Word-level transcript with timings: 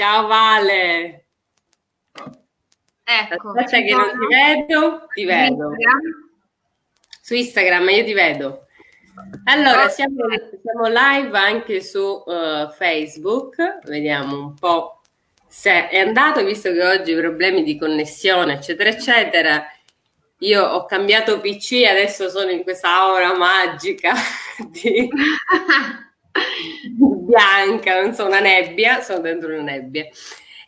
Ciao 0.00 0.26
Vale. 0.26 1.26
Ecco. 3.04 3.50
Aspetta 3.50 3.82
che 3.82 3.92
non 3.92 4.08
ti 4.08 4.34
vedo, 4.34 5.06
ti 5.12 5.24
vedo. 5.26 5.72
Su 7.20 7.34
Instagram 7.34 7.86
io 7.90 8.04
ti 8.04 8.14
vedo. 8.14 8.66
Allora, 9.44 9.90
siamo, 9.90 10.24
siamo 10.62 10.86
live 10.86 11.36
anche 11.36 11.82
su 11.82 12.00
uh, 12.00 12.70
Facebook, 12.70 13.80
vediamo 13.84 14.38
un 14.38 14.54
po' 14.54 15.02
se 15.46 15.90
è 15.90 15.98
andato, 15.98 16.42
visto 16.44 16.72
che 16.72 16.82
oggi 16.82 17.14
problemi 17.14 17.62
di 17.62 17.76
connessione, 17.76 18.54
eccetera, 18.54 18.88
eccetera. 18.88 19.66
Io 20.38 20.64
ho 20.64 20.86
cambiato 20.86 21.40
PC, 21.40 21.84
adesso 21.86 22.30
sono 22.30 22.50
in 22.50 22.62
questa 22.62 23.02
aura 23.02 23.36
magica 23.36 24.14
di 24.72 25.10
bianca, 26.96 28.00
non 28.00 28.14
so, 28.14 28.26
una 28.26 28.40
nebbia, 28.40 29.00
sono 29.00 29.20
dentro 29.20 29.52
una 29.52 29.62
nebbia. 29.62 30.06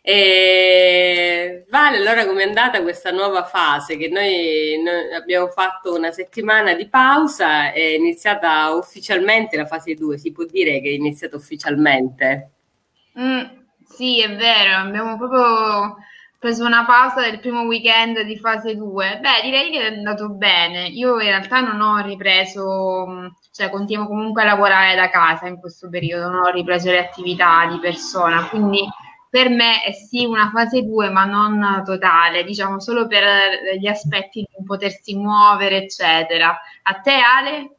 E 0.05 1.63
vale, 1.69 1.97
allora 1.97 2.25
com'è 2.25 2.43
andata 2.43 2.81
questa 2.81 3.11
nuova 3.11 3.45
fase 3.45 3.95
che 3.95 4.09
noi, 4.09 4.81
noi, 4.83 5.13
abbiamo 5.13 5.47
fatto 5.47 5.95
una 5.95 6.11
settimana 6.11 6.73
di 6.73 6.89
pausa 6.89 7.71
è 7.71 7.79
iniziata 7.79 8.73
ufficialmente 8.73 9.55
la 9.55 9.65
fase 9.65 9.93
2, 9.95 10.17
si 10.17 10.33
può 10.33 10.43
dire 10.43 10.81
che 10.81 10.89
è 10.89 10.91
iniziata 10.91 11.37
ufficialmente? 11.37 12.51
Mm, 13.17 13.43
sì, 13.87 14.21
è 14.21 14.35
vero, 14.35 14.75
abbiamo 14.75 15.17
proprio 15.17 15.95
preso 16.43 16.65
una 16.65 16.83
pausa 16.83 17.21
del 17.21 17.39
primo 17.39 17.61
weekend 17.61 18.19
di 18.23 18.37
fase 18.37 18.75
2. 18.75 19.19
Beh, 19.21 19.41
direi 19.43 19.71
che 19.71 19.79
è 19.79 19.95
andato 19.95 20.27
bene. 20.27 20.87
Io 20.87 21.13
in 21.21 21.27
realtà 21.27 21.61
non 21.61 21.79
ho 21.79 22.05
ripreso, 22.05 23.33
cioè 23.53 23.69
continuo 23.69 24.07
comunque 24.07 24.41
a 24.41 24.45
lavorare 24.47 24.93
da 24.93 25.09
casa 25.09 25.47
in 25.47 25.57
questo 25.57 25.87
periodo, 25.87 26.27
non 26.27 26.43
ho 26.43 26.49
ripreso 26.49 26.91
le 26.91 26.99
attività 26.99 27.65
di 27.71 27.79
persona, 27.79 28.49
quindi 28.49 28.85
per 29.29 29.47
me 29.47 29.83
è 29.83 29.93
sì 29.93 30.25
una 30.25 30.51
fase 30.53 30.83
2, 30.83 31.09
ma 31.11 31.23
non 31.23 31.81
totale, 31.85 32.43
diciamo 32.43 32.81
solo 32.81 33.07
per 33.07 33.23
gli 33.79 33.87
aspetti 33.87 34.41
di 34.41 34.65
potersi 34.65 35.15
muovere, 35.15 35.77
eccetera. 35.77 36.59
A 36.81 36.93
te, 36.95 37.13
Ale? 37.13 37.75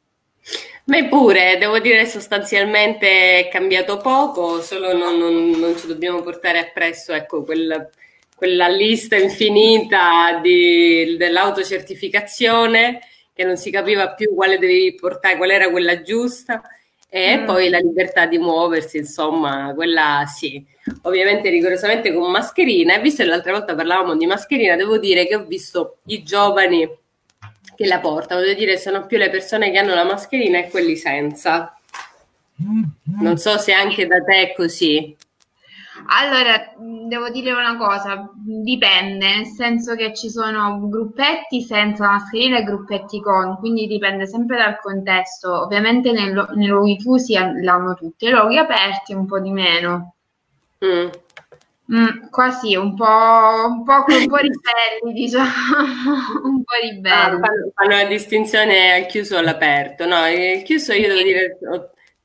Me 0.85 1.07
pure, 1.09 1.59
devo 1.59 1.79
dire 1.81 2.07
sostanzialmente 2.07 3.41
è 3.41 3.49
cambiato 3.51 3.99
poco, 3.99 4.63
solo 4.63 4.97
non, 4.97 5.19
non, 5.19 5.51
non 5.51 5.77
ci 5.77 5.87
dobbiamo 5.87 6.23
portare 6.23 6.59
appresso 6.59 7.13
ecco, 7.13 7.45
quel, 7.45 7.91
quella 8.35 8.69
lista 8.69 9.17
infinita 9.17 10.39
di, 10.43 11.17
dell'autocertificazione 11.17 13.01
che 13.33 13.45
non 13.45 13.57
si 13.57 13.71
capiva 13.71 14.13
più 14.15 14.35
quale 14.35 14.59
dovevi 14.59 14.95
portare, 14.95 15.37
qual 15.37 15.51
era 15.51 15.71
quella 15.71 16.03
giusta 16.03 16.63
e 17.09 17.39
mm. 17.39 17.45
poi 17.47 17.69
la 17.69 17.79
libertà 17.79 18.27
di 18.27 18.39
muoversi, 18.39 18.99
insomma, 18.99 19.73
quella 19.75 20.25
sì 20.27 20.73
ovviamente 21.03 21.49
rigorosamente 21.49 22.13
con 22.13 22.31
mascherina. 22.31 22.95
E 22.95 23.01
visto 23.01 23.23
che 23.23 23.29
l'altra 23.29 23.53
volta 23.53 23.75
parlavamo 23.75 24.17
di 24.17 24.27
mascherina, 24.27 24.77
devo 24.77 24.99
dire 24.99 25.27
che 25.27 25.37
ho 25.37 25.45
visto 25.45 25.99
i 26.07 26.23
giovani 26.23 26.89
che 27.75 27.87
la 27.87 28.01
portano, 28.01 28.41
devo 28.41 28.59
dire 28.59 28.79
sono 28.79 29.07
più 29.07 29.19
le 29.19 29.31
persone 29.31 29.71
che 29.71 29.79
hanno 29.79 29.95
la 29.95 30.05
mascherina 30.05 30.59
e 30.59 30.69
quelli 30.69 30.97
senza. 30.97 31.77
Non 33.21 33.37
so 33.37 33.59
se 33.59 33.73
anche 33.73 34.07
da 34.07 34.23
te 34.23 34.51
è 34.51 34.55
così. 34.55 35.17
Allora, 36.07 36.75
devo 36.77 37.29
dire 37.31 37.53
una 37.53 37.77
cosa, 37.77 38.29
dipende, 38.35 39.37
nel 39.37 39.47
senso 39.47 39.95
che 39.95 40.13
ci 40.13 40.29
sono 40.29 40.89
gruppetti 40.89 41.63
senza 41.63 42.09
mascherina 42.09 42.59
e 42.59 42.65
gruppetti 42.65 43.21
con, 43.21 43.57
quindi 43.59 43.87
dipende 43.87 44.27
sempre 44.27 44.57
dal 44.57 44.81
contesto. 44.81 45.63
Ovviamente 45.63 46.11
nei, 46.13 46.33
nei 46.55 46.67
luoghi 46.67 46.97
chiusi 46.97 47.35
l'hanno 47.35 47.95
tutti, 47.95 48.25
nei 48.25 48.35
luoghi 48.35 48.59
aperti 48.59 49.15
un 49.15 49.27
po' 49.27 49.39
di 49.39 49.51
meno. 49.51 50.15
Mm. 50.85 51.09
Mm, 51.93 52.29
qua 52.31 52.51
sì, 52.51 52.75
un 52.77 52.95
po', 52.95 53.05
un 53.05 53.85
po', 53.85 54.05
un 54.09 54.27
po 54.27 54.37
ribelli, 54.37 55.13
diciamo, 55.13 55.51
un 56.45 56.65
po' 56.65 56.75
ribelli. 56.81 57.13
Ah, 57.13 57.29
fanno, 57.29 57.73
fanno 57.75 57.97
la 57.97 58.05
distinzione 58.05 58.95
al 58.95 59.07
chiuso 59.07 59.37
o 59.37 59.39
all'aperto. 59.39 60.07
No, 60.07 60.27
il 60.27 60.63
chiuso 60.63 60.95
io 60.95 61.09
devo 61.09 61.23
dire, 61.23 61.59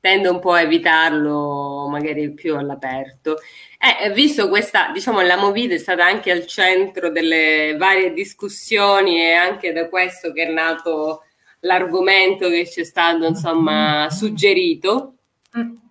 tendo 0.00 0.32
un 0.32 0.40
po' 0.40 0.52
a 0.52 0.62
evitarlo, 0.62 1.86
magari 1.88 2.32
più 2.32 2.56
all'aperto. 2.56 3.36
Eh, 3.78 4.10
visto 4.12 4.48
questa, 4.48 4.90
diciamo, 4.92 5.20
la 5.20 5.36
Movida 5.36 5.74
è 5.74 5.78
stata 5.78 6.04
anche 6.04 6.30
al 6.30 6.46
centro 6.46 7.10
delle 7.10 7.76
varie 7.78 8.12
discussioni 8.12 9.20
e 9.20 9.32
anche 9.32 9.72
da 9.72 9.88
questo 9.88 10.32
che 10.32 10.44
è 10.44 10.50
nato 10.50 11.24
l'argomento 11.60 12.48
che 12.48 12.68
ci 12.68 12.80
è 12.80 12.84
stato, 12.84 13.26
insomma, 13.26 14.08
suggerito. 14.10 15.14
Mm 15.56 15.89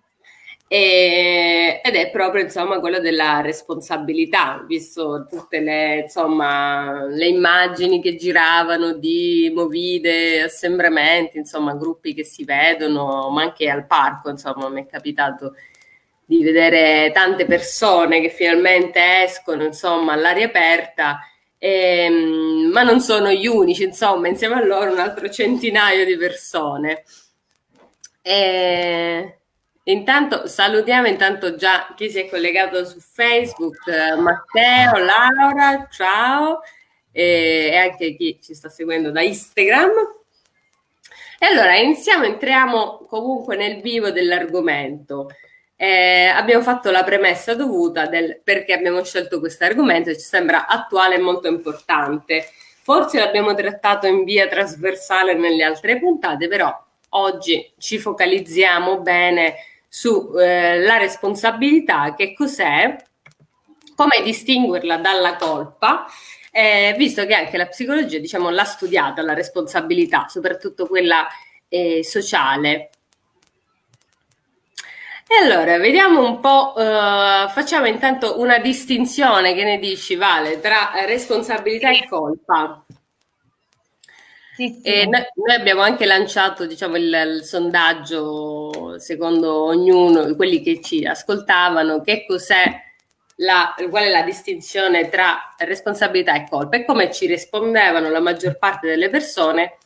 e, 0.72 1.80
ed 1.82 1.96
è 1.96 2.10
proprio 2.12 2.44
insomma 2.44 2.78
quello 2.78 3.00
della 3.00 3.40
responsabilità, 3.40 4.62
visto 4.68 5.26
tutte 5.28 5.58
le, 5.58 6.02
insomma, 6.02 7.06
le 7.06 7.26
immagini 7.26 8.00
che 8.00 8.14
giravano 8.14 8.92
di 8.92 9.50
movide, 9.52 10.42
assembramenti, 10.42 11.38
insomma 11.38 11.74
gruppi 11.74 12.14
che 12.14 12.22
si 12.22 12.44
vedono, 12.44 13.30
ma 13.30 13.42
anche 13.42 13.68
al 13.68 13.84
parco, 13.84 14.30
insomma 14.30 14.68
mi 14.68 14.84
è 14.84 14.86
capitato 14.86 15.56
di 16.24 16.40
vedere 16.44 17.10
tante 17.12 17.46
persone 17.46 18.20
che 18.20 18.28
finalmente 18.28 19.24
escono 19.24 19.64
insomma 19.64 20.12
all'aria 20.12 20.46
aperta 20.46 21.18
e, 21.58 22.08
ma 22.72 22.84
non 22.84 23.00
sono 23.00 23.32
gli 23.32 23.48
unici, 23.48 23.82
insomma, 23.82 24.28
insieme 24.28 24.54
a 24.54 24.64
loro 24.64 24.92
un 24.92 25.00
altro 25.00 25.28
centinaio 25.28 26.04
di 26.04 26.16
persone. 26.16 27.02
E, 28.22 29.39
Intanto 29.84 30.46
salutiamo 30.46 31.06
intanto 31.06 31.56
già 31.56 31.92
chi 31.96 32.10
si 32.10 32.20
è 32.20 32.28
collegato 32.28 32.84
su 32.84 33.00
Facebook, 33.00 33.86
eh, 33.88 34.14
Matteo, 34.14 34.98
Laura, 34.98 35.88
ciao, 35.90 36.60
e, 37.10 37.74
anche 37.76 38.14
chi 38.14 38.38
ci 38.42 38.54
sta 38.54 38.68
seguendo 38.68 39.10
da 39.10 39.22
Instagram. 39.22 39.90
E 41.38 41.46
allora 41.46 41.76
iniziamo, 41.76 42.24
entriamo 42.24 43.06
comunque 43.08 43.56
nel 43.56 43.80
vivo 43.80 44.10
dell'argomento. 44.10 45.28
Eh, 45.76 46.26
abbiamo 46.26 46.62
fatto 46.62 46.90
la 46.90 47.02
premessa 47.02 47.54
dovuta 47.54 48.04
del 48.06 48.38
perché 48.44 48.74
abbiamo 48.74 49.02
scelto 49.02 49.40
questo 49.40 49.64
argomento, 49.64 50.12
ci 50.12 50.20
sembra 50.20 50.66
attuale 50.66 51.14
e 51.14 51.20
molto 51.20 51.48
importante. 51.48 52.50
Forse 52.82 53.18
l'abbiamo 53.18 53.54
trattato 53.54 54.06
in 54.06 54.24
via 54.24 54.46
trasversale 54.46 55.32
nelle 55.34 55.64
altre 55.64 55.98
puntate, 55.98 56.48
però 56.48 56.70
oggi 57.10 57.72
ci 57.78 57.98
focalizziamo 57.98 59.00
bene 59.00 59.54
sulla 59.92 60.44
eh, 60.44 60.98
responsabilità, 60.98 62.14
che 62.14 62.32
cos'è, 62.32 62.96
come 63.96 64.22
distinguerla 64.22 64.98
dalla 64.98 65.34
colpa, 65.34 66.06
eh, 66.52 66.94
visto 66.96 67.26
che 67.26 67.34
anche 67.34 67.56
la 67.56 67.66
psicologia 67.66 68.18
diciamo, 68.18 68.50
l'ha 68.50 68.64
studiata, 68.64 69.20
la 69.22 69.34
responsabilità, 69.34 70.26
soprattutto 70.28 70.86
quella 70.86 71.26
eh, 71.68 72.04
sociale. 72.04 72.90
E 75.26 75.44
allora, 75.44 75.78
vediamo 75.78 76.24
un 76.24 76.40
po', 76.40 76.74
eh, 76.76 77.48
facciamo 77.50 77.86
intanto 77.86 78.40
una 78.40 78.58
distinzione, 78.58 79.54
che 79.54 79.64
ne 79.64 79.78
dici 79.78 80.14
Vale, 80.14 80.60
tra 80.60 80.92
responsabilità 81.04 81.90
e 81.90 82.06
colpa. 82.08 82.84
Sì, 84.60 84.78
sì. 84.82 85.08
Noi, 85.08 85.22
noi, 85.36 85.56
abbiamo 85.56 85.80
anche 85.80 86.04
lanciato 86.04 86.66
diciamo, 86.66 86.96
il, 86.96 87.36
il, 87.36 87.42
sondaggio 87.44 88.98
secondo 88.98 89.64
ognuno, 89.64 90.36
quelli 90.36 90.60
che 90.60 90.82
ci 90.82 91.06
ascoltavano, 91.06 92.02
che 92.02 92.26
cos'è 92.28 92.70
la, 93.36 93.74
qual 93.88 94.04
è 94.04 94.10
la 94.10 94.20
distinzione 94.20 95.08
tra 95.08 95.54
responsabilità 95.56 96.34
e 96.34 96.46
colpa 96.46 96.76
e 96.76 96.84
come 96.84 97.10
ci 97.10 97.24
rispondevano 97.24 98.10
la 98.10 98.20
maggior 98.20 98.58
parte 98.58 98.86
delle 98.86 99.08
persone 99.08 99.78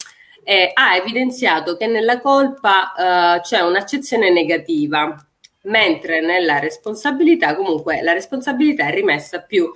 eh, 0.42 0.72
ha 0.74 0.96
evidenziato 0.96 1.76
che 1.76 1.86
nella 1.86 2.18
colpa 2.18 3.36
eh, 3.36 3.40
c'è 3.42 3.60
un'accezione 3.60 4.30
negativa, 4.30 5.14
mentre 5.62 6.20
nella 6.20 6.58
responsabilità 6.58 7.54
comunque 7.54 8.02
la 8.02 8.12
responsabilità 8.12 8.88
è 8.88 8.92
rimessa 8.92 9.40
più 9.40 9.70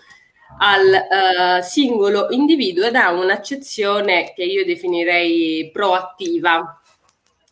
al 0.59 1.61
uh, 1.61 1.63
singolo 1.63 2.29
individuo 2.31 2.85
ed 2.87 2.95
ha 2.95 3.11
un'accezione 3.13 4.33
che 4.35 4.45
io 4.45 4.65
definirei 4.65 5.71
proattiva. 5.73 6.81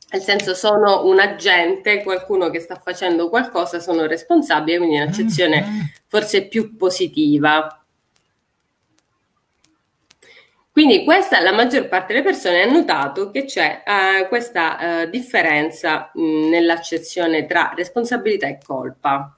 Nel 0.08 0.22
senso 0.22 0.54
sono 0.54 1.04
un 1.06 1.18
agente, 1.18 2.02
qualcuno 2.02 2.48
che 2.50 2.60
sta 2.60 2.76
facendo 2.76 3.28
qualcosa, 3.28 3.80
sono 3.80 4.06
responsabile, 4.06 4.78
quindi 4.78 4.96
un'accezione 4.96 5.60
mm-hmm. 5.60 5.80
forse 6.06 6.46
più 6.46 6.76
positiva. 6.76 7.80
Quindi 10.70 11.04
questa 11.04 11.40
la 11.40 11.52
maggior 11.52 11.88
parte 11.88 12.12
delle 12.12 12.24
persone 12.24 12.62
ha 12.62 12.70
notato 12.70 13.30
che 13.30 13.46
c'è 13.46 13.82
uh, 13.86 14.28
questa 14.28 15.04
uh, 15.04 15.08
differenza 15.08 16.10
mh, 16.12 16.48
nell'accezione 16.50 17.46
tra 17.46 17.72
responsabilità 17.74 18.46
e 18.46 18.58
colpa. 18.62 19.35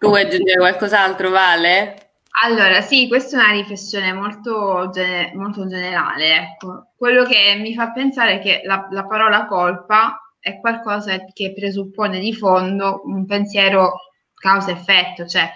Tu 0.00 0.08
vuoi 0.08 0.22
aggiungere 0.22 0.58
qualcos'altro, 0.58 1.28
Vale? 1.28 2.12
Allora, 2.42 2.80
sì, 2.80 3.06
questa 3.06 3.36
è 3.36 3.44
una 3.44 3.52
riflessione 3.52 4.14
molto, 4.14 4.90
molto 5.34 5.66
generale. 5.66 6.36
Ecco. 6.36 6.86
Quello 6.96 7.24
che 7.24 7.58
mi 7.60 7.74
fa 7.74 7.92
pensare 7.92 8.38
è 8.38 8.38
che 8.40 8.62
la, 8.64 8.88
la 8.90 9.04
parola 9.04 9.44
colpa 9.44 10.18
è 10.38 10.58
qualcosa 10.58 11.22
che 11.34 11.52
presuppone 11.52 12.18
di 12.18 12.34
fondo 12.34 13.02
un 13.04 13.26
pensiero 13.26 13.92
causa-effetto, 14.34 15.26
cioè 15.26 15.50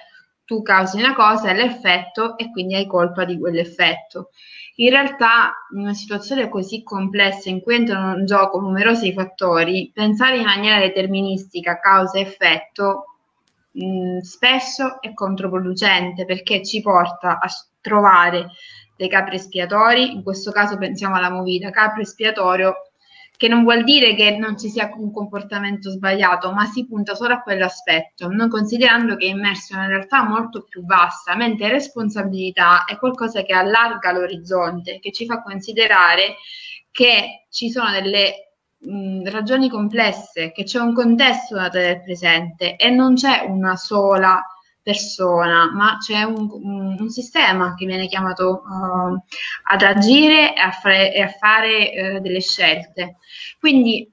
tu 0.44 0.60
causi 0.60 0.98
una 0.98 1.14
cosa 1.14 1.48
e 1.48 1.54
l'effetto 1.54 2.36
e 2.36 2.50
quindi 2.50 2.74
hai 2.74 2.86
colpa 2.86 3.24
di 3.24 3.38
quell'effetto. 3.38 4.28
In 4.76 4.90
realtà, 4.90 5.54
in 5.72 5.80
una 5.80 5.94
situazione 5.94 6.50
così 6.50 6.82
complessa 6.82 7.48
in 7.48 7.62
cui 7.62 7.76
entrano 7.76 8.18
in 8.18 8.26
gioco 8.26 8.60
numerosi 8.60 9.10
fattori, 9.14 9.90
pensare 9.94 10.36
in 10.36 10.44
maniera 10.44 10.80
deterministica 10.80 11.78
causa-effetto 11.78 13.13
mh, 13.74 14.18
spesso 14.20 15.00
è 15.00 15.12
controproducente 15.12 16.24
perché 16.24 16.64
ci 16.64 16.80
porta 16.80 17.38
a 17.38 17.48
trovare 17.80 18.48
dei 18.96 19.08
capri 19.08 19.36
espiatori, 19.36 20.12
in 20.12 20.22
questo 20.22 20.52
caso 20.52 20.78
pensiamo 20.78 21.16
alla 21.16 21.30
movida, 21.30 21.70
capro 21.70 22.00
espiatorio 22.00 22.74
che 23.36 23.48
non 23.48 23.64
vuol 23.64 23.82
dire 23.82 24.14
che 24.14 24.36
non 24.36 24.56
ci 24.56 24.68
sia 24.68 24.92
un 24.96 25.12
comportamento 25.12 25.90
sbagliato, 25.90 26.52
ma 26.52 26.66
si 26.66 26.86
punta 26.86 27.16
solo 27.16 27.34
a 27.34 27.42
quell'aspetto, 27.42 28.28
non 28.28 28.48
considerando 28.48 29.16
che 29.16 29.26
è 29.26 29.30
immerso 29.30 29.72
in 29.72 29.80
una 29.80 29.88
realtà 29.88 30.22
molto 30.22 30.62
più 30.62 30.84
vasta, 30.84 31.34
mentre 31.34 31.68
responsabilità 31.68 32.84
è 32.84 32.96
qualcosa 32.96 33.42
che 33.42 33.52
allarga 33.52 34.12
l'orizzonte, 34.12 35.00
che 35.00 35.10
ci 35.10 35.26
fa 35.26 35.42
considerare 35.42 36.36
che 36.92 37.46
ci 37.50 37.70
sono 37.70 37.90
delle 37.90 38.53
mh, 38.84 39.30
ragioni 39.30 39.68
complesse, 39.68 40.52
che 40.52 40.64
c'è 40.64 40.78
un 40.78 40.94
contesto 40.94 41.54
da 41.54 41.68
tenere 41.68 42.02
presente 42.02 42.76
e 42.76 42.90
non 42.90 43.14
c'è 43.14 43.44
una 43.46 43.76
sola 43.76 44.42
persona, 44.82 45.72
ma 45.72 45.96
c'è 45.98 46.22
un, 46.24 46.96
un, 46.98 47.08
sistema 47.08 47.74
che 47.74 47.86
viene 47.86 48.06
chiamato 48.06 48.62
uh, 48.66 49.18
ad 49.72 49.82
agire 49.82 50.54
e 50.54 50.60
a 50.60 50.70
fare, 50.72 51.14
e 51.14 51.22
a 51.22 51.28
fare 51.28 52.16
uh, 52.16 52.20
delle 52.20 52.40
scelte. 52.40 53.16
Quindi 53.58 54.12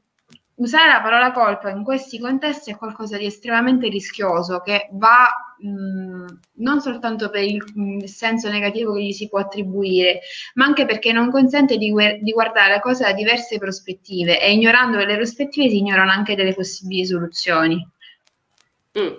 usare 0.55 0.91
la 0.91 1.01
parola 1.01 1.31
colpa 1.33 1.69
in 1.69 1.83
questi 1.83 2.19
contesti 2.19 2.71
è 2.71 2.77
qualcosa 2.77 3.17
di 3.17 3.25
estremamente 3.25 3.89
rischioso 3.89 4.61
che 4.61 4.87
va 4.93 5.29
mh, 5.61 6.39
non 6.55 6.81
soltanto 6.81 7.29
per 7.29 7.43
il, 7.43 7.63
il, 7.75 8.09
senso 8.09 8.49
negativo 8.49 8.93
che 8.93 9.03
gli 9.03 9.11
si 9.11 9.29
può 9.29 9.39
attribuire, 9.39 10.21
ma 10.55 10.65
anche 10.65 10.85
perché 10.85 11.11
non 11.11 11.29
consente 11.29 11.77
di, 11.77 11.93
di 12.21 12.31
guardare 12.31 12.73
la 12.73 12.79
cosa 12.79 13.05
da 13.05 13.13
diverse 13.13 13.57
prospettive 13.57 14.41
e 14.41 14.51
ignorando 14.51 14.97
le 14.97 15.15
prospettive 15.15 15.69
si 15.69 15.77
ignorano 15.77 16.11
anche 16.11 16.35
delle 16.35 16.53
possibili 16.53 17.05
soluzioni. 17.05 17.87
Mm. 18.99 19.13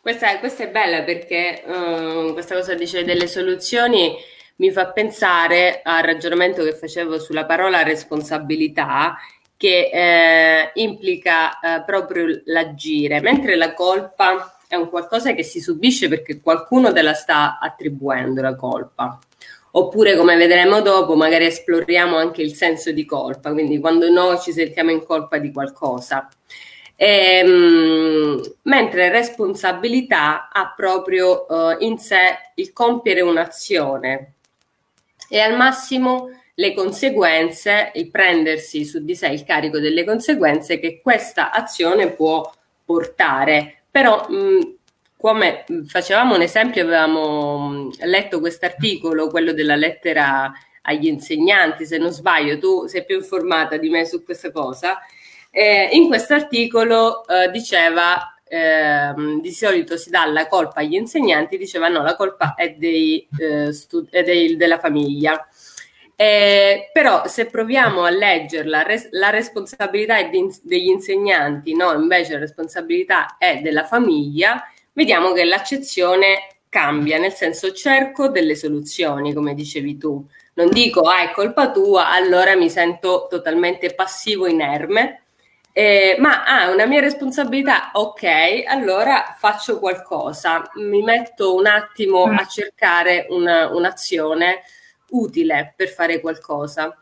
Questa, 0.00 0.38
questa, 0.38 0.64
è 0.64 0.70
bella 0.70 1.02
perché 1.02 1.62
uh, 1.66 2.32
questa 2.32 2.54
cosa 2.54 2.74
dice 2.74 3.02
delle 3.02 3.26
soluzioni 3.26 4.14
mi 4.56 4.70
fa 4.70 4.92
pensare 4.92 5.80
al 5.82 6.04
ragionamento 6.04 6.62
che 6.62 6.74
facevo 6.74 7.18
sulla 7.18 7.44
parola 7.44 7.82
responsabilità 7.82 9.16
che 9.56 9.90
eh, 9.92 10.70
implica 10.74 11.58
eh, 11.58 11.82
proprio 11.84 12.42
l'agire, 12.44 13.20
mentre 13.20 13.56
la 13.56 13.72
colpa 13.74 14.55
è 14.68 14.74
un 14.74 14.88
qualcosa 14.88 15.32
che 15.32 15.42
si 15.42 15.60
subisce 15.60 16.08
perché 16.08 16.40
qualcuno 16.40 16.92
te 16.92 17.02
la 17.02 17.14
sta 17.14 17.58
attribuendo 17.58 18.40
la 18.42 18.54
colpa. 18.54 19.18
Oppure, 19.72 20.16
come 20.16 20.36
vedremo 20.36 20.80
dopo, 20.80 21.16
magari 21.16 21.46
esploriamo 21.46 22.16
anche 22.16 22.40
il 22.40 22.54
senso 22.54 22.92
di 22.92 23.04
colpa, 23.04 23.52
quindi 23.52 23.78
quando 23.78 24.08
noi 24.08 24.40
ci 24.40 24.52
sentiamo 24.52 24.90
in 24.90 25.04
colpa 25.04 25.36
di 25.36 25.52
qualcosa. 25.52 26.28
Ehm, 26.98 28.40
mentre 28.62 29.10
responsabilità 29.10 30.48
ha 30.50 30.72
proprio 30.74 31.44
uh, 31.46 31.76
in 31.80 31.98
sé 31.98 32.52
il 32.54 32.72
compiere 32.72 33.20
un'azione 33.20 34.32
e 35.28 35.38
al 35.38 35.56
massimo 35.56 36.30
le 36.54 36.72
conseguenze, 36.72 37.90
il 37.96 38.10
prendersi 38.10 38.86
su 38.86 39.04
di 39.04 39.14
sé 39.14 39.26
il 39.28 39.44
carico 39.44 39.78
delle 39.78 40.04
conseguenze 40.04 40.78
che 40.78 41.00
questa 41.02 41.52
azione 41.52 42.12
può 42.12 42.50
portare. 42.82 43.82
Però 43.96 44.28
mh, 44.28 44.74
come 45.16 45.64
facevamo 45.86 46.34
un 46.34 46.42
esempio, 46.42 46.82
avevamo 46.82 47.90
letto 48.00 48.40
questo 48.40 48.66
articolo, 48.66 49.30
quello 49.30 49.54
della 49.54 49.74
lettera 49.74 50.52
agli 50.82 51.06
insegnanti, 51.06 51.86
se 51.86 51.96
non 51.96 52.10
sbaglio, 52.10 52.58
tu 52.58 52.86
sei 52.88 53.06
più 53.06 53.16
informata 53.16 53.78
di 53.78 53.88
me 53.88 54.04
su 54.04 54.22
questa 54.22 54.52
cosa, 54.52 54.98
eh, 55.50 55.88
in 55.92 56.08
questo 56.08 56.34
articolo 56.34 57.26
eh, 57.26 57.50
diceva 57.50 58.36
eh, 58.46 59.14
di 59.40 59.50
solito 59.50 59.96
si 59.96 60.10
dà 60.10 60.26
la 60.26 60.46
colpa 60.46 60.80
agli 60.80 60.92
insegnanti, 60.92 61.56
diceva 61.56 61.88
no, 61.88 62.02
la 62.02 62.16
colpa 62.16 62.54
è, 62.54 62.74
dei, 62.74 63.26
eh, 63.38 63.72
stud- 63.72 64.10
è 64.10 64.22
dei, 64.22 64.56
della 64.56 64.78
famiglia. 64.78 65.48
Eh, 66.18 66.90
però 66.94 67.26
se 67.26 67.44
proviamo 67.46 68.04
a 68.04 68.10
leggerla, 68.10 68.82
res- 68.82 69.08
la 69.10 69.28
responsabilità 69.28 70.16
è 70.16 70.30
di- 70.30 70.60
degli 70.62 70.88
insegnanti, 70.88 71.74
no, 71.74 71.92
invece 71.92 72.32
la 72.32 72.38
responsabilità 72.38 73.36
è 73.36 73.60
della 73.60 73.84
famiglia, 73.84 74.64
vediamo 74.94 75.32
che 75.32 75.44
l'accezione 75.44 76.56
cambia, 76.70 77.18
nel 77.18 77.32
senso 77.32 77.72
cerco 77.72 78.28
delle 78.28 78.54
soluzioni, 78.54 79.34
come 79.34 79.54
dicevi 79.54 79.98
tu. 79.98 80.26
Non 80.54 80.70
dico, 80.70 81.02
ah, 81.02 81.20
è 81.20 81.32
colpa 81.32 81.70
tua, 81.70 82.08
allora 82.10 82.56
mi 82.56 82.70
sento 82.70 83.26
totalmente 83.28 83.94
passivo, 83.94 84.46
inerme, 84.46 85.24
eh, 85.72 86.16
ma 86.18 86.44
ha 86.44 86.62
ah, 86.62 86.70
una 86.70 86.86
mia 86.86 87.00
responsabilità, 87.00 87.90
ok, 87.92 88.64
allora 88.66 89.34
faccio 89.38 89.78
qualcosa, 89.78 90.70
mi 90.76 91.02
metto 91.02 91.54
un 91.54 91.66
attimo 91.66 92.26
mm. 92.26 92.38
a 92.38 92.46
cercare 92.46 93.26
una, 93.28 93.68
un'azione 93.68 94.62
utile 95.10 95.74
per 95.76 95.88
fare 95.88 96.20
qualcosa. 96.20 97.00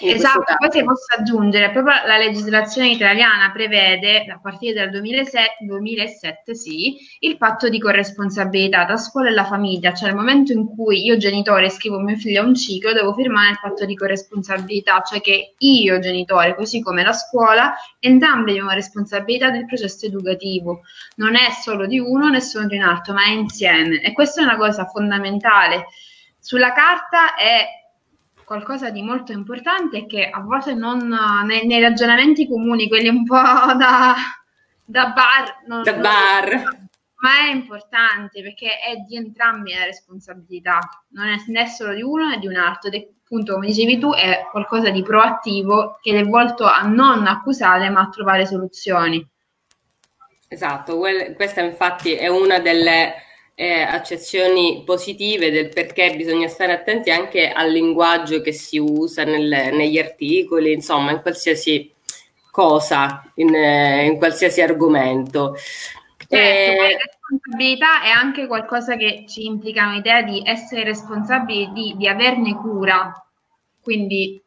Esatto, 0.00 0.54
poi 0.58 0.70
se 0.70 0.84
posso 0.84 1.14
aggiungere, 1.16 1.70
proprio 1.70 1.94
la 2.06 2.18
legislazione 2.18 2.90
italiana 2.90 3.50
prevede, 3.50 4.24
a 4.24 4.38
partire 4.40 4.74
dal 4.74 4.90
2007, 4.90 5.64
2007 5.64 6.54
sì, 6.54 6.96
il 7.20 7.36
patto 7.36 7.68
di 7.68 7.80
corresponsabilità 7.80 8.84
tra 8.86 8.96
scuola 8.96 9.28
e 9.28 9.32
la 9.32 9.44
famiglia, 9.44 9.92
cioè 9.94 10.08
nel 10.08 10.16
momento 10.16 10.52
in 10.52 10.66
cui 10.66 11.04
io 11.04 11.16
genitore 11.16 11.68
scrivo 11.68 11.98
mio 11.98 12.16
figlio 12.16 12.42
a 12.42 12.44
un 12.44 12.54
ciclo, 12.54 12.92
devo 12.92 13.12
firmare 13.14 13.50
il 13.50 13.58
patto 13.60 13.84
di 13.84 13.96
corresponsabilità, 13.96 15.02
cioè 15.02 15.20
che 15.20 15.54
io 15.58 15.98
genitore, 15.98 16.54
così 16.54 16.80
come 16.80 17.02
la 17.02 17.12
scuola, 17.12 17.74
entrambi 17.98 18.50
abbiamo 18.50 18.70
responsabilità 18.70 19.50
del 19.50 19.66
processo 19.66 20.06
educativo. 20.06 20.82
Non 21.16 21.34
è 21.34 21.50
solo 21.60 21.86
di 21.86 21.98
uno 21.98 22.28
né 22.28 22.40
solo 22.40 22.66
di 22.66 22.76
un 22.76 22.82
altro, 22.82 23.14
ma 23.14 23.24
è 23.24 23.30
insieme. 23.30 24.00
E 24.02 24.12
questa 24.12 24.40
è 24.40 24.44
una 24.44 24.56
cosa 24.56 24.86
fondamentale. 24.86 25.86
Sulla 26.40 26.72
carta 26.72 27.34
è 27.34 27.66
qualcosa 28.44 28.90
di 28.90 29.02
molto 29.02 29.32
importante 29.32 30.06
che 30.06 30.30
a 30.30 30.40
volte 30.40 30.72
non 30.72 31.06
nei, 31.44 31.66
nei 31.66 31.80
ragionamenti 31.80 32.48
comuni, 32.48 32.88
quelli 32.88 33.08
un 33.08 33.24
po' 33.24 33.34
da, 33.34 34.14
da 34.84 35.08
bar, 35.08 35.62
non, 35.66 35.82
da 35.82 35.92
bar. 35.92 36.54
Non, 36.54 36.88
ma 37.20 37.38
è 37.40 37.50
importante 37.50 38.42
perché 38.42 38.78
è 38.78 38.96
di 39.06 39.16
entrambi 39.16 39.74
la 39.74 39.84
responsabilità, 39.84 40.78
non 41.08 41.26
è 41.26 41.36
né 41.48 41.66
solo 41.66 41.92
di 41.94 42.02
uno 42.02 42.28
né 42.28 42.38
di 42.38 42.46
un 42.46 42.56
altro. 42.56 42.90
Ed 42.90 43.02
è, 43.02 43.08
appunto, 43.22 43.54
come 43.54 43.66
dicevi 43.66 43.98
tu, 43.98 44.14
è 44.14 44.46
qualcosa 44.50 44.90
di 44.90 45.02
proattivo 45.02 45.98
che 46.00 46.18
è 46.18 46.24
volto 46.24 46.64
a 46.64 46.82
non 46.82 47.26
accusare 47.26 47.90
ma 47.90 48.02
a 48.02 48.08
trovare 48.08 48.46
soluzioni. 48.46 49.26
Esatto, 50.50 50.96
questa 51.34 51.60
infatti 51.60 52.14
è 52.14 52.28
una 52.28 52.58
delle 52.60 53.14
eh, 53.60 53.80
accezioni 53.80 54.84
positive 54.86 55.50
del 55.50 55.68
perché 55.68 56.14
bisogna 56.14 56.46
stare 56.46 56.70
attenti 56.70 57.10
anche 57.10 57.50
al 57.50 57.72
linguaggio 57.72 58.40
che 58.40 58.52
si 58.52 58.78
usa 58.78 59.24
nel, 59.24 59.74
negli 59.74 59.98
articoli, 59.98 60.72
insomma, 60.72 61.10
in 61.10 61.22
qualsiasi 61.22 61.92
cosa, 62.52 63.28
in, 63.34 63.52
eh, 63.52 64.04
in 64.04 64.16
qualsiasi 64.16 64.60
argomento. 64.60 65.56
Certo, 66.18 66.36
eh, 66.36 66.76
la 66.76 66.98
responsabilità 67.04 68.02
è 68.04 68.10
anche 68.10 68.46
qualcosa 68.46 68.94
che 68.94 69.24
ci 69.26 69.46
implica 69.46 69.88
un'idea 69.88 70.22
di 70.22 70.40
essere 70.46 70.84
responsabili, 70.84 71.72
di, 71.72 71.94
di 71.96 72.06
averne 72.06 72.54
cura, 72.54 73.12
quindi 73.82 74.40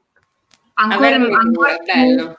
ancora, 0.75 1.15
ancora, 1.15 1.77
più, 1.84 2.36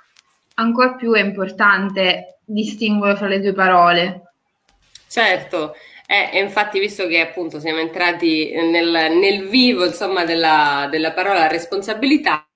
ancora 0.55 0.95
più 0.95 1.12
è 1.12 1.21
importante 1.21 2.38
distinguere 2.47 3.14
fra 3.14 3.29
le 3.29 3.41
due 3.41 3.52
parole. 3.52 4.33
Certo, 5.07 5.75
eh, 6.12 6.40
infatti, 6.40 6.78
visto 6.78 7.07
che 7.07 7.21
appunto 7.21 7.59
siamo 7.59 7.78
entrati 7.78 8.52
nel, 8.52 9.16
nel 9.16 9.49
vivo 9.49 9.87
insomma, 9.87 10.25
della, 10.25 10.87
della, 10.90 11.12
parola 11.12 11.47
responsabilità, 11.47 12.47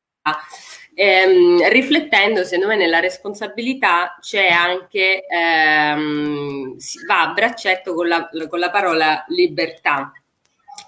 ehm, 0.92 1.66
riflettendo, 1.70 2.44
secondo 2.44 2.66
me 2.66 2.76
nella 2.76 3.00
responsabilità 3.00 4.18
c'è 4.20 4.48
anche, 4.48 5.24
ehm, 5.26 6.76
si 6.76 6.98
va 7.06 7.22
a 7.22 7.32
braccetto 7.32 7.94
con 7.94 8.08
la, 8.08 8.28
con 8.46 8.58
la 8.58 8.70
parola 8.70 9.24
libertà, 9.28 10.12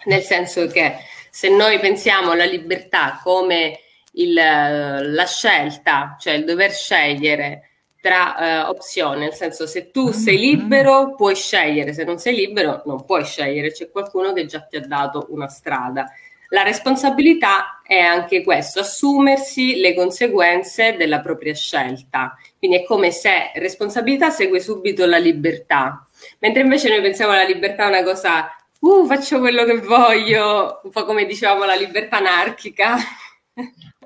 nel 0.04 0.22
senso 0.22 0.66
che 0.66 0.96
se 1.30 1.48
noi 1.48 1.78
pensiamo 1.78 2.32
alla 2.32 2.44
libertà 2.44 3.18
come 3.22 3.80
il, 4.12 4.34
la 4.34 5.26
scelta, 5.26 6.16
cioè 6.20 6.34
il 6.34 6.44
dover 6.44 6.72
scegliere 6.72 7.67
tra 8.00 8.64
uh, 8.67 8.71
opzioni, 8.71 9.21
nel 9.21 9.35
senso 9.35 9.67
se 9.67 9.90
tu 9.90 10.12
sei 10.12 10.38
mm-hmm. 10.38 10.59
libero 10.61 11.14
puoi 11.14 11.35
scegliere, 11.35 11.93
se 11.93 12.05
non 12.05 12.19
sei 12.19 12.35
libero 12.37 12.83
non 12.87 13.05
puoi 13.05 13.25
scegliere, 13.25 13.73
c'è 13.73 13.90
qualcuno 13.90 14.33
che 14.33 14.47
già 14.47 14.61
ti 14.61 14.76
ha 14.76 14.87
dato 14.87 15.26
una 15.31 15.49
strada. 15.49 16.11
La 16.50 16.62
responsabilità 16.62 17.83
è 17.83 17.99
anche 17.99 18.43
questo, 18.43 18.81
assumersi 18.81 19.81
le 19.81 19.95
conseguenze 19.95 20.97
della 20.97 21.21
propria 21.21 21.55
scelta. 21.55 22.37
Quindi 22.59 22.78
è 22.78 22.85
come 22.85 23.11
se 23.11 23.50
responsabilità 23.55 24.31
segue 24.31 24.59
subito 24.59 25.05
la 25.05 25.19
libertà, 25.19 26.07
mentre 26.38 26.62
invece 26.62 26.88
noi 26.88 27.02
pensiamo 27.02 27.33
alla 27.33 27.45
libertà 27.45 27.87
una 27.87 28.02
cosa, 28.02 28.57
uh, 28.78 29.07
faccio 29.07 29.40
quello 29.40 29.64
che 29.64 29.81
voglio, 29.81 30.81
un 30.85 30.90
po' 30.90 31.05
come 31.05 31.26
dicevamo 31.26 31.64
la 31.64 31.75
libertà 31.75 32.17
anarchica. 32.17 32.97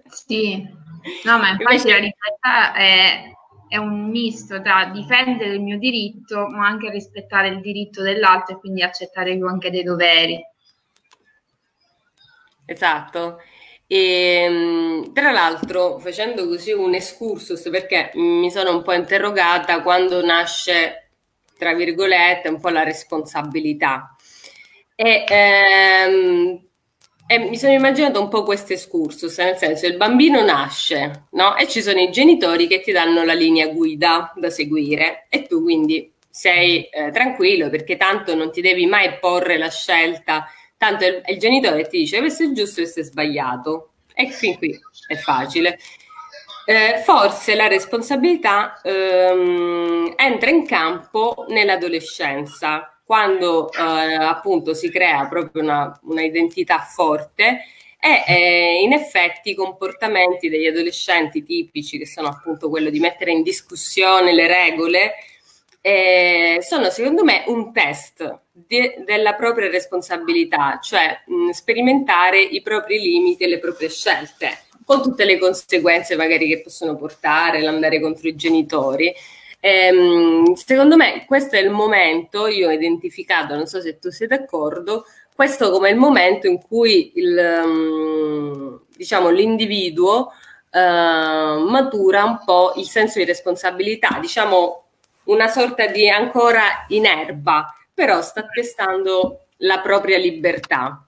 Sì, 0.09 0.57
no, 1.25 1.39
ma 1.39 1.51
infatti 1.51 1.75
invece... 1.75 1.91
la 1.91 1.99
libertà 1.99 2.73
è, 2.75 3.33
è 3.73 3.79
un 3.79 4.11
misto 4.11 4.61
tra 4.61 4.91
difendere 4.93 5.55
il 5.55 5.63
mio 5.63 5.79
diritto, 5.79 6.47
ma 6.47 6.67
anche 6.67 6.91
rispettare 6.91 7.49
il 7.49 7.63
diritto 7.63 8.03
dell'altro 8.03 8.57
e 8.57 8.59
quindi 8.59 8.83
accettare 8.83 9.35
più 9.35 9.47
anche 9.47 9.71
dei 9.71 9.83
doveri. 9.83 10.39
Esatto. 12.67 13.39
E, 13.87 14.43
ehm, 14.45 15.13
tra 15.15 15.31
l'altro, 15.31 15.99
facendo 15.99 16.47
così 16.47 16.73
un 16.73 16.93
excursus, 16.93 17.71
perché 17.71 18.11
mi 18.13 18.51
sono 18.51 18.77
un 18.77 18.83
po' 18.83 18.93
interrogata 18.93 19.81
quando 19.81 20.23
nasce, 20.23 21.13
tra 21.57 21.73
virgolette, 21.73 22.51
un 22.51 22.61
po' 22.61 22.69
la 22.69 22.83
responsabilità. 22.83 24.15
E, 24.95 25.25
ehm, 25.27 26.61
e 27.33 27.39
mi 27.39 27.57
sono 27.57 27.73
immaginato 27.73 28.21
un 28.21 28.29
po' 28.29 28.43
questo 28.43 28.75
excursus, 28.75 29.39
nel 29.39 29.57
senso 29.57 29.87
il 29.87 29.97
bambino 29.97 30.45
nasce, 30.45 31.29
no? 31.31 31.57
E 31.57 31.67
ci 31.67 31.81
sono 31.81 31.99
i 31.99 32.11
genitori 32.11 32.67
che 32.67 32.83
ti 32.83 32.93
danno 32.93 33.25
la 33.25 33.33
linea 33.33 33.69
guida 33.69 34.33
da 34.37 34.51
seguire 34.51 35.27
e 35.31 35.47
tu 35.47 35.63
quindi 35.63 36.13
sei 36.29 36.85
eh, 36.91 37.11
tranquillo 37.11 37.71
perché 37.71 37.97
tanto 37.97 38.35
non 38.35 38.53
ti 38.53 38.61
devi 38.61 38.85
mai 38.85 39.19
porre 39.19 39.57
la 39.57 39.71
scelta 39.71 40.47
tanto 40.77 41.07
il, 41.07 41.23
il 41.27 41.39
genitore 41.39 41.87
ti 41.87 41.99
dice 41.99 42.19
questo 42.19 42.43
è 42.43 42.51
giusto 42.53 42.81
e 42.81 42.83
questo 42.83 43.01
è 43.01 43.05
sbagliato. 43.05 43.93
E 44.15 44.29
fin 44.29 44.59
qui 44.59 44.79
è 45.07 45.15
facile. 45.15 45.79
Eh, 46.65 47.01
forse 47.05 47.55
la 47.55 47.67
responsabilità 47.67 48.81
ehm, 48.83 50.13
entra 50.17 50.51
in 50.51 50.67
campo 50.67 51.47
nell'adolescenza, 51.49 52.92
quando 53.05 53.71
eh, 53.73 53.81
appunto 53.81 54.75
si 54.75 54.91
crea 54.91 55.27
proprio 55.27 55.63
una, 55.63 55.99
una 56.05 56.23
identità 56.23 56.79
forte 56.81 57.65
e 58.05 58.25
eh, 58.27 58.83
in 58.83 58.93
effetti 58.93 59.51
i 59.51 59.55
comportamenti 59.55 60.49
degli 60.49 60.67
adolescenti 60.67 61.45
tipici, 61.45 61.99
che 61.99 62.07
sono 62.07 62.29
appunto 62.29 62.69
quello 62.69 62.91
di 62.91 62.99
mettere 62.99 63.31
in 63.31 63.43
discussione 63.43 64.33
le 64.33 64.49
regole, 64.49 65.13
eh, 65.81 66.59
sono 66.63 66.91
secondo 66.91 67.23
me 67.23 67.45
un 67.47 67.73
test 67.73 68.41
de- 68.53 69.03
della 69.05 69.35
propria 69.35 69.69
responsabilità, 69.71 70.79
cioè 70.83 71.23
mh, 71.27 71.51
sperimentare 71.51 72.41
i 72.41 72.61
propri 72.63 73.01
limiti 73.01 73.45
e 73.45 73.49
le 73.49 73.59
proprie 73.59 73.89
scelte, 73.89 74.59
con 74.85 75.03
tutte 75.03 75.25
le 75.25 75.39
conseguenze 75.39 76.17
magari 76.17 76.49
che 76.49 76.61
possono 76.61 76.97
portare 76.97 77.61
l'andare 77.61 78.01
contro 78.01 78.29
i 78.29 78.35
genitori. 78.35 79.13
Ehm, 79.65 80.55
secondo 80.55 80.97
me 80.97 81.25
questo 81.25 81.55
è 81.55 81.61
il 81.61 81.71
momento, 81.71 82.49
io 82.49 82.67
ho 82.67 82.73
identificato, 82.73 83.55
non 83.55 83.67
so 83.67 83.81
se 83.81 84.01
tu 84.01 84.11
sei 84.11 84.27
d'accordo, 84.27 85.05
questo 85.37 85.71
come 85.71 85.91
il 85.91 85.97
momento 85.97 86.49
in 86.49 86.61
cui 86.61 87.13
il, 87.15 87.61
um, 87.65 88.81
diciamo, 88.97 89.31
l'individuo 89.31 90.33
uh, 90.69 91.69
matura 91.69 92.25
un 92.25 92.41
po' 92.45 92.73
il 92.75 92.87
senso 92.87 93.21
di 93.21 93.25
responsabilità, 93.25 94.19
diciamo 94.21 94.85
una 95.27 95.47
sorta 95.47 95.87
di 95.87 96.11
ancora 96.11 96.85
in 96.89 97.07
erba, 97.07 97.73
però 97.95 98.21
sta 98.21 98.45
testando 98.45 99.45
la 99.59 99.79
propria 99.79 100.19
libertà. 100.19 101.07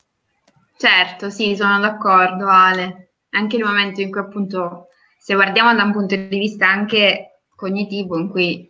Certo, 0.76 1.28
sì, 1.28 1.56
sono 1.56 1.80
d'accordo, 1.80 2.46
Ale. 2.46 3.08
Anche 3.30 3.56
il 3.56 3.64
momento 3.64 4.00
in 4.00 4.12
cui 4.12 4.20
appunto, 4.20 4.90
se 5.18 5.34
guardiamo 5.34 5.74
da 5.74 5.82
un 5.82 5.90
punto 5.90 6.14
di 6.14 6.38
vista 6.38 6.68
anche 6.68 7.33
cognitivo, 7.64 8.18
in 8.18 8.28
cui 8.28 8.68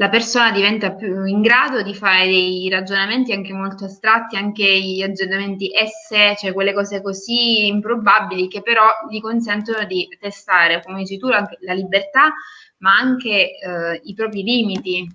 la 0.00 0.08
persona 0.08 0.52
diventa 0.52 0.92
più 0.92 1.24
in 1.24 1.40
grado 1.40 1.82
di 1.82 1.92
fare 1.92 2.26
dei 2.26 2.68
ragionamenti 2.68 3.32
anche 3.32 3.52
molto 3.52 3.86
astratti, 3.86 4.36
anche 4.36 4.64
gli 4.80 5.00
ragionamenti 5.00 5.72
esse, 5.74 6.36
cioè 6.36 6.52
quelle 6.52 6.72
cose 6.72 7.02
così 7.02 7.66
improbabili 7.66 8.46
che 8.46 8.62
però 8.62 8.84
gli 9.10 9.20
consentono 9.20 9.84
di 9.86 10.08
testare, 10.20 10.82
come 10.84 11.00
dici 11.00 11.18
tu, 11.18 11.26
la 11.26 11.72
libertà, 11.72 12.32
ma 12.78 12.96
anche 12.96 13.58
eh, 13.58 14.00
i 14.04 14.14
propri 14.14 14.44
limiti. 14.44 15.10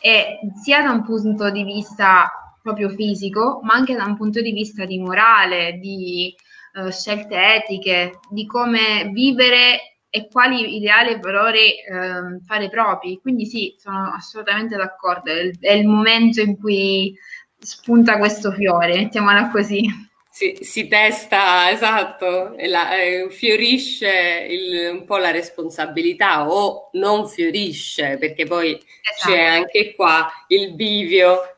E 0.00 0.38
sia 0.62 0.80
da 0.80 0.92
un 0.92 1.04
punto 1.04 1.50
di 1.50 1.64
vista 1.64 2.30
proprio 2.62 2.88
fisico, 2.88 3.58
ma 3.64 3.74
anche 3.74 3.96
da 3.96 4.04
un 4.04 4.16
punto 4.16 4.40
di 4.40 4.52
vista 4.52 4.84
di 4.84 4.98
morale, 5.00 5.78
di 5.80 6.32
eh, 6.74 6.92
scelte 6.92 7.54
etiche, 7.56 8.20
di 8.30 8.46
come 8.46 9.10
vivere 9.12 9.89
e 10.10 10.28
quali 10.28 10.76
ideali 10.76 11.12
e 11.12 11.18
valori 11.18 11.70
eh, 11.70 12.40
fare 12.44 12.68
propri. 12.68 13.18
Quindi 13.22 13.46
sì, 13.46 13.74
sono 13.78 14.12
assolutamente 14.12 14.76
d'accordo, 14.76 15.30
è 15.30 15.40
il, 15.40 15.58
è 15.58 15.72
il 15.72 15.86
momento 15.86 16.40
in 16.40 16.58
cui 16.58 17.14
spunta 17.58 18.18
questo 18.18 18.50
fiore, 18.52 18.96
mettiamola 18.96 19.50
così 19.50 20.08
si, 20.32 20.56
si 20.60 20.88
testa, 20.88 21.70
esatto, 21.70 22.54
la, 22.66 22.96
eh, 22.98 23.28
fiorisce 23.30 24.46
il, 24.48 24.90
un 24.92 25.04
po' 25.04 25.18
la 25.18 25.32
responsabilità 25.32 26.48
o 26.48 26.88
non 26.92 27.28
fiorisce, 27.28 28.16
perché 28.16 28.46
poi 28.46 28.70
esatto. 28.72 29.32
c'è 29.32 29.42
anche 29.42 29.94
qua 29.94 30.30
il 30.48 30.72
bivio 30.74 31.56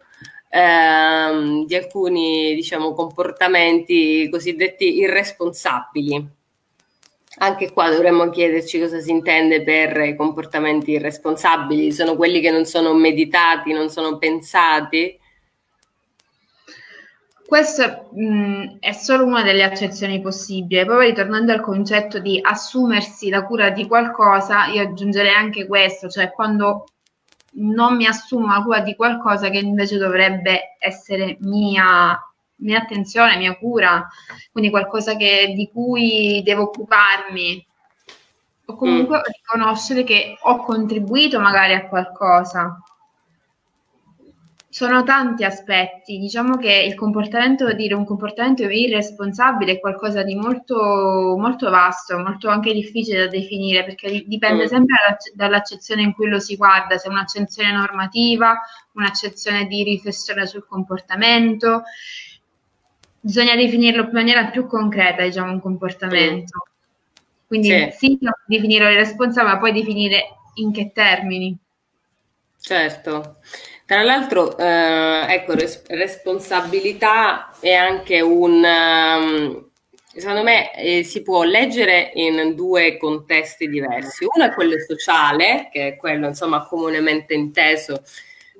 ehm, 0.48 1.66
di 1.66 1.76
alcuni 1.76 2.54
diciamo, 2.54 2.92
comportamenti 2.92 4.28
cosiddetti 4.30 4.96
irresponsabili. 4.96 6.40
Anche 7.38 7.72
qua 7.72 7.90
dovremmo 7.90 8.28
chiederci 8.28 8.78
cosa 8.78 9.00
si 9.00 9.10
intende 9.10 9.62
per 9.62 10.14
comportamenti 10.16 10.92
irresponsabili. 10.92 11.92
Sono 11.92 12.16
quelli 12.16 12.40
che 12.40 12.50
non 12.50 12.64
sono 12.66 12.94
meditati, 12.94 13.72
non 13.72 13.88
sono 13.88 14.18
pensati, 14.18 15.18
questo 17.52 18.08
mh, 18.14 18.78
è 18.80 18.92
solo 18.92 19.26
una 19.26 19.42
delle 19.42 19.62
accezioni 19.62 20.22
possibili. 20.22 20.86
Poi 20.86 21.08
ritornando 21.08 21.52
al 21.52 21.60
concetto 21.60 22.18
di 22.18 22.40
assumersi 22.42 23.28
la 23.28 23.44
cura 23.44 23.68
di 23.68 23.86
qualcosa, 23.86 24.68
io 24.68 24.80
aggiungerei 24.80 25.34
anche 25.34 25.66
questo, 25.66 26.08
cioè 26.08 26.32
quando 26.32 26.86
non 27.56 27.96
mi 27.96 28.06
assumo 28.06 28.46
la 28.46 28.62
cura 28.62 28.80
di 28.80 28.96
qualcosa 28.96 29.50
che 29.50 29.58
invece 29.58 29.98
dovrebbe 29.98 30.76
essere 30.78 31.36
mia, 31.40 32.18
mia 32.62 32.78
attenzione, 32.78 33.36
mia 33.36 33.56
cura, 33.56 34.08
quindi 34.50 34.70
qualcosa 34.70 35.16
che, 35.16 35.52
di 35.54 35.70
cui 35.72 36.42
devo 36.44 36.62
occuparmi, 36.62 37.66
o 38.64 38.76
comunque 38.76 39.18
mm. 39.18 39.20
riconoscere 39.26 40.04
che 40.04 40.36
ho 40.40 40.56
contribuito 40.56 41.40
magari 41.40 41.74
a 41.74 41.88
qualcosa 41.88 42.82
sono 44.72 45.02
tanti 45.02 45.44
aspetti, 45.44 46.16
diciamo 46.16 46.56
che 46.56 46.72
il 46.72 46.94
comportamento, 46.94 47.70
dire 47.74 47.92
un 47.92 48.06
comportamento 48.06 48.62
irresponsabile 48.62 49.72
è 49.72 49.80
qualcosa 49.80 50.22
di 50.22 50.34
molto, 50.34 51.36
molto 51.38 51.68
vasto, 51.68 52.16
molto 52.16 52.48
anche 52.48 52.72
difficile 52.72 53.26
da 53.26 53.28
definire 53.28 53.84
perché 53.84 54.24
dipende 54.26 54.64
mm. 54.64 54.68
sempre 54.68 54.96
dall'accezione 55.34 56.00
in 56.00 56.14
cui 56.14 56.26
lo 56.26 56.40
si 56.40 56.56
guarda, 56.56 56.96
se 56.96 57.06
è 57.08 57.10
un'accezione 57.10 57.70
normativa, 57.70 58.58
un'accezione 58.92 59.66
di 59.66 59.82
riflessione 59.82 60.46
sul 60.46 60.64
comportamento, 60.66 61.82
bisogna 63.22 63.54
definirlo 63.54 64.02
in 64.02 64.10
maniera 64.12 64.46
più 64.46 64.66
concreta, 64.66 65.22
diciamo, 65.22 65.52
un 65.52 65.60
comportamento. 65.60 66.66
Quindi 67.46 67.68
sì, 67.68 67.92
sì 67.96 68.18
definire 68.46 68.90
irresponsabile, 68.92 69.54
ma 69.54 69.58
poi 69.58 69.72
definire 69.72 70.24
in 70.54 70.72
che 70.72 70.90
termini. 70.92 71.56
Certo. 72.60 73.36
Tra 73.86 74.02
l'altro, 74.02 74.56
eh, 74.56 75.26
ecco, 75.28 75.54
res- 75.54 75.86
responsabilità 75.86 77.52
è 77.60 77.72
anche 77.72 78.20
un... 78.20 78.64
Um, 78.64 79.70
secondo 80.14 80.42
me 80.42 80.74
eh, 80.74 81.04
si 81.04 81.22
può 81.22 81.42
leggere 81.42 82.10
in 82.14 82.54
due 82.54 82.96
contesti 82.96 83.68
diversi. 83.68 84.26
Uno 84.34 84.46
è 84.46 84.54
quello 84.54 84.76
sociale, 84.78 85.68
che 85.70 85.88
è 85.88 85.96
quello 85.96 86.26
insomma 86.26 86.66
comunemente 86.66 87.34
inteso 87.34 88.02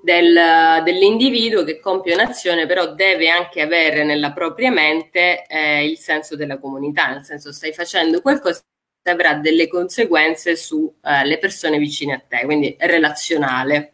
del, 0.02 0.82
dell'individuo 0.82 1.64
che 1.64 1.78
compie 1.78 2.14
un'azione, 2.14 2.66
però 2.66 2.92
deve 2.94 3.28
anche 3.28 3.61
avere 3.61 4.04
nella 4.04 4.32
propria 4.32 4.71
mente 4.71 5.47
eh, 5.47 5.87
il 5.87 5.99
senso 5.99 6.37
della 6.37 6.59
comunità, 6.59 7.09
nel 7.09 7.23
senso 7.23 7.52
stai 7.52 7.73
facendo 7.73 8.21
qualcosa 8.21 8.61
che 9.02 9.11
avrà 9.11 9.35
delle 9.35 9.68
conseguenze 9.68 10.56
sulle 10.56 10.92
eh, 11.02 11.38
persone 11.38 11.78
vicine 11.78 12.14
a 12.14 12.23
te, 12.26 12.44
quindi 12.44 12.75
relazionale. 12.78 13.92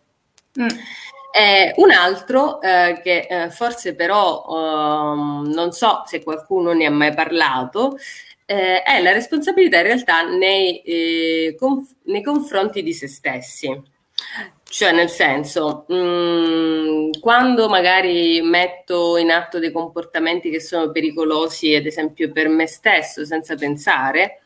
Mm. 0.59 0.69
Eh, 1.31 1.75
un 1.77 1.91
altro 1.91 2.61
eh, 2.61 3.01
che 3.03 3.27
eh, 3.29 3.51
forse 3.51 3.95
però 3.95 4.47
um, 4.49 5.47
non 5.53 5.73
so 5.73 6.03
se 6.07 6.23
qualcuno 6.23 6.73
ne 6.73 6.87
ha 6.87 6.91
mai 6.91 7.13
parlato 7.15 7.99
eh, 8.47 8.83
è 8.83 9.03
la 9.03 9.13
responsabilità 9.13 9.77
in 9.77 9.83
realtà 9.83 10.23
nei, 10.23 10.81
eh, 10.81 11.55
conf- 11.59 11.97
nei, 12.05 12.23
confronti 12.23 12.83
di 12.83 12.95
se 12.95 13.07
stessi. 13.07 13.69
Cioè, 14.71 14.93
nel 14.93 15.09
senso, 15.09 15.87
mh, 15.89 15.95
mm, 15.95 17.11
quando 17.21 17.69
magari 17.69 18.43
metto 18.43 19.17
in 19.17 19.31
atto 19.31 19.59
dei 19.59 19.73
comportamenti 19.73 20.51
che 20.51 20.61
sono 20.61 20.91
pericolosi, 20.93 21.75
ad 21.75 21.87
esempio 21.87 22.31
per 22.33 22.49
me 22.49 22.67
stesso, 22.67 23.25
senza 23.25 23.55
pensare, 23.55 24.43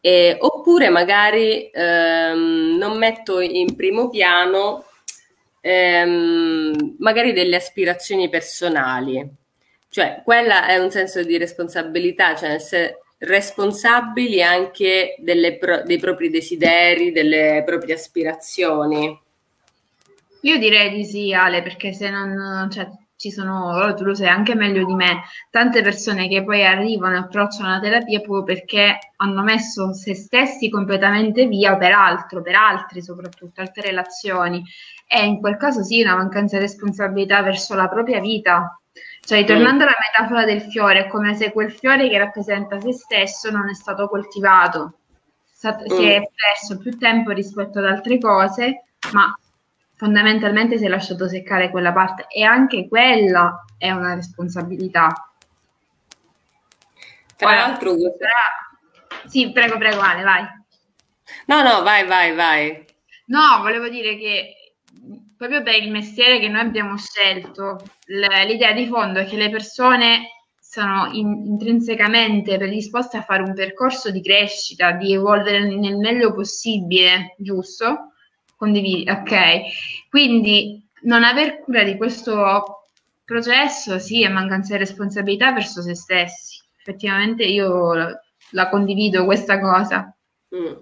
eh, 0.00 0.36
oppure 0.40 0.88
magari 0.88 1.68
ehm, 1.72 2.76
non 2.78 2.96
metto 2.96 3.40
in 3.40 3.74
primo 3.76 4.08
piano 4.08 4.84
ehm, 5.60 6.96
magari 6.98 7.32
delle 7.32 7.56
aspirazioni 7.56 8.28
personali. 8.30 9.28
Cioè, 9.90 10.22
quella 10.24 10.66
è 10.68 10.78
un 10.78 10.90
senso 10.90 11.22
di 11.22 11.36
responsabilità, 11.38 12.34
cioè 12.34 12.50
essere 12.50 13.00
responsabili 13.18 14.42
anche 14.42 15.16
pro- 15.58 15.82
dei 15.84 15.98
propri 15.98 16.30
desideri, 16.30 17.12
delle 17.12 17.62
proprie 17.64 17.94
aspirazioni. 17.94 19.24
Io 20.46 20.58
direi 20.58 20.90
di 20.94 21.04
sì, 21.04 21.32
Ale, 21.34 21.60
perché 21.60 21.92
se 21.92 22.08
non, 22.08 22.68
cioè, 22.70 22.88
ci 23.16 23.32
sono, 23.32 23.92
tu 23.94 24.04
lo 24.04 24.14
sai 24.14 24.28
anche 24.28 24.54
meglio 24.54 24.84
di 24.84 24.94
me, 24.94 25.22
tante 25.50 25.82
persone 25.82 26.28
che 26.28 26.44
poi 26.44 26.64
arrivano 26.64 27.16
e 27.16 27.18
approcciano 27.18 27.68
la 27.68 27.80
terapia 27.80 28.20
proprio 28.20 28.44
perché 28.44 28.98
hanno 29.16 29.42
messo 29.42 29.92
se 29.92 30.14
stessi 30.14 30.68
completamente 30.68 31.46
via 31.46 31.76
per 31.76 31.90
altro, 31.92 32.42
per 32.42 32.54
altri 32.54 33.02
soprattutto, 33.02 33.60
altre 33.60 33.88
relazioni. 33.88 34.62
E 35.08 35.24
in 35.24 35.40
quel 35.40 35.56
caso 35.56 35.82
sì, 35.82 36.00
una 36.02 36.14
mancanza 36.14 36.58
di 36.58 36.62
responsabilità 36.62 37.42
verso 37.42 37.74
la 37.74 37.88
propria 37.88 38.20
vita. 38.20 38.80
Cioè, 39.20 39.44
tornando 39.44 39.82
alla 39.82 39.96
metafora 40.12 40.44
del 40.44 40.60
fiore, 40.60 41.06
è 41.06 41.08
come 41.08 41.34
se 41.34 41.50
quel 41.50 41.72
fiore 41.72 42.08
che 42.08 42.18
rappresenta 42.18 42.78
se 42.78 42.92
stesso 42.92 43.50
non 43.50 43.68
è 43.68 43.74
stato 43.74 44.06
coltivato, 44.08 44.98
si 45.52 45.66
è 45.66 46.20
mm. 46.20 46.22
perso 46.36 46.78
più 46.78 46.96
tempo 46.96 47.32
rispetto 47.32 47.80
ad 47.80 47.86
altre 47.86 48.18
cose, 48.18 48.84
ma 49.12 49.36
fondamentalmente 49.96 50.78
si 50.78 50.84
è 50.84 50.88
lasciato 50.88 51.26
seccare 51.26 51.70
quella 51.70 51.92
parte 51.92 52.26
e 52.28 52.44
anche 52.44 52.86
quella 52.86 53.64
è 53.76 53.90
una 53.90 54.14
responsabilità. 54.14 55.30
Tra 57.36 57.48
Ora, 57.48 57.56
l'altro, 57.56 57.96
sarà... 57.98 59.26
sì, 59.26 59.50
prego, 59.52 59.76
prego, 59.78 60.00
Ale, 60.00 60.22
vai. 60.22 60.44
No, 61.46 61.62
no, 61.62 61.82
vai, 61.82 62.06
vai, 62.06 62.34
vai. 62.34 62.84
No, 63.26 63.58
volevo 63.60 63.88
dire 63.88 64.16
che 64.16 64.74
proprio 65.36 65.62
per 65.62 65.74
il 65.74 65.90
mestiere 65.90 66.38
che 66.38 66.48
noi 66.48 66.60
abbiamo 66.60 66.96
scelto, 66.96 67.82
l'idea 68.06 68.72
di 68.72 68.86
fondo 68.86 69.20
è 69.20 69.26
che 69.26 69.36
le 69.36 69.50
persone 69.50 70.30
sono 70.58 71.10
in, 71.12 71.44
intrinsecamente 71.46 72.56
predisposte 72.56 73.18
a 73.18 73.22
fare 73.22 73.42
un 73.42 73.54
percorso 73.54 74.10
di 74.10 74.22
crescita, 74.22 74.92
di 74.92 75.12
evolvere 75.12 75.64
nel 75.64 75.96
meglio 75.96 76.32
possibile, 76.34 77.34
giusto? 77.38 78.12
Condividi, 78.56 79.08
ok. 79.08 80.08
Quindi 80.08 80.82
non 81.02 81.24
aver 81.24 81.60
cura 81.60 81.84
di 81.84 81.96
questo 81.96 82.86
processo, 83.24 83.98
sì, 83.98 84.22
è 84.22 84.28
mancanza 84.28 84.72
di 84.72 84.78
responsabilità 84.78 85.52
verso 85.52 85.82
se 85.82 85.94
stessi. 85.94 86.60
Effettivamente 86.78 87.44
io 87.44 87.92
la, 88.50 88.68
condivido 88.68 89.24
questa 89.24 89.60
cosa. 89.60 90.14
Mm. 90.54 90.72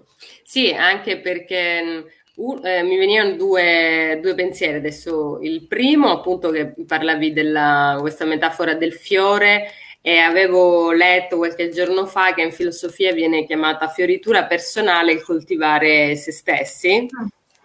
Sì, 0.43 0.71
anche 0.71 1.19
perché 1.19 2.05
Uh, 2.35 2.59
eh, 2.65 2.83
mi 2.83 2.97
venivano 2.97 3.37
due, 3.37 4.19
due, 4.21 4.35
pensieri 4.35 4.75
adesso. 4.75 5.39
Il 5.41 5.67
primo, 5.67 6.11
appunto, 6.11 6.49
che 6.49 6.73
parlavi 6.85 7.31
della 7.31 7.95
questa 8.01 8.25
metafora 8.25 8.73
del 8.73 8.91
fiore, 8.91 9.69
e 10.07 10.19
avevo 10.19 10.91
letto 10.91 11.37
qualche 11.37 11.69
giorno 11.69 12.05
fa 12.05 12.35
che 12.35 12.43
in 12.43 12.51
filosofia 12.51 13.11
viene 13.11 13.43
chiamata 13.43 13.87
fioritura 13.87 14.43
personale 14.45 15.13
il 15.13 15.23
coltivare 15.23 16.15
se 16.15 16.31
stessi. 16.31 17.07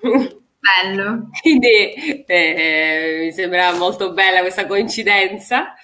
Bello. 0.00 1.28
Quindi 1.40 2.24
eh, 2.26 3.16
mi 3.24 3.32
sembra 3.32 3.72
molto 3.74 4.12
bella 4.12 4.40
questa 4.40 4.66
coincidenza. 4.66 5.74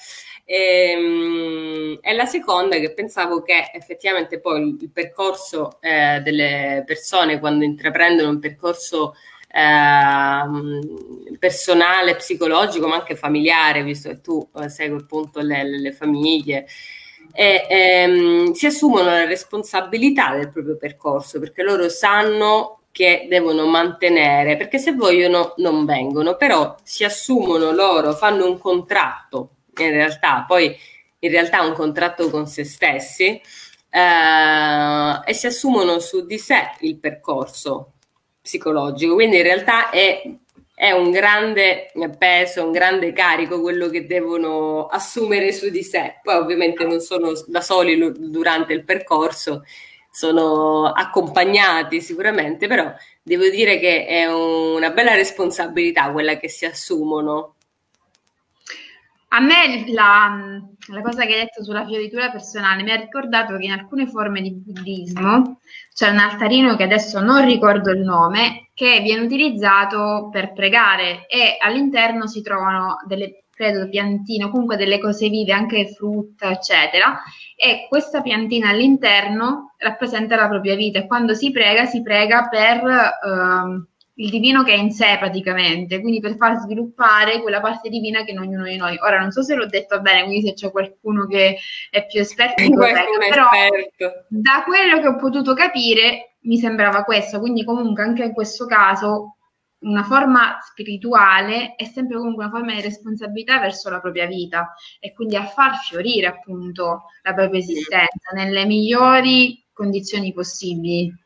E, 0.44 0.92
ehm, 0.92 1.98
e, 2.00 2.14
la 2.14 2.26
seconda 2.26 2.76
che 2.78 2.92
pensavo 2.92 3.42
che 3.42 3.70
effettivamente 3.74 4.38
poi 4.38 4.76
il, 4.80 4.90
percorso 4.92 5.78
eh, 5.80 6.20
delle 6.22 6.84
persone 6.86 7.40
quando 7.40 7.64
intraprendono 7.64 8.30
un 8.30 8.38
percorso 8.38 9.14
eh, 9.48 11.36
personale, 11.38 12.14
psicologico, 12.16 12.86
ma 12.86 12.96
anche 12.96 13.16
familiare, 13.16 13.82
visto 13.82 14.08
che 14.10 14.20
tu 14.20 14.48
eh, 14.60 14.68
segui 14.68 15.00
appunto 15.00 15.40
le, 15.40 15.64
le 15.64 15.92
famiglie, 15.92 16.66
e, 17.32 17.66
ehm, 17.68 18.52
si 18.52 18.66
assumono 18.66 19.04
la 19.04 19.24
responsabilità 19.24 20.34
del 20.36 20.50
proprio 20.50 20.76
percorso 20.76 21.38
perché 21.40 21.62
loro 21.62 21.88
sanno 21.88 22.85
che 22.96 23.26
devono 23.28 23.66
mantenere, 23.66 24.56
perché 24.56 24.78
se 24.78 24.92
vogliono 24.92 25.52
non 25.58 25.84
vengono, 25.84 26.34
però 26.36 26.74
si 26.82 27.04
assumono 27.04 27.70
loro, 27.70 28.14
fanno 28.14 28.48
un 28.48 28.56
contratto 28.56 29.50
in 29.76 29.90
realtà, 29.90 30.46
poi 30.48 30.74
in 31.18 31.30
realtà 31.30 31.60
un 31.60 31.74
contratto 31.74 32.30
con 32.30 32.46
se 32.46 32.64
stessi 32.64 33.38
eh, 33.90 35.20
e 35.26 35.34
si 35.34 35.46
assumono 35.46 35.98
su 35.98 36.24
di 36.24 36.38
sé 36.38 36.70
il 36.80 36.98
percorso 36.98 37.96
psicologico. 38.40 39.12
Quindi 39.12 39.36
in 39.36 39.42
realtà 39.42 39.90
è, 39.90 40.22
è 40.74 40.90
un 40.92 41.10
grande 41.10 41.92
peso, 42.16 42.64
un 42.64 42.72
grande 42.72 43.12
carico 43.12 43.60
quello 43.60 43.90
che 43.90 44.06
devono 44.06 44.86
assumere 44.86 45.52
su 45.52 45.68
di 45.68 45.82
sé. 45.82 46.20
Poi 46.22 46.36
ovviamente 46.36 46.82
non 46.86 47.00
sono 47.00 47.32
da 47.46 47.60
soli 47.60 47.98
durante 48.16 48.72
il 48.72 48.84
percorso, 48.84 49.64
sono 50.16 50.86
accompagnati 50.86 52.00
sicuramente, 52.00 52.66
però 52.66 52.90
devo 53.22 53.50
dire 53.50 53.78
che 53.78 54.06
è 54.06 54.24
una 54.24 54.88
bella 54.88 55.14
responsabilità 55.14 56.10
quella 56.10 56.38
che 56.38 56.48
si 56.48 56.64
assumono. 56.64 57.56
A 59.28 59.40
me 59.40 59.84
la, 59.88 60.58
la, 60.86 61.02
cosa 61.02 61.26
che 61.26 61.34
hai 61.34 61.40
detto 61.40 61.62
sulla 61.62 61.84
fioritura 61.84 62.30
personale 62.30 62.82
mi 62.82 62.92
ha 62.92 62.96
ricordato 62.96 63.58
che 63.58 63.64
in 63.64 63.72
alcune 63.72 64.06
forme 64.06 64.40
di 64.40 64.52
buddismo 64.52 65.60
c'è 65.92 66.08
un 66.08 66.18
altarino 66.18 66.76
che 66.76 66.84
adesso 66.84 67.20
non 67.20 67.44
ricordo 67.44 67.90
il 67.90 68.00
nome, 68.00 68.70
che 68.72 69.00
viene 69.00 69.20
utilizzato 69.20 70.30
per 70.32 70.54
pregare 70.54 71.26
e 71.26 71.58
all'interno 71.60 72.26
si 72.26 72.40
trovano 72.40 72.96
delle 73.06 73.44
credo 73.56 73.88
piantine 73.88 74.44
o 74.44 74.50
comunque 74.50 74.76
delle 74.76 75.00
cose 75.00 75.30
vive, 75.30 75.52
anche 75.52 75.88
frutta, 75.88 76.50
eccetera. 76.50 77.22
E 77.56 77.86
questa 77.88 78.20
piantina 78.20 78.68
all'interno 78.68 79.74
rappresenta 79.78 80.36
la 80.36 80.46
propria 80.46 80.76
vita 80.76 80.98
e 80.98 81.06
quando 81.06 81.32
si 81.32 81.50
prega, 81.50 81.86
si 81.86 82.02
prega 82.02 82.48
per 82.48 82.84
eh, 82.84 83.86
il 84.18 84.30
divino 84.30 84.62
che 84.62 84.72
è 84.72 84.76
in 84.76 84.90
sé 84.90 85.16
praticamente, 85.18 86.00
quindi 86.00 86.20
per 86.20 86.36
far 86.36 86.58
sviluppare 86.58 87.40
quella 87.40 87.62
parte 87.62 87.88
divina 87.88 88.24
che 88.24 88.32
in 88.32 88.40
ognuno 88.40 88.64
di 88.64 88.76
noi. 88.76 88.98
Ora 89.00 89.18
non 89.18 89.30
so 89.30 89.42
se 89.42 89.54
l'ho 89.54 89.66
detto 89.66 90.02
bene, 90.02 90.24
quindi 90.24 90.46
se 90.46 90.52
c'è 90.52 90.70
qualcuno 90.70 91.26
che 91.26 91.56
è 91.90 92.06
più 92.06 92.20
esperto, 92.20 92.62
corretto, 92.62 93.18
però 93.30 93.48
esperto. 93.52 94.26
da 94.28 94.64
quello 94.66 95.00
che 95.00 95.08
ho 95.08 95.16
potuto 95.16 95.54
capire 95.54 96.36
mi 96.42 96.58
sembrava 96.58 97.04
questo, 97.04 97.40
quindi 97.40 97.64
comunque 97.64 98.02
anche 98.02 98.24
in 98.24 98.32
questo 98.32 98.66
caso 98.66 99.35
una 99.86 100.02
forma 100.02 100.58
spirituale 100.60 101.74
è 101.76 101.84
sempre 101.84 102.16
comunque 102.16 102.44
una 102.44 102.52
forma 102.52 102.74
di 102.74 102.80
responsabilità 102.80 103.58
verso 103.58 103.88
la 103.88 104.00
propria 104.00 104.26
vita 104.26 104.74
e 104.98 105.12
quindi 105.12 105.36
a 105.36 105.46
far 105.46 105.76
fiorire 105.78 106.26
appunto 106.26 107.04
la 107.22 107.32
propria 107.32 107.60
esistenza 107.60 108.32
nelle 108.34 108.66
migliori 108.66 109.64
condizioni 109.72 110.32
possibili. 110.32 111.24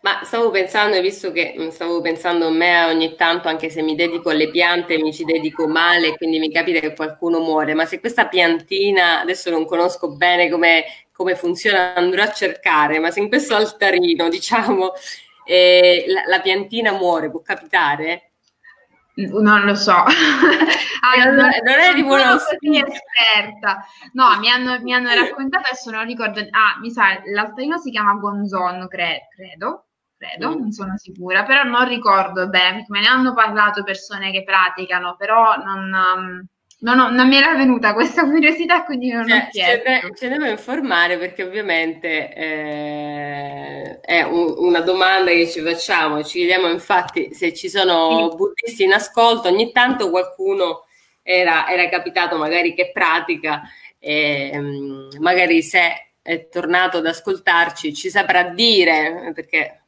Ma 0.00 0.20
stavo 0.22 0.50
pensando, 0.50 1.00
visto 1.00 1.32
che 1.32 1.54
mm, 1.58 1.68
stavo 1.68 2.02
pensando 2.02 2.48
a 2.48 2.50
me 2.50 2.84
ogni 2.84 3.14
tanto, 3.16 3.48
anche 3.48 3.70
se 3.70 3.80
mi 3.80 3.94
dedico 3.94 4.28
alle 4.28 4.50
piante, 4.50 4.98
mi 4.98 5.14
ci 5.14 5.24
dedico 5.24 5.66
male, 5.66 6.14
quindi 6.16 6.38
mi 6.38 6.50
capita 6.50 6.78
che 6.78 6.94
qualcuno 6.94 7.40
muore, 7.40 7.72
ma 7.72 7.86
se 7.86 8.00
questa 8.00 8.28
piantina, 8.28 9.20
adesso 9.20 9.48
non 9.48 9.64
conosco 9.64 10.10
bene 10.10 10.50
come, 10.50 10.84
come 11.10 11.34
funziona, 11.36 11.94
andrò 11.94 12.22
a 12.22 12.32
cercare, 12.32 12.98
ma 12.98 13.10
se 13.10 13.20
in 13.20 13.28
questo 13.28 13.54
altarino, 13.54 14.28
diciamo, 14.30 14.92
eh, 15.44 16.04
la, 16.08 16.22
la, 16.26 16.40
piantina 16.40 16.92
muore, 16.92 17.30
può 17.30 17.40
capitare? 17.40 18.32
Non 19.16 19.64
lo 19.64 19.74
so. 19.74 19.92
ah, 20.02 21.24
non, 21.24 21.36
non 21.36 21.78
è 21.78 21.94
tipo 21.94 22.14
una 22.14 22.36
esperta. 22.36 23.84
No, 24.12 24.38
mi 24.40 24.50
hanno, 24.50 24.80
mi 24.80 24.92
hanno 24.92 25.14
raccontato, 25.14 25.68
adesso 25.68 25.90
non 25.90 26.04
ricordo. 26.04 26.40
Ah, 26.50 26.78
mi 26.80 26.90
sa, 26.90 27.20
l'altarino 27.26 27.78
si 27.78 27.90
chiama 27.90 28.14
Gonzon, 28.14 28.88
cre- 28.88 29.28
credo 29.34 29.86
credo, 30.24 30.56
non 30.58 30.70
sono 30.72 30.96
sicura, 30.96 31.44
però 31.44 31.64
non 31.64 31.86
ricordo 31.86 32.48
bene, 32.48 32.84
me 32.88 33.00
ne 33.00 33.06
hanno 33.06 33.34
parlato 33.34 33.82
persone 33.82 34.30
che 34.30 34.42
praticano, 34.42 35.16
però 35.16 35.56
non, 35.56 35.92
um, 35.92 36.46
non, 36.84 36.98
ho, 36.98 37.10
non 37.10 37.26
mi 37.28 37.36
era 37.36 37.54
venuta 37.54 37.94
questa 37.94 38.24
curiosità, 38.28 38.84
quindi 38.84 39.10
non 39.10 39.26
cioè, 39.26 39.38
ho 39.38 39.48
chiesto. 39.50 40.14
Ce, 40.14 40.28
devo 40.28 40.44
informare 40.44 41.16
perché 41.16 41.42
ovviamente 41.42 42.32
eh, 42.34 44.00
è 44.00 44.22
un, 44.22 44.54
una 44.58 44.80
domanda 44.80 45.30
che 45.30 45.48
ci 45.48 45.60
facciamo, 45.60 46.22
ci 46.22 46.38
chiediamo 46.38 46.68
infatti 46.68 47.32
se 47.32 47.54
ci 47.54 47.70
sono 47.70 48.28
sì. 48.30 48.36
buddisti 48.36 48.84
in 48.84 48.92
ascolto, 48.92 49.48
ogni 49.48 49.72
tanto 49.72 50.10
qualcuno 50.10 50.84
era, 51.22 51.66
era 51.68 51.88
capitato 51.88 52.36
magari 52.36 52.74
che 52.74 52.90
pratica, 52.92 53.62
eh, 53.98 54.60
magari 55.18 55.62
se 55.62 56.10
è 56.20 56.48
tornato 56.50 56.98
ad 56.98 57.06
ascoltarci 57.06 57.94
ci 57.94 58.10
saprà 58.10 58.50
dire, 58.50 59.32
perché 59.34 59.84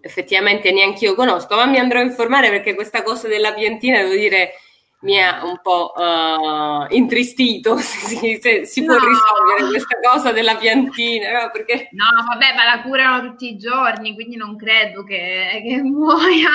effettivamente 0.00 0.70
neanche 0.70 1.06
io 1.06 1.16
conosco, 1.16 1.56
ma 1.56 1.66
mi 1.66 1.78
andrò 1.78 1.98
a 1.98 2.02
informare 2.02 2.50
perché 2.50 2.76
questa 2.76 3.02
cosa 3.02 3.26
della 3.26 3.52
piantina, 3.52 4.00
devo 4.02 4.14
dire, 4.14 4.52
mi 5.00 5.22
ha 5.22 5.44
un 5.44 5.60
po' 5.62 5.92
uh, 5.94 6.86
intristito 6.94 7.76
se, 7.78 8.38
se, 8.40 8.64
si 8.64 8.84
può 8.84 8.94
risolvere 8.94 9.68
questa 9.68 9.98
cosa 10.00 10.32
della 10.32 10.56
piantina 10.56 11.42
no? 11.42 11.50
Perché... 11.52 11.88
no 11.92 12.06
vabbè 12.26 12.54
ma 12.54 12.64
la 12.64 12.82
curano 12.82 13.28
tutti 13.28 13.50
i 13.50 13.56
giorni 13.56 14.14
quindi 14.14 14.36
non 14.36 14.56
credo 14.56 15.04
che, 15.04 15.62
che 15.62 15.82
muoia 15.82 16.50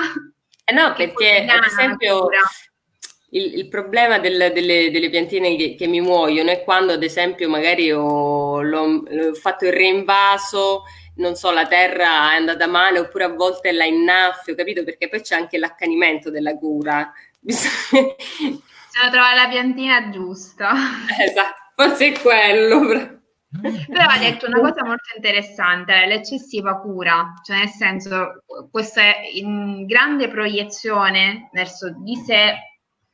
eh 0.65 0.73
no 0.73 0.93
perché 0.95 1.45
ad 1.47 1.63
esempio 1.65 2.29
il, 3.33 3.59
il, 3.59 3.67
problema 3.67 4.17
del, 4.19 4.51
delle, 4.53 4.91
delle, 4.91 5.09
piantine 5.09 5.55
che, 5.55 5.75
che, 5.75 5.87
mi 5.87 6.01
muoiono 6.01 6.49
è 6.49 6.63
quando 6.63 6.93
ad 6.93 7.03
esempio 7.03 7.47
magari 7.47 7.91
ho, 7.91 8.61
l'ho, 8.61 9.03
l'ho 9.07 9.33
fatto 9.35 9.65
il 9.65 9.71
reinvaso 9.71 10.83
non 11.15 11.35
so, 11.35 11.51
la 11.51 11.67
terra 11.67 12.33
è 12.33 12.37
andata 12.37 12.67
male 12.67 12.99
oppure 12.99 13.25
a 13.25 13.33
volte 13.33 13.71
la 13.71 13.85
innaffio, 13.85 14.55
capito? 14.55 14.83
Perché 14.83 15.07
poi 15.07 15.21
c'è 15.21 15.35
anche 15.35 15.57
l'accanimento 15.57 16.31
della 16.31 16.57
cura 16.57 17.11
Bisogna 17.41 19.09
trovare 19.09 19.35
la 19.35 19.47
piantina 19.49 20.09
giusta. 20.09 20.71
Esatto, 21.19 21.71
forse 21.75 22.13
è 22.13 22.19
quello. 22.21 23.19
Però 23.51 24.05
ha 24.05 24.17
detto 24.17 24.47
una 24.47 24.59
cosa 24.59 24.85
molto 24.85 25.13
interessante, 25.15 26.05
l'eccessiva 26.05 26.79
cura, 26.79 27.33
cioè 27.43 27.57
nel 27.57 27.67
senso 27.67 28.43
questa 28.71 29.01
grande 29.85 30.29
proiezione 30.29 31.49
verso 31.51 31.93
di 31.97 32.15
sé, 32.15 32.53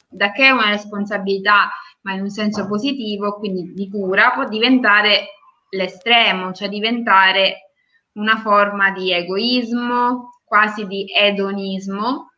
da 0.07 0.31
che 0.31 0.45
è 0.45 0.51
una 0.51 0.69
responsabilità, 0.69 1.69
ma 2.01 2.13
in 2.13 2.21
un 2.21 2.29
senso 2.29 2.67
positivo, 2.67 3.37
quindi 3.37 3.73
di 3.73 3.89
cura, 3.89 4.31
può 4.31 4.47
diventare 4.47 5.29
l'estremo, 5.71 6.53
cioè 6.53 6.69
diventare 6.69 7.71
una 8.13 8.37
forma 8.37 8.91
di 8.91 9.11
egoismo, 9.11 10.41
quasi 10.43 10.85
di 10.85 11.05
edonismo, 11.11 12.33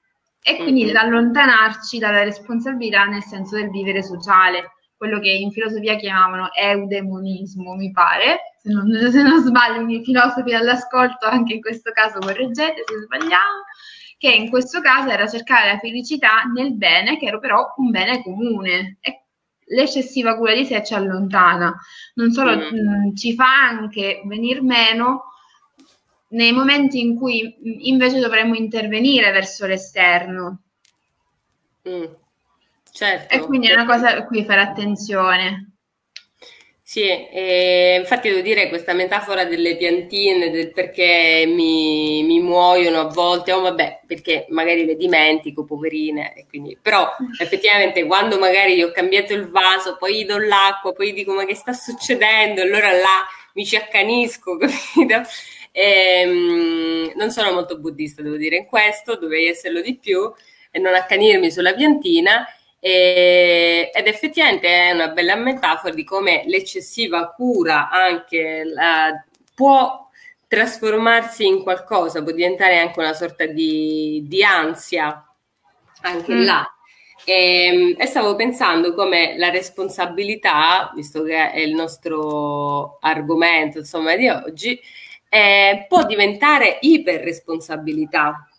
e 0.50 0.56
quindi 0.56 0.86
mm-hmm. 0.86 0.96
allontanarci 0.96 2.00
dalla 2.00 2.24
responsabilità 2.24 3.06
nel 3.06 3.22
senso 3.22 3.56
del 3.56 3.70
vivere 3.70 4.02
sociale, 4.02 4.72
quello 4.98 5.20
che 5.20 5.30
in 5.30 5.52
filosofia 5.52 5.96
chiamavano 5.96 6.52
eudemonismo, 6.52 7.76
mi 7.76 7.92
pare, 7.92 8.56
se 8.58 8.72
non, 8.72 8.90
se 9.12 9.22
non 9.22 9.44
sbaglio, 9.44 9.88
i 9.88 10.04
filosofi 10.04 10.56
all'ascolto, 10.56 11.28
anche 11.28 11.54
in 11.54 11.62
questo 11.62 11.92
caso 11.92 12.18
correggete 12.18 12.84
se 12.84 13.00
sbagliamo, 13.04 13.64
che 14.18 14.32
in 14.32 14.50
questo 14.50 14.82
caso 14.82 15.10
era 15.10 15.28
cercare 15.28 15.74
la 15.74 15.78
felicità 15.78 16.42
nel 16.52 16.74
bene, 16.74 17.18
che 17.20 17.28
era 17.28 17.38
però 17.38 17.72
un 17.78 17.92
bene 17.92 18.24
comune. 18.24 18.98
E 19.02 19.26
l'eccessiva 19.68 20.36
cura 20.36 20.56
di 20.56 20.66
sé 20.66 20.84
ci 20.84 20.96
allontana, 20.96 21.78
non 22.16 22.32
solo 22.32 22.58
mm. 22.58 23.10
mh, 23.10 23.16
ci 23.16 23.36
fa 23.36 23.68
anche 23.68 24.24
venir 24.26 24.64
meno 24.64 25.26
nei 26.30 26.52
momenti 26.52 27.00
in 27.00 27.16
cui 27.16 27.88
invece 27.90 28.20
dovremmo 28.20 28.56
intervenire 28.56 29.32
verso 29.32 29.66
l'esterno. 29.66 30.64
Mm, 31.88 32.06
certo. 32.92 33.34
E 33.34 33.40
quindi 33.40 33.68
è 33.68 33.74
una 33.74 33.86
cosa 33.86 34.16
a 34.16 34.26
cui 34.26 34.44
fare 34.44 34.62
attenzione. 34.62 35.70
Sì, 36.90 37.04
eh, 37.04 37.98
infatti 38.00 38.30
devo 38.30 38.42
dire 38.42 38.68
questa 38.68 38.94
metafora 38.94 39.46
delle 39.46 39.78
piantine, 39.78 40.50
del 40.50 40.72
perché 40.72 41.46
mi, 41.46 42.24
mi, 42.24 42.42
muoiono 42.42 43.02
a 43.02 43.10
volte, 43.10 43.52
oh 43.52 43.62
vabbè, 43.62 44.02
perché 44.08 44.48
magari 44.50 44.86
le 44.86 44.96
dimentico, 44.96 45.66
poverine, 45.66 46.34
e 46.34 46.48
quindi, 46.50 46.76
però 46.82 47.08
effettivamente 47.40 48.04
quando 48.08 48.40
magari 48.40 48.82
ho 48.82 48.92
cambiato 48.92 49.34
il 49.36 49.52
vaso, 49.52 49.98
poi 49.98 50.16
gli 50.16 50.26
do 50.26 50.40
l'acqua, 50.40 50.92
poi 50.92 51.14
dico 51.14 51.32
ma 51.32 51.46
che 51.46 51.54
sta 51.54 51.74
succedendo, 51.74 52.64
allora 52.64 52.92
là 52.92 53.24
mi 53.54 53.68
ci 53.68 53.76
accanisco, 53.76 54.58
capito? 54.58 55.30
E, 55.80 56.22
ehm, 56.22 57.12
non 57.16 57.32
sono 57.32 57.54
molto 57.54 57.80
buddista, 57.80 58.22
devo 58.22 58.36
dire, 58.36 58.58
in 58.58 58.66
questo, 58.66 59.16
dovrei 59.16 59.48
esserlo 59.48 59.80
di 59.80 59.98
più 59.98 60.30
e 60.72 60.78
non 60.78 60.94
accanirmi 60.94 61.50
sulla 61.50 61.74
piantina. 61.74 62.46
E, 62.82 63.90
ed 63.94 64.08
effettivamente 64.08 64.68
è 64.68 64.92
una 64.92 65.08
bella 65.08 65.36
metafora 65.36 65.94
di 65.94 66.04
come 66.04 66.44
l'eccessiva 66.48 67.30
cura 67.32 67.90
anche 67.90 68.64
la, 68.66 69.24
può 69.54 70.10
trasformarsi 70.48 71.46
in 71.46 71.64
qualcosa, 71.64 72.24
può 72.24 72.34
diventare 72.34 72.80
anche 72.80 73.00
una 73.00 73.14
sorta 73.14 73.46
di, 73.46 74.24
di 74.28 74.44
ansia 74.44 75.26
anche 76.02 76.34
mm. 76.34 76.44
là. 76.44 76.74
E, 77.24 77.66
ehm, 77.66 77.96
e, 77.98 78.06
stavo 78.06 78.36
pensando 78.36 78.94
come 78.94 79.38
la 79.38 79.50
responsabilità, 79.50 80.92
visto 80.94 81.24
che 81.24 81.52
è 81.52 81.60
il 81.60 81.74
nostro 81.74 82.98
argomento 83.00 83.78
insomma 83.80 84.16
di 84.18 84.28
oggi, 84.28 84.80
eh, 85.30 85.86
può 85.88 86.06
diventare 86.06 86.80
iperresponsabilità, 86.82 88.50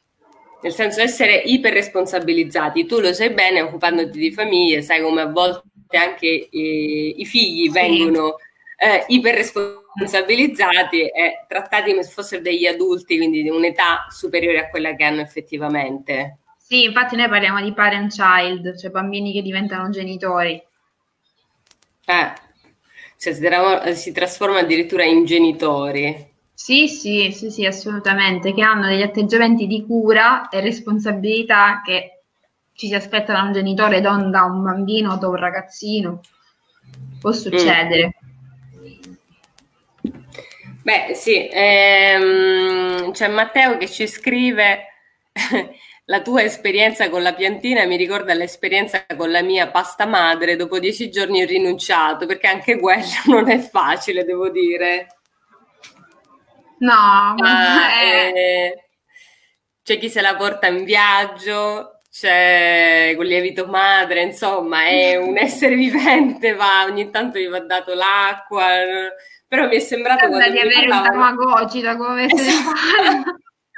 nel 0.62 0.72
senso 0.72 1.00
essere 1.02 1.34
iperresponsabilizzati. 1.34 2.86
Tu 2.86 3.00
lo 3.00 3.12
sai 3.12 3.30
bene 3.30 3.60
occupandoti 3.60 4.18
di 4.18 4.32
famiglie, 4.32 4.82
sai 4.82 5.02
come 5.02 5.22
a 5.22 5.26
volte 5.26 5.96
anche 5.96 6.48
eh, 6.48 7.14
i 7.16 7.26
figli 7.26 7.70
vengono 7.70 8.36
eh, 8.76 9.04
iperresponsabilizzati 9.08 11.00
e 11.08 11.44
trattati 11.48 11.90
come 11.90 12.04
se 12.04 12.12
fossero 12.12 12.40
degli 12.40 12.66
adulti, 12.66 13.16
quindi 13.16 13.42
di 13.42 13.50
un'età 13.50 14.06
superiore 14.08 14.60
a 14.60 14.70
quella 14.70 14.94
che 14.94 15.04
hanno 15.04 15.20
effettivamente. 15.20 16.38
Sì, 16.56 16.84
infatti 16.84 17.16
noi 17.16 17.28
parliamo 17.28 17.60
di 17.60 17.74
parent 17.74 18.12
child, 18.12 18.78
cioè 18.78 18.90
bambini 18.92 19.32
che 19.32 19.42
diventano 19.42 19.90
genitori. 19.90 20.62
Eh, 22.06 22.32
cioè 23.18 23.34
si, 23.34 23.94
si 24.00 24.12
trasforma 24.12 24.60
addirittura 24.60 25.02
in 25.02 25.24
genitori. 25.24 26.29
Sì, 26.62 26.88
sì, 26.88 27.32
sì, 27.32 27.50
sì, 27.50 27.64
assolutamente, 27.64 28.52
che 28.52 28.60
hanno 28.60 28.86
degli 28.86 29.00
atteggiamenti 29.00 29.66
di 29.66 29.82
cura 29.86 30.50
e 30.50 30.60
responsabilità 30.60 31.80
che 31.82 32.24
ci 32.74 32.86
si 32.86 32.94
aspetta 32.94 33.32
da 33.32 33.40
un 33.40 33.52
genitore, 33.54 33.98
non 34.00 34.30
da 34.30 34.42
un 34.44 34.62
bambino 34.62 35.14
o 35.14 35.16
da 35.16 35.28
un 35.28 35.36
ragazzino. 35.36 36.20
Può 37.18 37.32
succedere. 37.32 38.14
Mm. 40.06 40.12
Beh, 40.82 41.14
sì, 41.14 41.48
ehm, 41.50 43.10
c'è 43.12 43.28
Matteo 43.28 43.78
che 43.78 43.88
ci 43.88 44.06
scrive 44.06 44.84
la 46.04 46.20
tua 46.20 46.42
esperienza 46.42 47.08
con 47.08 47.22
la 47.22 47.32
piantina 47.32 47.86
mi 47.86 47.96
ricorda 47.96 48.34
l'esperienza 48.34 49.06
con 49.16 49.30
la 49.30 49.40
mia 49.40 49.70
pasta 49.70 50.04
madre, 50.04 50.56
dopo 50.56 50.78
dieci 50.78 51.10
giorni 51.10 51.42
ho 51.42 51.46
rinunciato, 51.46 52.26
perché 52.26 52.48
anche 52.48 52.78
quello 52.78 53.02
non 53.28 53.48
è 53.48 53.58
facile, 53.60 54.24
devo 54.24 54.50
dire. 54.50 55.06
No, 56.80 57.34
ma 57.36 58.00
eh, 58.02 58.88
c'è 59.82 59.98
chi 59.98 60.08
se 60.08 60.20
la 60.20 60.36
porta 60.36 60.66
in 60.66 60.84
viaggio, 60.84 62.00
c'è 62.10 63.12
con 63.16 63.24
lievito 63.24 63.66
madre, 63.66 64.22
insomma, 64.22 64.84
è 64.84 65.16
un 65.16 65.36
essere 65.38 65.74
vivente, 65.74 66.54
va, 66.54 66.84
ogni 66.84 67.10
tanto 67.10 67.38
gli 67.38 67.48
va 67.48 67.60
dato 67.60 67.94
l'acqua, 67.94 68.66
però 69.46 69.66
mi 69.66 69.76
è 69.76 69.80
sembrato 69.80 70.20
Sembra 70.20 70.48
di 70.48 70.58
avere 70.58 70.88
parlava... 70.88 71.00
un 71.00 71.12
tamagotchi 71.12 71.80
da 71.80 71.96
come 71.96 72.24
esatto. 72.26 72.44
se 72.44 73.12
ne 73.12 73.22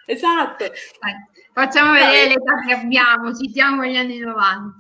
esatto. 0.06 0.64
Dai, 0.64 1.12
facciamo 1.52 1.92
vedere 1.92 2.28
l'età 2.28 2.54
che 2.66 2.72
abbiamo, 2.74 3.34
citiamo 3.34 3.84
gli 3.84 3.96
anni 3.96 4.18
90, 4.18 4.74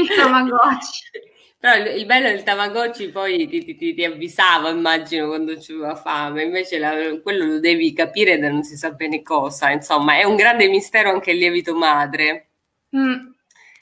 il 0.00 0.14
tamagotchi. 0.16 1.34
Però 1.66 1.78
il, 1.78 1.98
il 1.98 2.06
bello 2.06 2.28
del 2.28 2.44
Tamagotchi 2.44 3.08
poi 3.08 3.48
ti, 3.48 3.74
ti, 3.74 3.92
ti, 3.92 4.04
avvisava, 4.04 4.68
immagino, 4.68 5.26
quando 5.26 5.56
c'era 5.56 5.96
fame, 5.96 6.44
invece 6.44 6.78
la, 6.78 6.92
quello 7.20 7.44
lo 7.44 7.58
devi 7.58 7.92
capire 7.92 8.38
da 8.38 8.48
non 8.48 8.62
si 8.62 8.76
sa 8.76 8.92
bene 8.92 9.20
cosa, 9.20 9.72
insomma, 9.72 10.16
è 10.16 10.22
un 10.22 10.36
grande 10.36 10.68
mistero 10.68 11.10
anche 11.10 11.32
il 11.32 11.38
lievito 11.38 11.74
madre. 11.74 12.50
Mm. 12.96 13.32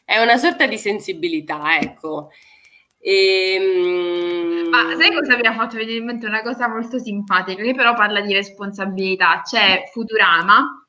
È 0.03 0.19
una 0.19 0.39
sorta 0.39 0.67
di 0.67 0.79
sensibilità, 0.79 1.79
ecco. 1.79 2.31
E, 2.99 3.55
ehm, 3.61 4.69
Ma 4.71 4.97
sai 4.97 5.13
cosa 5.13 5.37
mi 5.37 5.47
ha 5.47 5.53
fatto 5.53 5.77
venire 5.77 5.99
in 5.99 6.07
mente 6.07 6.25
una 6.25 6.41
cosa 6.41 6.67
molto 6.67 6.99
simpatica, 6.99 7.63
che 7.63 7.75
però 7.75 7.93
parla 7.93 8.23
di 8.23 8.33
responsabilità? 8.33 9.43
C'è 9.45 9.91
Futurama 9.93 10.84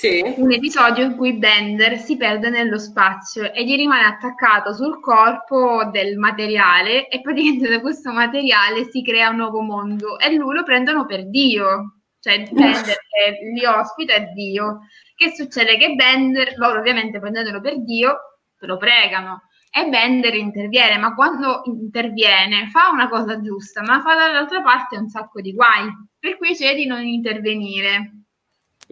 sì. 0.00 0.34
un 0.36 0.50
episodio 0.50 1.04
in 1.04 1.16
cui 1.16 1.34
Bender 1.34 1.98
si 1.98 2.16
perde 2.16 2.48
nello 2.48 2.78
spazio 2.78 3.52
e 3.52 3.64
gli 3.64 3.76
rimane 3.76 4.04
attaccato 4.04 4.72
sul 4.72 4.98
corpo 4.98 5.84
del 5.92 6.16
materiale 6.16 7.08
e 7.08 7.20
praticamente 7.20 7.68
da 7.68 7.80
questo 7.80 8.10
materiale 8.10 8.84
si 8.84 9.02
crea 9.02 9.28
un 9.28 9.36
nuovo 9.36 9.60
mondo 9.60 10.18
e 10.18 10.32
lui 10.32 10.54
lo 10.54 10.62
prendono 10.62 11.04
per 11.04 11.28
Dio, 11.28 11.98
cioè 12.18 12.48
Bender 12.50 12.96
che 12.96 13.38
li 13.52 13.64
ospita 13.66 14.14
è 14.14 14.30
Dio. 14.32 14.80
Che 15.14 15.34
succede? 15.34 15.76
Che 15.76 15.94
Bender, 15.94 16.54
loro 16.56 16.78
ovviamente 16.78 17.20
prendendolo 17.20 17.60
per 17.60 17.82
Dio, 17.82 18.16
lo 18.60 18.76
pregano 18.78 19.42
e 19.70 19.86
Bender 19.88 20.34
interviene, 20.34 20.96
ma 20.96 21.14
quando 21.14 21.60
interviene 21.66 22.68
fa 22.70 22.88
una 22.90 23.08
cosa 23.08 23.40
giusta, 23.40 23.82
ma 23.82 24.00
fa 24.00 24.14
dall'altra 24.14 24.62
parte 24.62 24.96
un 24.96 25.08
sacco 25.08 25.40
di 25.42 25.52
guai, 25.52 25.88
per 26.18 26.38
cui 26.38 26.54
c'è 26.54 26.74
di 26.74 26.86
non 26.86 27.02
intervenire 27.02 28.19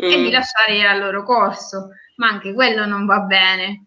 mm. 0.01 0.11
e 0.11 0.23
di 0.23 0.31
lasciare 0.31 0.87
al 0.87 1.01
loro 1.01 1.23
corso, 1.23 1.91
ma 2.17 2.29
anche 2.29 2.53
quello 2.53 2.87
non 2.87 3.07
va 3.07 3.21
bene. 3.21 3.87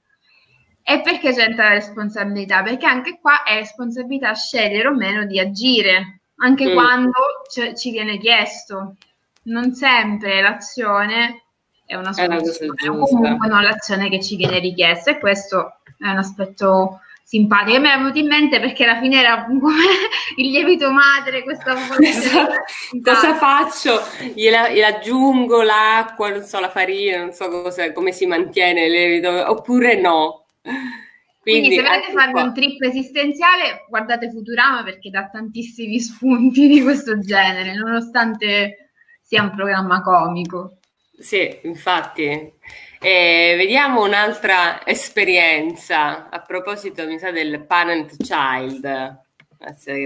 E 0.84 1.02
perché 1.02 1.34
c'entra 1.34 1.69
la 1.69 1.74
responsabilità? 1.74 2.63
Perché 2.63 2.86
anche 2.86 3.19
qua 3.19 3.43
è 3.43 3.56
responsabilità 3.56 4.34
scegliere 4.34 4.88
o 4.88 4.95
meno 4.95 5.26
di 5.26 5.39
agire, 5.39 6.21
anche 6.38 6.69
mm. 6.69 6.74
quando 6.74 7.19
c- 7.50 7.74
ci 7.74 7.91
viene 7.91 8.17
chiesto. 8.17 8.95
Non 9.43 9.74
sempre 9.74 10.41
l'azione 10.41 11.43
è 11.91 11.95
una 11.95 12.13
soluzione, 12.13 12.88
o 12.88 13.06
comunque 13.06 13.47
non 13.47 13.63
l'azione 13.63 14.10
che 14.10 14.21
ci 14.21 14.38
viene 14.38 14.60
richiesta 14.60 15.12
e 15.12 15.19
questo 15.19 15.80
è 15.97 16.10
un 16.10 16.17
aspetto 16.17 17.02
simpatico. 17.32 17.78
E 17.78 17.80
mi 17.80 17.88
è 17.88 17.98
venuto 17.98 18.20
in 18.20 18.28
mente 18.28 18.60
perché 18.60 18.84
alla 18.84 19.00
fine 19.00 19.22
era 19.22 19.46
come 19.46 19.74
il 20.36 20.50
lievito 20.50 20.91
madre, 20.91 21.44
questa 21.44 21.74
esatto. 22.00 22.56
Cosa 23.02 23.36
faccio? 23.36 24.02
Gliela, 24.36 24.70
gliela, 24.70 24.88
aggiungo 24.88 25.62
l'acqua, 25.62 26.30
non 26.30 26.44
so, 26.44 26.60
la 26.60 26.70
farina, 26.70 27.20
non 27.20 27.32
so 27.32 27.48
cosa, 27.48 27.94
come 27.94 28.12
si 28.12 28.26
mantiene 28.26 28.86
il 28.86 28.91
lievito, 28.91 29.30
oppure 29.50 29.96
no. 29.96 30.48
Quindi, 30.62 31.70
Quindi 31.70 31.76
se 31.76 31.82
volete 31.82 32.12
farvi 32.12 32.41
un 32.41 32.54
trip 32.54 32.82
esistenziale, 32.82 33.86
guardate 33.88 34.30
Futurama 34.30 34.84
perché 34.84 35.10
dà 35.10 35.30
tantissimi 35.30 36.00
spunti 36.02 36.67
di 36.67 36.82
questo 36.82 37.17
genere, 37.17 37.74
nonostante 37.76 38.91
sia 39.22 39.41
un 39.41 39.52
programma 39.56 40.02
comico. 40.02 40.80
Sì, 41.17 41.60
infatti. 41.63 42.54
Eh, 43.03 43.55
vediamo 43.57 44.03
un'altra 44.03 44.85
esperienza 44.85 46.29
a 46.29 46.39
proposito, 46.41 47.03
mi 47.07 47.17
sa, 47.17 47.31
del 47.31 47.65
parent 47.65 48.15
child. 48.17 48.85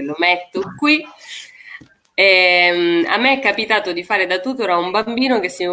Lo 0.02 0.14
metto 0.16 0.62
qui. 0.78 1.06
Eh, 2.14 3.04
a 3.06 3.18
me 3.18 3.34
è 3.34 3.40
capitato 3.40 3.92
di 3.92 4.02
fare 4.02 4.26
da 4.26 4.40
tutor 4.40 4.70
a 4.70 4.78
un 4.78 4.90
bambino 4.90 5.40
che 5.40 5.50
si 5.50 5.66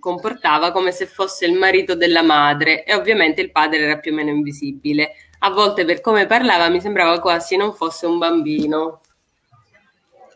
comportava 0.00 0.72
come 0.72 0.90
se 0.90 1.06
fosse 1.06 1.46
il 1.46 1.52
marito 1.52 1.94
della 1.94 2.22
madre 2.22 2.82
e 2.82 2.92
ovviamente 2.92 3.40
il 3.40 3.52
padre 3.52 3.78
era 3.78 3.98
più 3.98 4.10
o 4.10 4.16
meno 4.16 4.30
invisibile. 4.30 5.12
A 5.40 5.50
volte 5.50 5.84
per 5.84 6.00
come 6.00 6.26
parlava 6.26 6.68
mi 6.70 6.80
sembrava 6.80 7.20
quasi 7.20 7.56
non 7.56 7.72
fosse 7.72 8.06
un 8.06 8.18
bambino. 8.18 9.00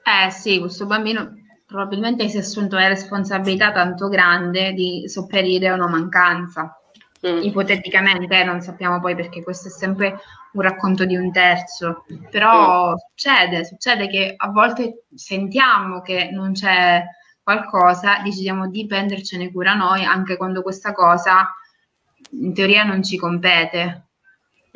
Eh 0.04 0.30
sì, 0.30 0.60
questo 0.60 0.86
bambino 0.86 1.34
probabilmente 1.68 2.26
si 2.30 2.38
è 2.38 2.40
assunto 2.40 2.76
la 2.76 2.88
responsabilità 2.88 3.72
tanto 3.72 4.08
grande 4.08 4.72
di 4.72 5.04
sopperire 5.06 5.68
a 5.68 5.74
una 5.74 5.86
mancanza. 5.86 6.74
Mm. 7.26 7.42
Ipoteticamente, 7.42 8.40
eh, 8.40 8.44
non 8.44 8.62
sappiamo 8.62 9.00
poi 9.00 9.14
perché 9.14 9.42
questo 9.42 9.68
è 9.68 9.70
sempre 9.70 10.18
un 10.52 10.62
racconto 10.62 11.04
di 11.04 11.14
un 11.14 11.30
terzo, 11.30 12.06
però 12.30 12.92
mm. 12.92 12.94
succede, 13.08 13.64
succede 13.66 14.08
che 14.08 14.34
a 14.34 14.48
volte 14.48 15.04
sentiamo 15.14 16.00
che 16.00 16.30
non 16.32 16.52
c'è 16.52 17.04
qualcosa, 17.42 18.22
decidiamo 18.22 18.68
di 18.68 18.86
prendercene 18.86 19.52
cura 19.52 19.74
noi, 19.74 20.04
anche 20.04 20.38
quando 20.38 20.62
questa 20.62 20.92
cosa 20.92 21.54
in 22.30 22.54
teoria 22.54 22.84
non 22.84 23.02
ci 23.02 23.18
compete. 23.18 24.07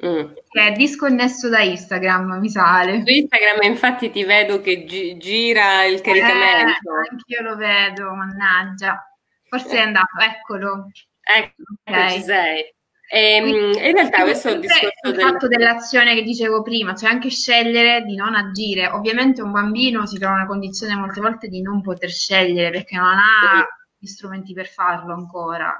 Mm. 0.04 0.32
È 0.50 0.72
disconnesso 0.72 1.48
da 1.48 1.60
Instagram, 1.60 2.38
mi 2.40 2.50
sale. 2.50 3.02
Su 3.04 3.12
Instagram 3.12 3.62
infatti 3.62 4.10
ti 4.10 4.24
vedo 4.24 4.60
che 4.60 4.84
gi- 4.84 5.16
gira 5.16 5.84
il 5.84 6.00
caricamento. 6.00 6.90
Eh, 6.90 7.08
anch'io 7.10 7.42
lo 7.42 7.56
vedo, 7.56 8.12
mannaggia. 8.12 9.00
Forse 9.48 9.76
è 9.76 9.80
andato, 9.80 10.18
eccolo. 10.18 10.86
Ecco, 11.22 11.62
okay. 11.84 12.10
ci 12.10 12.22
sei. 12.22 12.74
E, 13.14 13.36
ehm, 13.36 13.42
Quindi, 13.42 13.86
in 13.86 13.92
realtà 13.92 14.22
questo 14.22 14.48
è 14.48 14.52
il 14.52 14.60
discorso 14.60 15.08
il 15.08 15.12
del... 15.12 15.20
fatto 15.20 15.46
dell'azione 15.46 16.14
che 16.14 16.22
dicevo 16.22 16.62
prima, 16.62 16.94
cioè 16.94 17.10
anche 17.10 17.28
scegliere 17.28 18.02
di 18.04 18.16
non 18.16 18.34
agire. 18.34 18.88
Ovviamente 18.88 19.42
un 19.42 19.52
bambino 19.52 20.06
si 20.06 20.18
trova 20.18 20.34
in 20.34 20.40
una 20.40 20.48
condizione 20.48 20.96
molte 20.96 21.20
volte 21.20 21.48
di 21.48 21.60
non 21.60 21.82
poter 21.82 22.10
scegliere 22.10 22.70
perché 22.70 22.96
non 22.96 23.18
ha 23.18 23.66
gli 23.98 24.06
strumenti 24.06 24.52
per 24.54 24.66
farlo 24.66 25.12
ancora. 25.12 25.72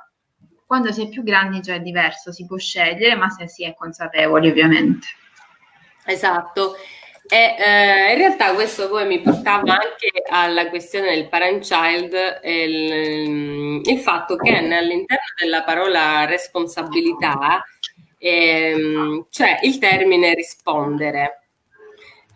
Quando 0.73 0.91
si 0.91 1.03
è 1.03 1.09
più 1.11 1.23
grandi 1.23 1.61
già 1.61 1.75
è 1.75 1.81
diverso, 1.81 2.33
si 2.33 2.47
può 2.47 2.57
scegliere, 2.57 3.15
ma 3.15 3.29
se 3.29 3.47
si 3.47 3.63
è 3.63 3.75
consapevoli 3.75 4.49
ovviamente. 4.49 5.07
Esatto. 6.07 6.77
E, 7.29 7.57
eh, 7.59 8.13
in 8.13 8.17
realtà 8.17 8.55
questo 8.55 8.89
poi 8.89 9.07
mi 9.07 9.21
portava 9.21 9.75
anche 9.75 10.23
alla 10.31 10.71
questione 10.71 11.15
del 11.15 11.29
parent 11.29 11.63
child, 11.63 12.15
il, 12.45 13.83
il 13.85 13.99
fatto 13.99 14.37
che 14.37 14.57
all'interno 14.57 15.35
della 15.39 15.63
parola 15.63 16.25
responsabilità 16.25 17.63
ehm, 18.17 19.27
c'è 19.29 19.59
il 19.65 19.77
termine 19.77 20.33
rispondere. 20.33 21.42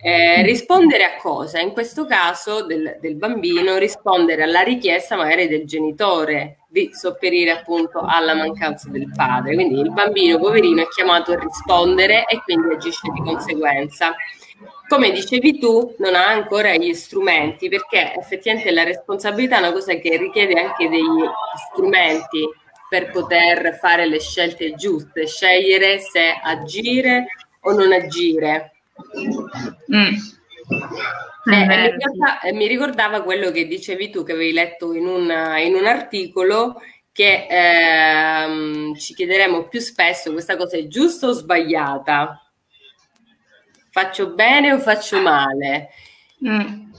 Eh, 0.08 0.40
rispondere 0.42 1.02
a 1.02 1.16
cosa? 1.16 1.58
In 1.58 1.72
questo 1.72 2.06
caso 2.06 2.64
del, 2.64 2.98
del, 3.00 3.16
bambino 3.16 3.76
rispondere 3.76 4.44
alla 4.44 4.60
richiesta 4.60 5.16
magari 5.16 5.48
del 5.48 5.66
genitore 5.66 6.58
di 6.68 6.90
sopperire 6.92 7.50
appunto 7.50 7.98
alla 8.06 8.36
mancanza 8.36 8.88
del 8.88 9.10
padre. 9.12 9.54
Quindi 9.54 9.80
il 9.80 9.90
bambino 9.90 10.38
poverino 10.38 10.82
è 10.82 10.86
chiamato 10.86 11.32
a 11.32 11.40
rispondere 11.40 12.24
e 12.26 12.40
quindi 12.44 12.72
agisce 12.72 13.10
di 13.12 13.20
conseguenza 13.20 14.14
come 14.86 15.10
dicevi 15.10 15.58
tu, 15.58 15.96
non 15.98 16.14
ha 16.14 16.28
ancora 16.28 16.72
gli 16.76 16.94
strumenti 16.94 17.68
perché 17.68 18.14
effettivamente 18.14 18.70
la 18.70 18.84
responsabilità 18.84 19.56
è 19.56 19.58
una 19.58 19.72
cosa 19.72 19.92
che 19.94 20.16
richiede 20.16 20.60
anche 20.60 20.88
degli 20.88 21.24
strumenti 21.72 22.48
per 22.88 23.10
poter 23.10 23.76
fare 23.80 24.06
le 24.06 24.20
scelte 24.20 24.76
giuste, 24.76 25.26
scegliere 25.26 25.98
se 25.98 26.38
agire 26.40 27.26
o 27.62 27.72
non 27.72 27.90
agire. 27.90 28.70
Mm. 29.94 30.14
Eh, 31.48 31.66
mi, 31.66 31.76
ricorda, 31.76 32.40
mi, 32.52 32.66
ricordava 32.66 33.22
quello 33.22 33.50
che 33.50 33.66
dicevi 33.66 34.10
tu, 34.10 34.24
che 34.24 34.32
avevi 34.32 34.52
letto 34.52 34.92
in 34.94 35.06
un, 35.06 35.30
in 35.58 35.74
un 35.74 35.86
articolo, 35.86 36.80
che 37.12 37.46
ehm, 37.48 38.94
ci 38.96 39.14
chiederemo 39.14 39.68
più 39.68 39.80
spesso 39.80 40.32
questa 40.32 40.56
cosa 40.56 40.76
è 40.76 40.86
giusta 40.86 41.28
o 41.28 41.32
sbagliata 41.32 42.40
faccio 43.96 44.34
bene 44.34 44.72
o 44.74 44.78
faccio 44.78 45.22
male? 45.22 45.88
Mm. 46.46 46.90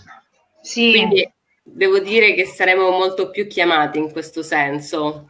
Sì. 0.61 0.89
Quindi 0.89 1.31
devo 1.61 1.99
dire 1.99 2.33
che 2.33 2.45
saremo 2.47 2.89
molto 2.89 3.29
più 3.29 3.45
chiamati 3.45 3.99
in 3.99 4.11
questo 4.11 4.41
senso. 4.41 5.29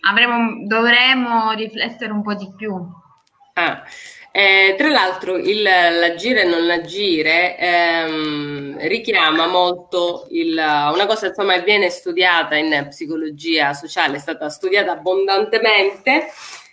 Avremo, 0.00 0.66
dovremo 0.66 1.52
riflettere 1.52 2.12
un 2.12 2.20
po' 2.20 2.34
di 2.34 2.52
più. 2.54 2.74
Ah. 3.54 3.82
Eh, 4.36 4.74
tra 4.76 4.88
l'altro 4.88 5.36
il, 5.36 5.62
l'agire 5.62 6.42
e 6.42 6.44
non 6.44 6.68
agire 6.68 7.56
ehm, 7.56 8.78
richiama 8.88 9.46
molto 9.46 10.26
il, 10.30 10.54
una 10.54 11.06
cosa 11.06 11.30
che 11.30 11.62
viene 11.62 11.88
studiata 11.88 12.56
in 12.56 12.86
psicologia 12.88 13.74
sociale, 13.74 14.16
è 14.16 14.18
stata 14.18 14.48
studiata 14.48 14.90
abbondantemente 14.90 16.26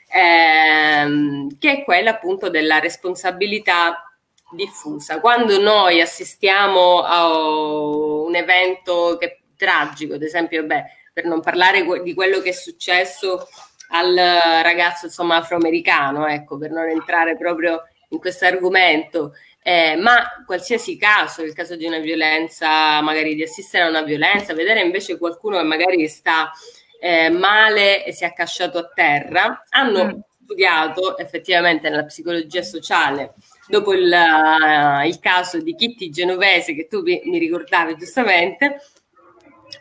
ehm, 0.08 1.60
che 1.60 1.72
è 1.72 1.84
quella 1.84 2.10
appunto 2.10 2.50
della 2.50 2.80
responsabilità 2.80 4.12
diffusa. 4.54 5.20
Quando 5.20 5.62
noi 5.62 6.02
assistiamo 6.02 7.04
a 7.04 7.28
un 7.32 8.34
evento 8.34 9.18
che 9.20 9.42
tragico, 9.56 10.16
ad 10.16 10.24
esempio, 10.24 10.64
beh, 10.64 10.84
per 11.14 11.26
non 11.26 11.42
parlare 11.42 11.86
di 12.02 12.16
quello 12.16 12.40
che 12.40 12.50
è 12.50 12.54
successo 12.54 13.48
al 13.92 14.16
ragazzo 14.16 15.06
insomma 15.06 15.38
afroamericano, 15.38 16.28
ecco, 16.28 16.58
per 16.58 16.72
non 16.72 16.88
entrare 16.88 17.38
proprio 17.38 17.84
in 18.10 18.20
questo 18.20 18.46
argomento, 18.46 19.34
eh, 19.64 19.96
ma 19.96 20.44
qualsiasi 20.46 20.98
caso, 20.98 21.44
il 21.44 21.54
caso 21.54 21.76
di 21.76 21.86
una 21.86 22.00
violenza, 22.00 23.02
magari 23.02 23.36
di 23.36 23.44
assistere 23.44 23.86
a 23.86 23.90
una 23.90 24.02
violenza, 24.02 24.54
vedere 24.54 24.82
invece 24.82 25.18
qualcuno 25.18 25.58
che 25.58 25.64
magari 25.64 26.08
sta 26.08 26.52
eh, 27.00 27.30
male 27.30 28.06
e 28.06 28.12
si 28.12 28.24
è 28.24 28.28
accasciato 28.28 28.78
a 28.78 28.92
terra, 28.94 29.66
hanno 29.70 30.06
mm. 30.06 30.20
studiato 30.44 31.18
effettivamente 31.18 31.90
nella 31.90 32.06
psicologia 32.06 32.62
sociale, 32.62 33.34
dopo 33.68 33.94
il, 33.94 34.12
uh, 34.12 35.06
il 35.06 35.20
caso 35.20 35.62
di 35.62 35.76
Kitty 35.76 36.10
Genovese 36.10 36.76
che 36.76 36.88
tu 36.88 37.02
mi 37.02 37.38
ricordavi 37.38 37.96
giustamente, 37.96 38.82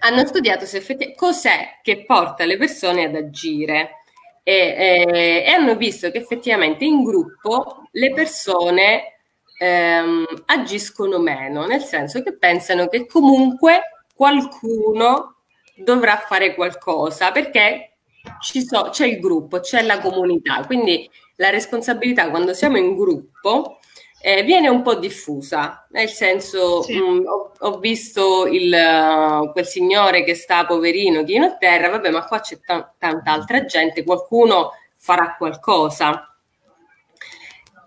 hanno 0.00 0.26
studiato 0.26 0.64
se 0.66 0.78
effettivamente 0.78 1.18
cos'è 1.18 1.78
che 1.82 2.04
porta 2.04 2.44
le 2.44 2.56
persone 2.56 3.04
ad 3.04 3.14
agire. 3.14 3.99
E, 4.42 4.52
e, 4.52 5.44
e, 5.46 5.50
hanno 5.50 5.76
visto 5.76 6.10
che 6.10 6.18
effettivamente 6.18 6.84
in 6.84 7.02
gruppo 7.02 7.88
le 7.92 8.12
persone 8.12 9.18
ehm, 9.58 10.24
agiscono 10.46 11.18
meno, 11.18 11.66
nel 11.66 11.82
senso 11.82 12.22
che 12.22 12.36
pensano 12.36 12.88
che 12.88 13.06
comunque 13.06 14.04
qualcuno 14.14 15.36
dovrà 15.76 16.16
fare 16.16 16.54
qualcosa 16.54 17.32
perché 17.32 17.96
so, 18.40 18.88
c'è 18.90 19.06
il 19.06 19.20
gruppo, 19.20 19.60
c'è 19.60 19.82
la 19.82 19.98
comunità, 19.98 20.64
quindi 20.66 21.08
la 21.36 21.50
responsabilità 21.50 22.28
quando 22.30 22.52
siamo 22.54 22.76
in 22.76 22.94
gruppo 22.94 23.79
eh, 24.22 24.42
viene 24.42 24.68
un 24.68 24.82
po' 24.82 24.96
diffusa, 24.96 25.86
nel 25.90 26.08
senso 26.08 26.82
sì. 26.82 26.94
mh, 26.94 27.02
mm, 27.02 27.26
ho, 27.26 27.52
ho, 27.58 27.78
visto 27.78 28.46
il, 28.46 28.70
uh, 28.70 29.50
quel 29.50 29.66
signore 29.66 30.24
che 30.24 30.34
sta 30.34 30.66
poverino 30.66 31.24
chino 31.24 31.46
a 31.46 31.56
terra, 31.56 31.88
vabbè 31.88 32.10
ma 32.10 32.26
qua 32.26 32.40
c'è 32.40 32.58
t- 32.60 32.88
tanta 32.98 33.32
altra 33.32 33.64
gente, 33.64 34.04
qualcuno 34.04 34.72
farà 34.96 35.36
qualcosa. 35.38 36.26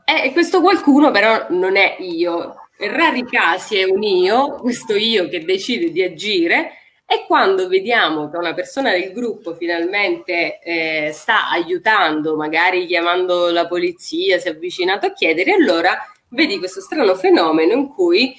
E 0.05 0.31
questo 0.33 0.59
qualcuno 0.59 1.11
però 1.11 1.45
non 1.49 1.77
è 1.77 1.97
io, 1.99 2.55
in 2.79 2.95
rari 2.95 3.23
casi 3.25 3.77
è 3.77 3.83
un 3.83 4.01
io, 4.01 4.55
questo 4.55 4.95
io 4.95 5.29
che 5.29 5.45
decide 5.45 5.91
di 5.91 6.01
agire 6.01 6.71
e 7.05 7.25
quando 7.27 7.67
vediamo 7.67 8.29
che 8.29 8.37
una 8.37 8.53
persona 8.53 8.91
del 8.91 9.13
gruppo 9.13 9.53
finalmente 9.53 10.59
eh, 10.59 11.11
sta 11.13 11.49
aiutando, 11.49 12.35
magari 12.35 12.85
chiamando 12.87 13.51
la 13.51 13.67
polizia, 13.67 14.39
si 14.39 14.47
è 14.47 14.51
avvicinato 14.51 15.05
a 15.05 15.13
chiedere, 15.13 15.53
allora 15.53 15.95
vedi 16.33 16.57
questo 16.57 16.81
strano 16.81 17.15
fenomeno 17.15 17.73
in 17.73 17.87
cui 17.87 18.35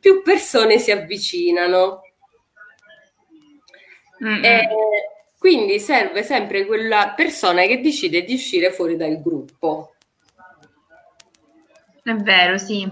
più 0.00 0.22
persone 0.22 0.78
si 0.78 0.90
avvicinano. 0.90 2.02
Mm-hmm. 4.22 4.44
E, 4.44 4.68
Quindi 5.38 5.78
serve 5.78 6.24
sempre 6.24 6.66
quella 6.66 7.12
persona 7.14 7.64
che 7.66 7.80
decide 7.80 8.24
di 8.24 8.34
uscire 8.34 8.72
fuori 8.72 8.96
dal 8.96 9.22
gruppo. 9.22 9.94
È 12.02 12.12
vero, 12.14 12.58
sì. 12.58 12.90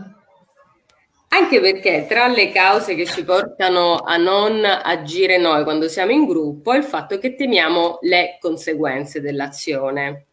Anche 1.29 1.61
perché 1.61 2.07
tra 2.09 2.29
le 2.29 2.53
cause 2.53 2.95
che 2.95 3.05
ci 3.05 3.25
portano 3.25 3.97
a 3.97 4.17
non 4.17 4.65
agire 4.65 5.39
noi 5.39 5.65
quando 5.65 5.89
siamo 5.89 6.13
in 6.13 6.25
gruppo 6.25 6.73
è 6.73 6.77
il 6.77 6.85
fatto 6.85 7.19
che 7.19 7.35
temiamo 7.35 7.99
le 8.03 8.37
conseguenze 8.41 9.21
dell'azione. 9.21 10.27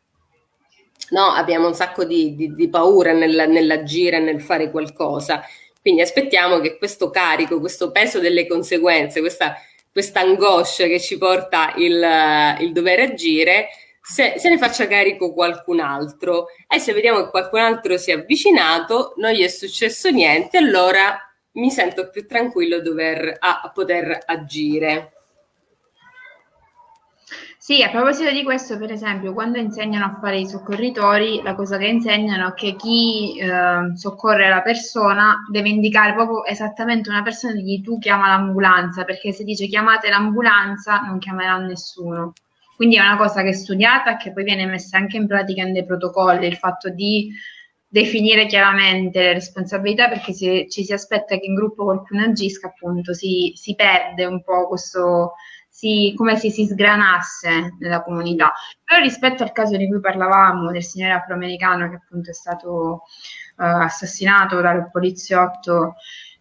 No, 1.10 1.26
abbiamo 1.28 1.68
un 1.68 1.74
sacco 1.74 2.06
di, 2.06 2.36
di, 2.36 2.54
di 2.54 2.70
paura 2.70 3.13
nel, 3.13 3.46
nell'agire, 3.50 4.20
nel 4.20 4.42
fare 4.42 4.72
qualcosa. 4.72 5.44
Quindi 5.82 6.02
aspettiamo 6.02 6.60
che 6.60 6.78
questo 6.78 7.10
carico, 7.10 7.60
questo 7.60 7.92
peso 7.92 8.20
delle 8.20 8.48
conseguenze, 8.48 9.20
questa 9.20 10.22
angoscia 10.22 10.86
che 10.86 11.00
ci 11.00 11.18
porta 11.18 11.74
il, 11.76 12.02
il 12.62 12.72
dover 12.72 13.02
agire, 13.02 13.68
se, 14.02 14.36
se, 14.38 14.50
ne 14.50 14.58
faccia 14.58 14.88
carico 14.88 15.34
qualcun 15.34 15.82
altro. 15.82 16.48
E 16.68 16.80
se 16.80 16.94
vediamo 16.94 17.24
che 17.24 17.30
qualcun 17.30 17.60
altro 17.60 17.98
si 17.98 18.12
è 18.12 18.16
avvicinato, 18.16 19.13
non 19.18 19.32
gli 19.34 19.44
è 19.44 19.48
successo 19.50 20.10
niente, 20.10 20.58
allora 20.58 21.20
mi 21.54 21.70
sento 21.70 22.10
più 22.10 22.26
tranquillo 22.26 22.80
dover, 22.82 23.36
a, 23.39 23.62
a 23.62 23.72
poter 23.72 24.24
agire. 24.26 25.23
Sì, 27.65 27.82
a 27.82 27.89
proposito 27.89 28.30
di 28.30 28.43
questo, 28.43 28.78
per 28.78 28.91
esempio, 28.91 29.32
quando 29.32 29.58
insegnano 29.58 30.04
a 30.04 30.17
fare 30.19 30.38
i 30.38 30.45
soccorritori, 30.45 31.41
la 31.41 31.56
cosa 31.56 31.78
che 31.78 31.88
insegnano 31.88 32.49
è 32.49 32.54
che 32.56 32.76
chi 32.76 33.39
eh, 33.39 33.95
soccorre 33.95 34.49
la 34.49 34.62
persona 34.62 35.38
deve 35.49 35.69
indicare 35.69 36.13
proprio 36.13 36.43
esattamente 36.43 37.08
una 37.08 37.23
persona 37.23 37.54
di 37.54 37.82
tu 37.82 37.99
chiama 37.99 38.28
l'ambulanza, 38.28 39.06
perché 39.06 39.32
se 39.32 39.45
dice 39.45 39.67
chiamate 39.67 40.10
l'ambulanza 40.10 40.99
non 41.04 41.19
chiamerà 41.19 41.58
nessuno. 41.60 42.34
Quindi 42.76 42.97
è 42.97 42.99
una 42.99 43.15
cosa 43.15 43.41
che 43.43 43.49
è 43.49 43.54
studiata 43.54 44.15
e 44.15 44.17
che 44.17 44.34
poi 44.34 44.43
viene 44.43 44.65
messa 44.65 44.97
anche 44.97 45.15
in 45.15 45.26
pratica 45.26 45.63
nei 45.63 45.86
protocolli, 45.86 46.45
il 46.45 46.58
fatto 46.58 46.89
di 46.89 47.32
definire 47.88 48.45
chiaramente 48.45 49.21
le 49.21 49.34
responsabilità, 49.36 50.10
perché 50.10 50.34
se 50.34 50.67
ci 50.67 50.84
si 50.84 50.91
aspetta 50.91 51.38
che 51.38 51.45
in 51.45 51.54
gruppo 51.54 51.86
qualcuno 51.86 52.23
agisca, 52.26 52.67
appunto 52.67 53.13
si, 53.13 53.54
si 53.56 53.73
perde 53.73 54.26
un 54.26 54.43
po' 54.43 54.67
questo 54.67 55.36
si, 55.84 56.13
come 56.15 56.38
se 56.38 56.50
si 56.50 56.65
sgranasse 56.65 57.76
nella 57.80 58.02
comunità. 58.04 58.54
Però 58.84 59.02
rispetto 59.02 59.43
al 59.43 59.52
caso 59.52 59.76
di 59.76 59.88
cui 59.88 60.00
parlavamo, 60.00 60.72
del 60.72 60.84
signore 60.84 61.13
afroamericano 61.13 61.89
che 61.89 61.96
appunto 61.96 62.30
è 62.30 62.34
stato 62.34 62.69
uh, 62.69 63.02
assassinato 63.56 64.62
dal 64.62 64.89
poliziotto, 64.89 65.96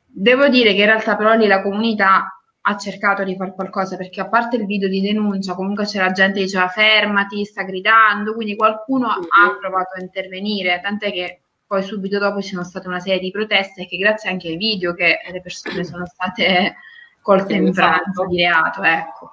devo 0.06 0.48
dire 0.48 0.74
che 0.74 0.80
in 0.80 0.86
realtà 0.86 1.16
però 1.16 1.34
lì 1.34 1.48
la 1.48 1.62
comunità 1.62 2.36
ha 2.64 2.76
cercato 2.76 3.24
di 3.24 3.34
fare 3.34 3.54
qualcosa 3.54 3.96
perché 3.96 4.20
a 4.20 4.28
parte 4.28 4.54
il 4.54 4.66
video 4.66 4.88
di 4.88 5.00
denuncia 5.00 5.54
comunque 5.54 5.84
c'era 5.84 6.12
gente 6.12 6.38
che 6.38 6.44
diceva 6.44 6.68
fermati, 6.68 7.44
sta 7.44 7.64
gridando, 7.64 8.34
quindi 8.34 8.54
qualcuno 8.54 9.08
ha 9.08 9.56
provato 9.58 9.96
a 9.96 10.00
intervenire, 10.00 10.80
tant'è 10.80 11.10
che 11.10 11.40
poi 11.66 11.82
subito 11.82 12.20
dopo 12.20 12.40
ci 12.40 12.50
sono 12.50 12.62
state 12.62 12.86
una 12.86 13.00
serie 13.00 13.18
di 13.18 13.32
proteste 13.32 13.86
che 13.86 13.96
grazie 13.96 14.30
anche 14.30 14.48
ai 14.48 14.56
video 14.56 14.94
che 14.94 15.18
le 15.32 15.40
persone 15.40 15.82
sono 15.82 16.06
state 16.06 16.76
col 17.22 17.46
temperanza 17.46 18.26
di 18.28 18.36
reato, 18.36 18.82
ecco. 18.82 19.32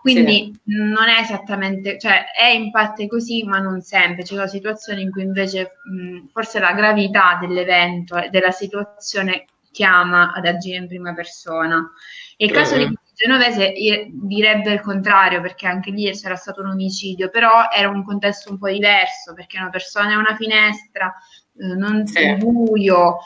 Quindi 0.00 0.58
sì. 0.64 0.74
non 0.74 1.08
è 1.08 1.20
esattamente, 1.20 1.98
cioè 1.98 2.32
è 2.32 2.46
in 2.46 2.70
parte 2.70 3.06
così, 3.06 3.44
ma 3.44 3.58
non 3.58 3.80
sempre. 3.80 4.22
C'è 4.22 4.34
una 4.34 4.46
situazione 4.46 5.00
in 5.00 5.10
cui 5.10 5.22
invece 5.22 5.72
mh, 5.90 6.28
forse 6.32 6.60
la 6.60 6.72
gravità 6.72 7.38
dell'evento 7.40 8.16
e 8.16 8.28
della 8.30 8.50
situazione 8.50 9.46
chiama 9.70 10.32
ad 10.32 10.46
agire 10.46 10.78
in 10.78 10.88
prima 10.88 11.14
persona. 11.14 11.90
E 12.36 12.46
il 12.46 12.52
caso 12.52 12.76
di 12.76 12.96
Genovese 13.14 13.74
direbbe 14.12 14.72
il 14.72 14.80
contrario, 14.80 15.40
perché 15.40 15.66
anche 15.66 15.90
lì 15.90 16.08
c'era 16.12 16.36
stato 16.36 16.62
un 16.62 16.70
omicidio, 16.70 17.28
però 17.28 17.68
era 17.68 17.88
un 17.88 18.04
contesto 18.04 18.50
un 18.50 18.58
po' 18.58 18.68
diverso, 18.68 19.34
perché 19.34 19.58
una 19.58 19.70
persona 19.70 20.12
è 20.12 20.16
una 20.16 20.36
finestra, 20.36 21.12
eh, 21.58 21.74
non 21.74 22.06
sì. 22.06 22.18
è 22.18 22.36
buio, 22.36 23.18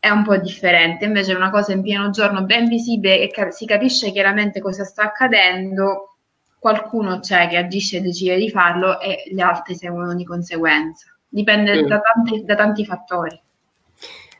è 0.00 0.08
un 0.08 0.24
po' 0.24 0.38
differente, 0.38 1.04
invece 1.04 1.32
è 1.32 1.36
una 1.36 1.50
cosa 1.50 1.72
in 1.72 1.82
pieno 1.82 2.08
giorno 2.08 2.42
ben 2.44 2.66
visibile 2.66 3.20
e 3.20 3.28
cap- 3.28 3.50
si 3.50 3.66
capisce 3.66 4.10
chiaramente 4.10 4.58
cosa 4.60 4.82
sta 4.82 5.02
accadendo, 5.02 6.16
qualcuno 6.58 7.20
c'è 7.20 7.48
che 7.48 7.58
agisce 7.58 7.98
e 7.98 8.00
decide 8.00 8.36
di 8.36 8.50
farlo 8.50 8.98
e 8.98 9.24
gli 9.30 9.40
altri 9.40 9.74
seguono 9.74 10.14
di 10.14 10.24
conseguenza. 10.24 11.14
Dipende 11.28 11.82
mm. 11.82 11.86
da, 11.86 12.00
tanti, 12.00 12.44
da 12.44 12.54
tanti 12.54 12.84
fattori. 12.86 13.40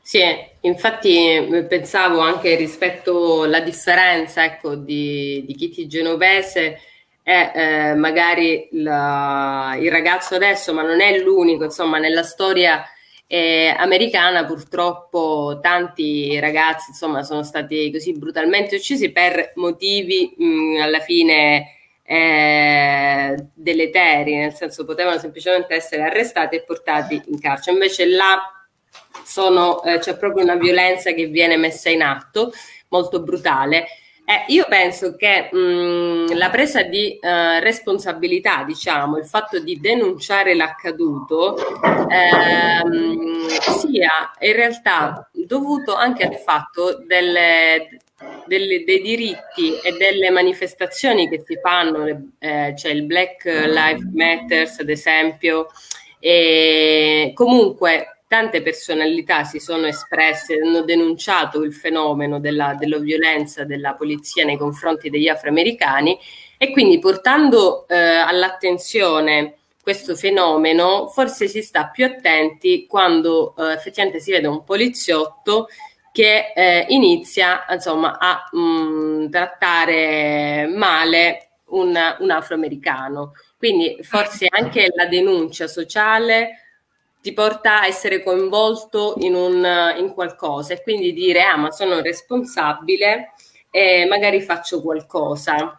Sì, 0.00 0.22
infatti 0.60 1.66
pensavo 1.68 2.20
anche 2.20 2.56
rispetto 2.56 3.42
alla 3.42 3.60
differenza 3.60 4.42
ecco, 4.42 4.74
di, 4.74 5.44
di 5.46 5.54
Kitty 5.54 5.86
Genovese 5.86 6.78
e 7.22 7.50
eh, 7.54 7.94
magari 7.94 8.66
la, 8.72 9.76
il 9.78 9.90
ragazzo 9.90 10.34
adesso, 10.34 10.72
ma 10.72 10.82
non 10.82 11.02
è 11.02 11.18
l'unico, 11.18 11.64
insomma, 11.64 11.98
nella 11.98 12.22
storia 12.22 12.82
eh, 13.32 13.72
americana 13.78 14.44
purtroppo 14.44 15.60
tanti 15.62 16.36
ragazzi 16.40 16.90
insomma 16.90 17.22
sono 17.22 17.44
stati 17.44 17.88
così 17.92 18.18
brutalmente 18.18 18.74
uccisi 18.74 19.12
per 19.12 19.52
motivi 19.54 20.34
mh, 20.36 20.80
alla 20.82 20.98
fine 20.98 21.76
eh, 22.02 23.36
deleteri, 23.54 24.34
nel 24.34 24.52
senso 24.52 24.84
potevano 24.84 25.16
semplicemente 25.18 25.74
essere 25.74 26.02
arrestati 26.02 26.56
e 26.56 26.64
portati 26.64 27.22
in 27.26 27.38
carcere. 27.38 27.76
Invece 27.76 28.06
là 28.06 28.66
sono, 29.22 29.80
eh, 29.84 30.00
c'è 30.00 30.16
proprio 30.16 30.42
una 30.42 30.56
violenza 30.56 31.12
che 31.12 31.26
viene 31.26 31.56
messa 31.56 31.88
in 31.88 32.02
atto 32.02 32.50
molto 32.88 33.22
brutale 33.22 33.86
eh, 34.30 34.44
io 34.52 34.66
penso 34.68 35.16
che 35.16 35.48
mh, 35.50 36.36
la 36.36 36.50
presa 36.50 36.84
di 36.84 37.18
uh, 37.20 37.58
responsabilità, 37.58 38.62
diciamo, 38.62 39.16
il 39.16 39.24
fatto 39.24 39.58
di 39.58 39.80
denunciare 39.80 40.54
l'accaduto, 40.54 41.56
ehm, 42.08 43.48
sia 43.48 44.30
in 44.38 44.52
realtà 44.52 45.28
dovuto 45.32 45.96
anche 45.96 46.22
al 46.22 46.36
fatto 46.36 47.02
delle, 47.04 47.98
delle, 48.46 48.84
dei 48.84 49.00
diritti 49.00 49.76
e 49.82 49.96
delle 49.98 50.30
manifestazioni 50.30 51.28
che 51.28 51.42
si 51.44 51.58
fanno, 51.60 52.06
eh, 52.38 52.72
c'è 52.76 52.90
il 52.90 53.02
Black 53.06 53.44
Lives 53.46 54.08
Matter, 54.12 54.70
ad 54.78 54.88
esempio, 54.90 55.66
e 56.20 57.32
comunque 57.34 58.19
tante 58.30 58.62
personalità 58.62 59.42
si 59.42 59.58
sono 59.58 59.86
espresse, 59.86 60.60
hanno 60.62 60.82
denunciato 60.82 61.64
il 61.64 61.74
fenomeno 61.74 62.38
della, 62.38 62.76
della 62.78 62.98
violenza 62.98 63.64
della 63.64 63.94
polizia 63.94 64.44
nei 64.44 64.56
confronti 64.56 65.10
degli 65.10 65.26
afroamericani 65.26 66.16
e 66.56 66.70
quindi 66.70 67.00
portando 67.00 67.88
eh, 67.88 67.96
all'attenzione 67.96 69.56
questo 69.82 70.14
fenomeno 70.14 71.08
forse 71.08 71.48
si 71.48 71.60
sta 71.60 71.88
più 71.88 72.04
attenti 72.04 72.86
quando 72.86 73.52
eh, 73.58 73.72
effettivamente 73.72 74.20
si 74.20 74.30
vede 74.30 74.46
un 74.46 74.62
poliziotto 74.62 75.66
che 76.12 76.52
eh, 76.54 76.86
inizia 76.90 77.66
insomma, 77.68 78.16
a 78.16 78.48
mh, 78.52 78.60
mm, 78.60 79.28
trattare 79.28 80.70
male 80.72 81.48
un, 81.70 81.98
un 82.20 82.30
afroamericano. 82.30 83.32
Quindi 83.58 83.98
forse 84.02 84.46
anche 84.48 84.86
la 84.94 85.06
denuncia 85.06 85.66
sociale 85.66 86.69
ti 87.20 87.32
porta 87.32 87.80
a 87.80 87.86
essere 87.86 88.22
coinvolto 88.22 89.14
in, 89.18 89.34
un, 89.34 89.94
in 89.98 90.12
qualcosa 90.12 90.74
e 90.74 90.82
quindi 90.82 91.12
dire 91.12 91.42
ah 91.42 91.56
ma 91.56 91.70
sono 91.70 92.00
responsabile 92.00 93.32
e 93.70 94.06
magari 94.08 94.40
faccio 94.40 94.80
qualcosa. 94.80 95.74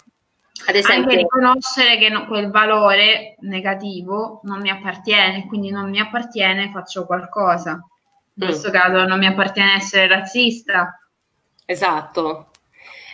Ad 0.68 0.76
esempio, 0.76 1.04
anche 1.04 1.16
riconoscere 1.18 1.98
che 1.98 2.10
no, 2.10 2.28
quel 2.28 2.52
valore 2.52 3.36
negativo 3.40 4.42
non 4.44 4.62
mi 4.62 4.70
appartiene, 4.70 5.48
quindi 5.48 5.72
non 5.72 5.90
mi 5.90 6.00
appartiene, 6.00 6.70
faccio 6.72 7.06
qualcosa. 7.06 7.72
In 7.72 8.46
mm. 8.46 8.48
questo 8.48 8.70
caso 8.70 9.04
non 9.06 9.18
mi 9.18 9.26
appartiene 9.26 9.74
essere 9.74 10.08
razzista. 10.08 11.00
Esatto, 11.66 12.51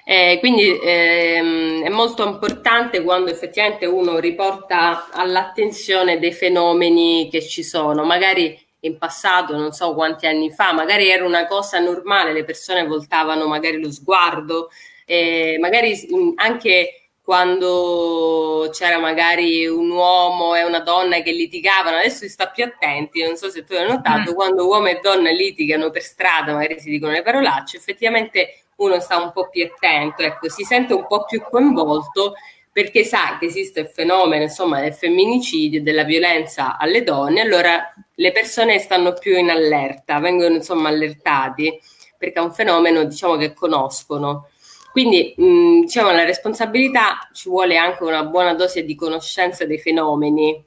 eh, 0.09 0.37
quindi 0.39 0.79
ehm, 0.81 1.83
è 1.83 1.89
molto 1.89 2.25
importante 2.25 3.03
quando 3.03 3.29
effettivamente 3.29 3.85
uno 3.85 4.19
riporta 4.19 5.09
all'attenzione 5.11 6.17
dei 6.17 6.31
fenomeni 6.31 7.27
che 7.29 7.45
ci 7.45 7.61
sono, 7.61 8.05
magari 8.05 8.57
in 8.81 8.97
passato, 8.97 9.57
non 9.57 9.73
so 9.73 9.93
quanti 9.93 10.25
anni 10.25 10.49
fa, 10.49 10.71
magari 10.71 11.09
era 11.09 11.25
una 11.25 11.45
cosa 11.45 11.79
normale, 11.79 12.31
le 12.31 12.45
persone 12.45 12.87
voltavano 12.87 13.47
magari 13.47 13.81
lo 13.81 13.91
sguardo, 13.91 14.69
eh, 15.05 15.57
magari 15.59 16.07
anche 16.35 17.09
quando 17.21 18.69
c'era 18.71 18.99
magari 18.99 19.67
un 19.67 19.89
uomo 19.89 20.55
e 20.55 20.63
una 20.63 20.79
donna 20.79 21.19
che 21.19 21.31
litigavano, 21.33 21.97
adesso 21.97 22.19
si 22.19 22.29
sta 22.29 22.47
più 22.47 22.63
attenti, 22.63 23.21
non 23.21 23.35
so 23.35 23.49
se 23.49 23.65
tu 23.65 23.73
hai 23.73 23.85
notato, 23.85 24.31
mm. 24.31 24.35
quando 24.35 24.67
uomo 24.67 24.87
e 24.87 25.01
donna 25.03 25.31
litigano 25.31 25.89
per 25.89 26.03
strada, 26.03 26.53
magari 26.53 26.79
si 26.79 26.89
dicono 26.89 27.11
le 27.11 27.23
parolacce, 27.23 27.75
effettivamente 27.75 28.61
uno 28.77 28.99
sta 28.99 29.17
un 29.17 29.31
po' 29.31 29.49
più 29.49 29.63
attento, 29.65 30.23
ecco, 30.23 30.49
si 30.49 30.63
sente 30.63 30.93
un 30.93 31.05
po' 31.07 31.25
più 31.25 31.41
coinvolto 31.41 32.33
perché 32.71 33.03
sa 33.03 33.37
che 33.39 33.45
esiste 33.45 33.79
il 33.79 33.87
fenomeno 33.87 34.43
insomma, 34.43 34.81
del 34.81 34.93
femminicidio, 34.93 35.81
della 35.81 36.03
violenza 36.03 36.77
alle 36.77 37.03
donne, 37.03 37.41
allora 37.41 37.91
le 38.13 38.31
persone 38.31 38.77
stanno 38.77 39.13
più 39.13 39.35
in 39.35 39.49
allerta, 39.49 40.19
vengono 40.19 40.55
insomma 40.55 40.89
allertati 40.89 41.79
perché 42.17 42.39
è 42.39 42.43
un 42.43 42.53
fenomeno 42.53 43.03
diciamo 43.03 43.35
che 43.35 43.53
conoscono. 43.53 44.49
Quindi, 44.91 45.35
mh, 45.37 45.81
diciamo, 45.81 46.11
la 46.11 46.23
responsabilità 46.23 47.29
ci 47.31 47.49
vuole 47.49 47.77
anche 47.77 48.03
una 48.03 48.23
buona 48.23 48.55
dose 48.55 48.83
di 48.83 48.95
conoscenza 48.95 49.65
dei 49.65 49.77
fenomeni. 49.77 50.65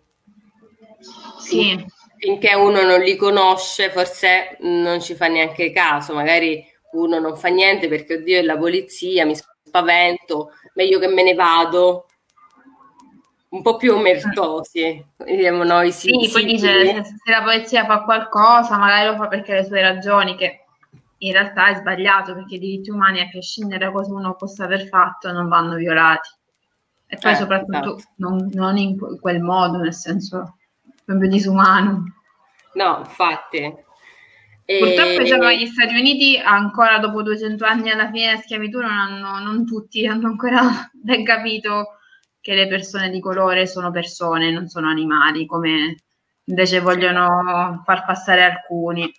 Sì. 1.41 1.85
Finché 2.17 2.55
uno 2.55 2.83
non 2.83 3.01
li 3.01 3.17
conosce, 3.17 3.91
forse 3.91 4.57
non 4.61 5.01
ci 5.01 5.15
fa 5.15 5.27
neanche 5.27 5.73
caso, 5.73 6.13
magari 6.13 6.65
uno 6.93 7.19
non 7.19 7.37
fa 7.37 7.49
niente 7.49 7.89
perché, 7.89 8.15
oddio, 8.15 8.39
è 8.39 8.43
la 8.43 8.57
polizia, 8.57 9.25
mi 9.25 9.37
spavento, 9.37 10.53
meglio 10.75 10.99
che 10.99 11.09
me 11.09 11.23
ne 11.23 11.35
vado. 11.35 12.07
Un 13.51 13.63
po' 13.63 13.77
più 13.77 13.95
omertosi, 13.95 15.05
diciamo 15.25 15.65
noi. 15.65 15.91
Sì, 15.91 16.11
sì 16.23 16.31
poi 16.31 16.45
dice 16.45 17.03
se, 17.03 17.31
la 17.31 17.43
polizia 17.43 17.85
fa 17.85 18.03
qualcosa, 18.03 18.79
magari 18.79 19.09
lo 19.09 19.17
fa 19.17 19.27
perché 19.27 19.55
le 19.55 19.65
sue 19.65 19.81
ragioni, 19.81 20.37
che 20.37 20.65
in 21.19 21.33
realtà 21.33 21.69
è 21.69 21.75
sbagliato 21.75 22.35
perché 22.35 22.55
i 22.55 22.59
diritti 22.61 22.91
umani, 22.91 23.21
a 23.21 23.29
prescindere 23.29 23.87
da 23.87 23.91
cosa 23.91 24.13
uno 24.13 24.37
possa 24.37 24.65
aver 24.65 24.87
fatto, 24.87 25.33
non 25.33 25.49
vanno 25.49 25.75
violati. 25.75 26.31
E 27.07 27.17
poi 27.17 27.33
eh, 27.33 27.37
soprattutto 27.37 27.97
esatto. 27.97 28.13
non, 28.17 28.49
non, 28.53 28.77
in 28.77 28.97
quel 29.21 29.41
modo, 29.41 29.79
nel 29.79 29.95
senso 29.95 30.59
proprio 31.05 31.29
disumano. 31.29 32.05
No, 32.75 32.99
infatti. 33.01 33.89
Purtroppo 34.79 35.23
diciamo, 35.23 35.51
gli 35.51 35.67
Stati 35.67 35.95
Uniti 35.95 36.37
ancora 36.37 36.99
dopo 36.99 37.23
200 37.23 37.65
anni 37.65 37.91
alla 37.91 38.11
fine 38.11 38.27
della 38.27 38.41
schiavitù 38.41 38.81
non, 38.81 38.91
hanno, 38.91 39.39
non 39.39 39.67
tutti 39.67 40.07
hanno 40.07 40.29
ancora 40.29 40.89
ben 40.93 41.25
capito 41.25 41.99
che 42.41 42.55
le 42.55 42.69
persone 42.69 43.11
di 43.11 43.21
colore 43.21 43.67
sono 43.67 43.91
persone, 43.91 44.51
non 44.51 44.69
sono 44.69 44.89
animali, 44.89 45.47
come 45.47 45.97
invece 46.45 46.81
vogliono 46.81 47.83
far 47.85 48.05
passare 48.05 48.43
alcuni. 48.45 49.13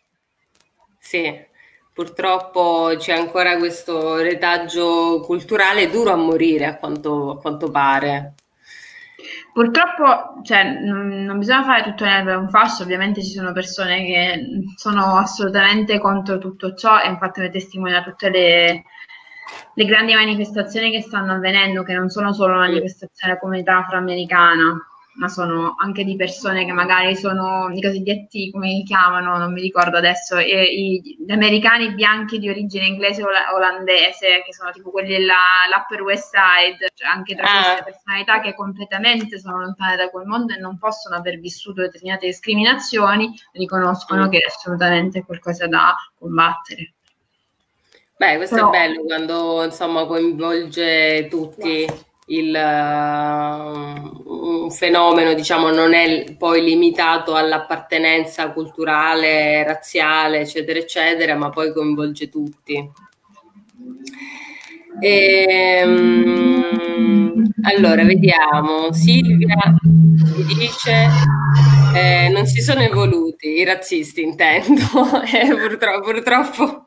Sì, 0.97 1.49
Purtroppo 1.93 2.93
c'è 2.97 3.11
ancora 3.11 3.57
questo 3.57 4.15
retaggio 4.15 5.19
culturale 5.19 5.89
duro 5.89 6.11
a 6.11 6.15
morire, 6.15 6.65
a 6.65 6.77
quanto, 6.77 7.31
a 7.31 7.37
quanto 7.37 7.69
pare. 7.69 8.35
Purtroppo 9.53 10.41
cioè, 10.43 10.63
non 10.79 11.37
bisogna 11.37 11.63
fare 11.63 11.83
tutto 11.83 12.05
nel 12.05 12.25
un 12.37 12.49
fascio, 12.49 12.83
ovviamente 12.83 13.21
ci 13.21 13.31
sono 13.31 13.51
persone 13.51 14.05
che 14.05 14.63
sono 14.75 15.17
assolutamente 15.17 15.99
contro 15.99 16.37
tutto 16.37 16.73
ciò 16.73 17.01
e 17.01 17.09
infatti 17.09 17.41
ne 17.41 17.49
testimoniano 17.49 18.03
tutte 18.03 18.29
le, 18.29 18.83
le 19.73 19.85
grandi 19.85 20.13
manifestazioni 20.13 20.89
che 20.89 21.01
stanno 21.01 21.33
avvenendo, 21.33 21.83
che 21.83 21.93
non 21.93 22.09
sono 22.09 22.31
solo 22.31 22.55
manifestazioni 22.55 23.33
della 23.33 23.39
comunità 23.39 23.77
afroamericana, 23.79 24.90
ma 25.13 25.27
sono 25.27 25.75
anche 25.77 26.03
di 26.03 26.15
persone 26.15 26.65
che 26.65 26.71
magari 26.71 27.15
sono 27.15 27.69
i 27.69 27.81
cosiddetti, 27.81 28.49
come 28.49 28.67
li 28.67 28.83
chiamano, 28.83 29.37
non 29.37 29.51
mi 29.51 29.61
ricordo 29.61 29.97
adesso, 29.97 30.37
i, 30.37 31.17
gli 31.19 31.31
americani 31.31 31.93
bianchi 31.93 32.39
di 32.39 32.49
origine 32.49 32.85
inglese 32.85 33.23
o 33.23 33.27
olandese, 33.53 34.41
che 34.45 34.53
sono 34.53 34.71
tipo 34.71 34.89
quelli 34.89 35.09
dell'Upper 35.09 36.01
West 36.01 36.31
Side, 36.31 36.91
cioè 36.93 37.09
anche 37.09 37.35
tra 37.35 37.45
ah. 37.45 37.63
queste 37.63 37.83
personalità 37.83 38.39
che 38.39 38.55
completamente 38.55 39.39
sono 39.39 39.59
lontane 39.59 39.97
da 39.97 40.09
quel 40.09 40.25
mondo 40.25 40.53
e 40.53 40.59
non 40.59 40.77
possono 40.77 41.15
aver 41.15 41.39
vissuto 41.39 41.81
determinate 41.81 42.27
discriminazioni, 42.27 43.33
riconoscono 43.53 44.27
mm. 44.27 44.29
che 44.29 44.37
è 44.37 44.47
assolutamente 44.47 45.25
qualcosa 45.25 45.67
da 45.67 45.93
combattere. 46.17 46.93
Beh, 48.15 48.37
questo 48.37 48.55
Però, 48.55 48.71
è 48.71 48.77
bello 48.77 49.03
quando 49.03 49.63
insomma 49.63 50.05
coinvolge 50.05 51.27
tutti 51.27 51.87
il, 52.31 52.53
uh, 52.53 54.23
un 54.63 54.71
fenomeno 54.71 55.33
diciamo 55.33 55.69
non 55.71 55.93
è 55.93 56.35
poi 56.37 56.63
limitato 56.63 57.35
all'appartenenza 57.35 58.51
culturale, 58.51 59.63
razziale, 59.63 60.41
eccetera, 60.41 60.79
eccetera, 60.79 61.35
ma 61.35 61.49
poi 61.49 61.73
coinvolge 61.73 62.29
tutti. 62.29 62.89
E, 64.99 65.81
um, 65.85 67.51
allora, 67.63 68.03
vediamo. 68.03 68.91
Silvia 68.91 69.75
dice 70.57 71.07
eh, 71.95 72.29
non 72.29 72.45
si 72.45 72.61
sono 72.61 72.81
evoluti 72.81 73.47
i 73.47 73.63
razzisti, 73.63 74.21
intendo. 74.21 74.83
eh, 75.31 75.47
purtroppo, 75.55 76.11
purtroppo 76.11 76.85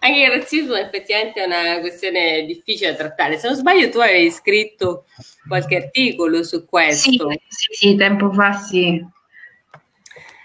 anche 0.00 0.20
il 0.20 0.30
razzismo 0.30 0.74
effettivamente 0.74 1.42
è 1.42 1.46
una 1.46 1.80
questione 1.80 2.44
difficile 2.44 2.90
da 2.90 2.96
trattare. 2.96 3.38
Se 3.38 3.48
non 3.48 3.56
sbaglio, 3.56 3.90
tu 3.90 3.98
avevi 3.98 4.30
scritto 4.30 5.06
qualche 5.46 5.76
articolo 5.76 6.42
su 6.42 6.64
questo. 6.64 7.30
Sì, 7.30 7.40
sì, 7.48 7.66
sì 7.72 7.96
tempo 7.96 8.32
fa 8.32 8.52
sì. 8.52 9.12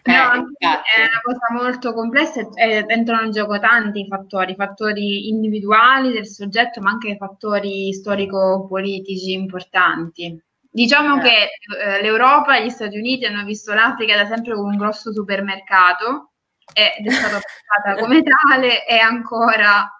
Eh, 0.01 0.11
no, 0.11 0.31
è 0.31 1.01
una 1.01 1.21
cosa 1.21 1.47
molto 1.51 1.93
complessa 1.93 2.47
e 2.55 2.85
entrano 2.87 3.25
in 3.25 3.31
gioco 3.31 3.59
tanti 3.59 4.07
fattori, 4.07 4.55
fattori 4.55 5.27
individuali 5.27 6.11
del 6.11 6.25
soggetto, 6.25 6.81
ma 6.81 6.91
anche 6.91 7.17
fattori 7.17 7.93
storico-politici 7.93 9.33
importanti. 9.33 10.41
Diciamo 10.71 11.17
eh. 11.17 11.21
che 11.21 11.49
eh, 11.83 12.01
l'Europa 12.01 12.57
e 12.57 12.65
gli 12.65 12.69
Stati 12.69 12.97
Uniti 12.97 13.25
hanno 13.25 13.43
visto 13.43 13.73
l'Africa 13.73 14.15
da 14.15 14.25
sempre 14.25 14.55
come 14.55 14.71
un 14.71 14.77
grosso 14.77 15.11
supermercato 15.11 16.28
ed 16.73 17.05
è 17.05 17.11
stata 17.11 17.39
portata 17.39 18.01
come 18.01 18.23
tale 18.23 18.83
è 18.83 18.97
ancora 18.97 19.91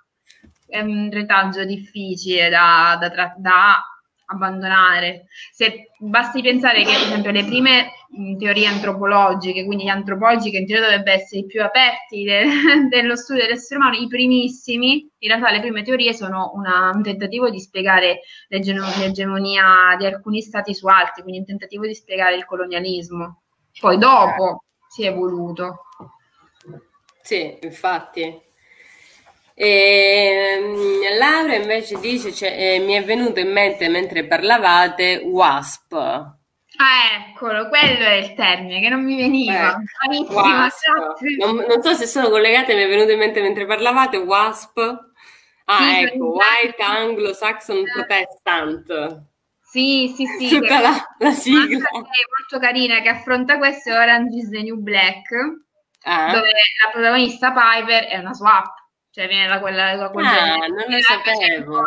è 0.70 0.80
un 0.82 1.09
retaggio 1.11 1.65
difficile 1.65 2.49
da, 2.49 2.97
da, 2.99 3.34
da 3.38 3.84
abbandonare. 4.32 5.26
Se 5.51 5.89
basti 5.99 6.41
pensare 6.41 6.84
che, 6.84 6.93
ad 6.93 7.01
esempio, 7.01 7.32
le 7.32 7.43
prime 7.43 7.91
teorie 8.38 8.67
antropologiche, 8.67 9.65
quindi 9.65 9.86
gli 9.86 9.89
antropologi 9.89 10.51
che 10.51 10.57
in 10.57 10.67
teoria 10.67 10.88
dovrebbero 10.88 11.17
essere 11.17 11.41
i 11.41 11.45
più 11.45 11.63
aperti 11.63 12.24
de, 12.24 12.45
dello 12.89 13.15
studio 13.15 13.43
dell'essere 13.43 13.80
umano, 13.80 13.97
i 13.97 14.07
primissimi, 14.07 15.09
in 15.17 15.30
realtà 15.30 15.51
le 15.51 15.59
prime 15.59 15.84
teorie 15.84 16.13
sono 16.13 16.51
una, 16.53 16.91
un 16.93 17.01
tentativo 17.01 17.49
di 17.49 17.59
spiegare 17.59 18.22
l'egemonia 18.47 19.95
di 19.97 20.05
alcuni 20.05 20.41
stati 20.41 20.74
su 20.74 20.88
altri, 20.88 21.24
quindi 21.24 21.39
un 21.39 21.45
tentativo 21.45 21.86
di 21.86 21.95
spiegare 21.95 22.36
il 22.36 22.45
colonialismo. 22.45 23.41
Poi 23.80 23.97
dopo 23.97 24.63
si 24.88 25.03
è 25.03 25.07
evoluto. 25.07 25.86
Sì, 27.30 27.55
infatti. 27.61 28.21
E, 29.53 30.57
ehm, 30.57 31.15
Laura 31.19 31.53
invece 31.53 31.99
dice, 31.99 32.34
cioè, 32.34 32.55
eh, 32.57 32.80
mi 32.80 32.93
è 32.93 33.03
venuto 33.03 33.39
in 33.39 33.51
mente 33.51 33.88
mentre 33.88 34.25
parlavate 34.25 35.21
WASP. 35.23 35.93
Ah, 35.93 37.30
eccolo, 37.30 37.69
quello 37.69 38.03
è 38.03 38.13
il 38.13 38.34
termine 38.34 38.82
che 38.82 38.89
non 38.89 39.03
mi 39.03 39.15
veniva. 39.15 39.80
Eh, 40.09 40.25
non, 41.38 41.63
non, 41.67 41.84
so 41.84 41.93
se 41.93 42.07
sono 42.07 42.30
collegate, 42.30 42.73
mi 42.73 42.82
è 42.82 42.88
venuto 42.88 43.11
in 43.11 43.19
mente 43.19 43.41
mentre 43.41 43.67
parlavate 43.67 44.17
WASP. 44.17 44.77
Ah, 45.65 45.77
sì, 45.77 46.03
ecco, 46.05 46.32
White 46.32 46.82
Anglo-Saxon 46.82 47.84
Protestant. 47.93 49.23
Sì, 49.61 50.11
sì, 50.15 50.25
sì. 50.25 50.47
Tutta 50.49 50.80
la, 50.80 50.95
la 51.19 51.32
sigla. 51.32 51.89
È 51.89 51.91
molto 51.93 52.59
carina 52.59 53.01
che 53.01 53.09
affronta 53.09 53.59
questo 53.59 53.91
Orange 53.91 54.36
is 54.36 54.49
the 54.49 54.63
New 54.63 54.77
Black 54.77 55.67
ah. 56.04 56.32
dove 56.32 56.47
la 56.47 56.91
protagonista 56.91 57.52
Piper 57.52 58.06
è 58.06 58.18
una 58.18 58.34
swap, 58.34 58.74
cioè 59.12 59.28
viene 59.28 59.47
da 59.47 59.60
quella, 59.60 59.95
da 59.95 60.10
quella 60.10 60.30
ah, 60.30 60.68
non 60.68 60.86
lo 60.88 61.00
sapevo. 61.00 61.84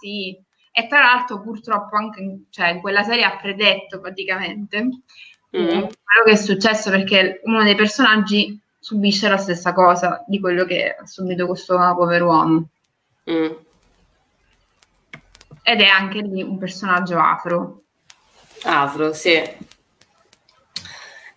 Sì. 0.00 0.38
E 0.72 0.86
tra 0.88 1.00
l'altro 1.00 1.40
purtroppo 1.40 1.96
anche 1.96 2.46
cioè, 2.50 2.68
in 2.68 2.80
quella 2.80 3.02
serie 3.02 3.24
ha 3.24 3.36
predetto 3.36 3.98
praticamente 3.98 4.82
mm. 4.82 5.68
quello 5.68 6.24
che 6.24 6.32
è 6.32 6.36
successo 6.36 6.90
perché 6.90 7.40
uno 7.44 7.62
dei 7.62 7.74
personaggi 7.74 8.60
subisce 8.78 9.28
la 9.28 9.38
stessa 9.38 9.72
cosa 9.72 10.22
di 10.26 10.38
quello 10.38 10.64
che 10.64 10.94
ha 11.00 11.06
subito 11.06 11.46
questo 11.46 11.76
povero 11.76 12.26
uomo. 12.26 12.68
Mm. 13.30 13.52
Ed 15.62 15.80
è 15.80 15.86
anche 15.86 16.20
lì 16.20 16.42
un 16.42 16.58
personaggio 16.58 17.18
afro. 17.18 17.82
Afro, 18.62 19.12
sì. 19.12 19.42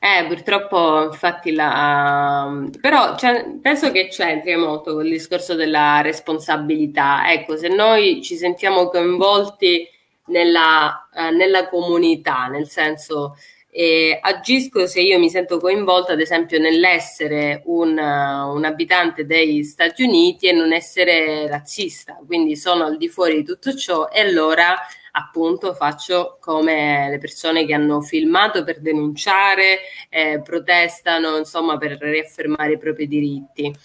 Eh, 0.02 0.26
purtroppo, 0.28 1.04
infatti, 1.04 1.52
la... 1.52 2.50
però 2.80 3.16
penso 3.62 3.92
che 3.92 4.08
c'entri 4.08 4.56
molto 4.56 4.94
con 4.94 5.06
il 5.06 5.12
discorso 5.12 5.56
della 5.56 6.00
responsabilità. 6.00 7.30
Ecco, 7.30 7.58
se 7.58 7.68
noi 7.68 8.22
ci 8.24 8.38
sentiamo 8.38 8.88
coinvolti 8.88 9.86
nella, 10.28 11.10
eh, 11.14 11.32
nella 11.32 11.68
comunità, 11.68 12.48
nel 12.48 12.70
senso 12.70 13.36
eh, 13.72 14.18
agisco 14.22 14.88
se 14.88 15.02
io 15.02 15.20
mi 15.20 15.30
sento 15.30 15.60
coinvolta, 15.60 16.14
ad 16.14 16.22
esempio, 16.22 16.60
nell'essere 16.60 17.62
un, 17.66 17.98
un 17.98 18.66
abitante 18.66 19.26
degli 19.26 19.64
Stati 19.64 20.04
Uniti 20.04 20.48
e 20.48 20.54
non 20.54 20.72
essere 20.72 21.46
razzista, 21.48 22.18
quindi 22.26 22.56
sono 22.56 22.86
al 22.86 22.98
di 22.98 23.10
fuori 23.10 23.36
di 23.36 23.44
tutto 23.44 23.76
ciò 23.76 24.08
e 24.08 24.22
allora 24.22 24.78
appunto 25.20 25.74
faccio 25.74 26.38
come 26.40 27.10
le 27.10 27.18
persone 27.18 27.66
che 27.66 27.74
hanno 27.74 28.02
filmato 28.02 28.64
per 28.64 28.80
denunciare, 28.80 29.80
eh, 30.10 30.42
protestano 30.42 31.38
insomma 31.38 31.78
per 31.78 31.98
riaffermare 32.00 32.74
i 32.74 32.78
propri 32.78 33.08
diritti. 33.08 33.76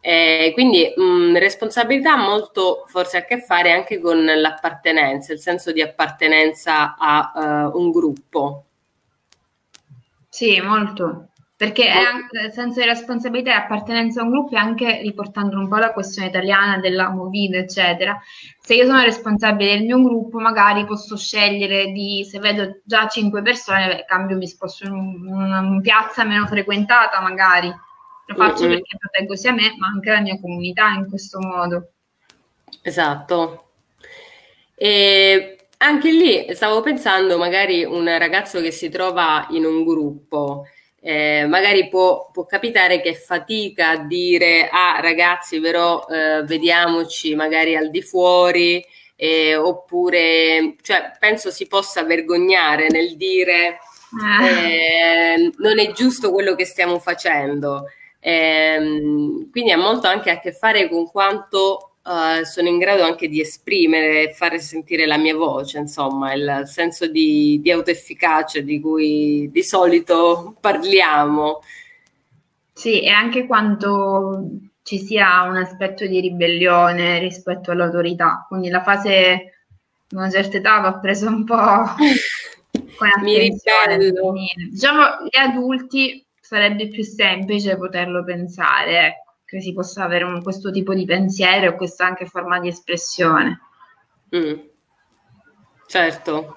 Eh, 0.00 0.50
quindi 0.52 0.92
mh, 0.94 1.38
responsabilità 1.38 2.16
molto 2.16 2.84
forse 2.88 3.16
a 3.16 3.24
che 3.24 3.40
fare 3.40 3.72
anche 3.72 3.98
con 4.00 4.22
l'appartenenza, 4.22 5.32
il 5.32 5.40
senso 5.40 5.72
di 5.72 5.80
appartenenza 5.80 6.94
a 6.98 7.70
uh, 7.72 7.78
un 7.78 7.90
gruppo. 7.90 8.64
Sì, 10.28 10.60
molto 10.60 11.28
perché 11.56 11.88
anche, 11.88 12.46
il 12.46 12.52
senso 12.52 12.80
di 12.80 12.86
responsabilità 12.86 13.52
e 13.52 13.54
appartenenza 13.54 14.20
a 14.20 14.24
un 14.24 14.30
gruppo 14.30 14.56
è 14.56 14.58
anche 14.58 15.00
riportando 15.02 15.56
un 15.56 15.68
po' 15.68 15.76
la 15.76 15.92
questione 15.92 16.28
italiana 16.28 16.78
della 16.78 17.10
movida, 17.10 17.58
eccetera. 17.58 18.20
Se 18.66 18.74
io 18.74 18.86
sono 18.86 19.02
responsabile 19.02 19.74
del 19.74 19.84
mio 19.84 20.02
gruppo, 20.02 20.38
magari 20.38 20.86
posso 20.86 21.18
scegliere 21.18 21.92
di, 21.92 22.26
se 22.26 22.38
vedo 22.38 22.80
già 22.82 23.06
cinque 23.08 23.42
persone, 23.42 23.88
beh, 23.88 24.04
cambio, 24.06 24.38
mi 24.38 24.48
sposto 24.48 24.86
in 24.86 24.92
una, 24.94 25.60
una 25.60 25.80
piazza 25.82 26.24
meno 26.24 26.46
frequentata, 26.46 27.20
magari. 27.20 27.68
Lo 27.68 28.34
faccio 28.34 28.62
mm-hmm. 28.62 28.72
perché 28.72 28.96
proteggo 28.98 29.36
sia 29.36 29.52
me, 29.52 29.74
ma 29.76 29.88
anche 29.88 30.10
la 30.10 30.20
mia 30.22 30.40
comunità 30.40 30.88
in 30.92 31.10
questo 31.10 31.40
modo. 31.40 31.90
Esatto. 32.80 33.72
E 34.74 35.66
anche 35.76 36.10
lì 36.10 36.54
stavo 36.54 36.80
pensando, 36.80 37.36
magari 37.36 37.84
un 37.84 38.06
ragazzo 38.16 38.62
che 38.62 38.70
si 38.70 38.88
trova 38.88 39.46
in 39.50 39.66
un 39.66 39.84
gruppo 39.84 40.64
eh, 41.06 41.44
magari 41.46 41.88
può, 41.90 42.30
può, 42.32 42.46
capitare 42.46 43.02
che 43.02 43.14
fatica 43.14 43.90
a 43.90 43.98
dire 43.98 44.70
ah 44.70 45.00
ragazzi 45.00 45.60
però 45.60 46.06
eh, 46.06 46.44
vediamoci 46.44 47.34
magari 47.34 47.76
al 47.76 47.90
di 47.90 48.00
fuori 48.00 48.82
eh, 49.14 49.54
oppure 49.54 50.76
cioè, 50.80 51.12
penso 51.18 51.50
si 51.50 51.66
possa 51.66 52.04
vergognare 52.04 52.86
nel 52.88 53.16
dire 53.16 53.80
ah. 54.22 54.48
eh, 54.48 55.52
non 55.58 55.78
è 55.78 55.92
giusto 55.92 56.32
quello 56.32 56.54
che 56.54 56.64
stiamo 56.64 56.98
facendo 56.98 57.84
ehm, 58.18 59.50
quindi 59.50 59.72
ha 59.72 59.76
molto 59.76 60.06
anche 60.06 60.30
a 60.30 60.40
che 60.40 60.52
fare 60.52 60.88
con 60.88 61.06
quanto 61.10 61.93
uh, 62.04 62.44
sono 62.44 62.68
in 62.68 62.78
grado 62.78 63.02
anche 63.02 63.28
di 63.28 63.40
esprimere 63.40 64.30
e 64.30 64.32
fare 64.32 64.58
sentire 64.58 65.06
la 65.06 65.16
mia 65.16 65.34
voce, 65.34 65.78
insomma, 65.78 66.32
il 66.34 66.62
senso 66.66 67.06
di, 67.06 67.60
di 67.62 67.70
autoefficacia 67.70 68.60
di 68.60 68.80
cui 68.80 69.48
di 69.50 69.62
solito 69.62 70.56
parliamo. 70.60 71.60
Sì, 72.72 73.02
e 73.02 73.10
anche 73.10 73.46
quanto 73.46 74.48
ci 74.82 74.98
sia 74.98 75.42
un 75.42 75.56
aspetto 75.56 76.06
di 76.06 76.20
ribellione 76.20 77.18
rispetto 77.18 77.70
all'autorità, 77.70 78.44
quindi 78.48 78.68
la 78.68 78.82
fase 78.82 79.52
di 80.06 80.16
una 80.16 80.30
certa 80.30 80.58
età 80.58 80.80
va 80.80 80.98
presa 80.98 81.28
un 81.28 81.44
po' 81.44 81.56
con 82.96 83.08
attenzione. 83.16 84.12
Diciamo, 84.70 85.02
gli 85.30 85.38
adulti 85.38 86.26
sarebbe 86.40 86.88
più 86.88 87.02
semplice 87.02 87.78
poterlo 87.78 88.22
pensare, 88.24 89.06
ecco 89.06 89.23
che 89.44 89.60
si 89.60 89.72
possa 89.72 90.04
avere 90.04 90.24
un, 90.24 90.42
questo 90.42 90.70
tipo 90.70 90.94
di 90.94 91.04
pensiero 91.04 91.66
e 91.66 91.76
questa 91.76 92.06
anche 92.06 92.26
forma 92.26 92.58
di 92.60 92.68
espressione. 92.68 93.60
Mm. 94.34 94.54
Certo. 95.86 96.56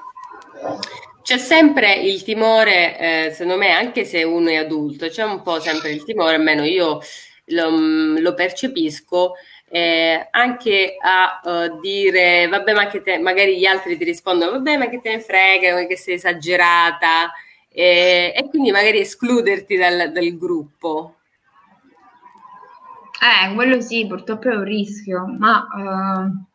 C'è 1.22 1.38
sempre 1.38 1.94
il 1.96 2.24
timore, 2.24 2.98
eh, 2.98 3.32
secondo 3.32 3.58
me, 3.58 3.72
anche 3.72 4.06
se 4.06 4.24
uno 4.24 4.50
è 4.50 4.56
adulto, 4.56 5.08
c'è 5.08 5.24
un 5.24 5.42
po' 5.42 5.60
sempre 5.60 5.92
il 5.92 6.04
timore, 6.04 6.36
almeno 6.36 6.64
io 6.64 7.02
lo, 7.48 7.72
mm, 7.72 8.18
lo 8.20 8.34
percepisco, 8.34 9.34
eh, 9.70 10.28
anche 10.32 10.96
a 11.00 11.42
uh, 11.44 11.80
dire, 11.82 12.48
vabbè, 12.48 12.74
ma 12.74 12.88
che 12.88 13.02
te, 13.02 13.18
magari 13.20 13.58
gli 13.58 13.66
altri 13.66 13.98
ti 13.98 14.06
rispondono, 14.06 14.52
vabbè, 14.52 14.78
ma 14.78 14.90
che 14.90 15.02
te 15.02 15.16
ne 15.16 15.20
frega, 15.20 15.86
che 15.86 15.98
sei 15.98 16.16
esagerata, 16.16 17.32
eh, 17.70 18.34
e 18.36 18.48
quindi 18.50 18.72
magari 18.72 19.00
escluderti 19.00 19.76
dal, 19.76 20.12
dal 20.12 20.38
gruppo. 20.38 21.17
Eh, 23.20 23.54
quello 23.56 23.82
sì, 23.82 24.06
purtroppo 24.06 24.50
è 24.50 24.56
un 24.56 24.64
rischio, 24.64 25.26
ma 25.26 25.68
uh, 25.74 26.46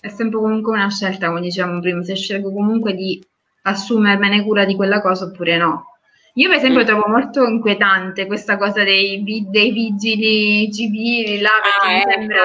è 0.00 0.08
sempre 0.08 0.38
comunque 0.40 0.74
una 0.74 0.90
scelta, 0.90 1.28
come 1.28 1.40
dicevamo 1.40 1.80
prima, 1.80 2.02
se 2.02 2.16
scelgo 2.16 2.52
comunque 2.52 2.94
di 2.94 3.24
assumermene 3.62 4.42
cura 4.42 4.64
di 4.64 4.74
quella 4.74 5.00
cosa 5.00 5.26
oppure 5.26 5.56
no. 5.56 5.84
Io 6.34 6.48
per 6.48 6.58
esempio 6.58 6.82
mm. 6.82 6.86
trovo 6.86 7.08
molto 7.08 7.44
inquietante 7.44 8.26
questa 8.26 8.56
cosa 8.56 8.82
dei, 8.84 9.22
dei 9.48 9.72
vigili 9.72 10.72
civili, 10.72 11.40
là, 11.40 11.50
ah, 11.82 11.88
mi 11.88 12.00
ecco. 12.00 12.10
sembra... 12.10 12.44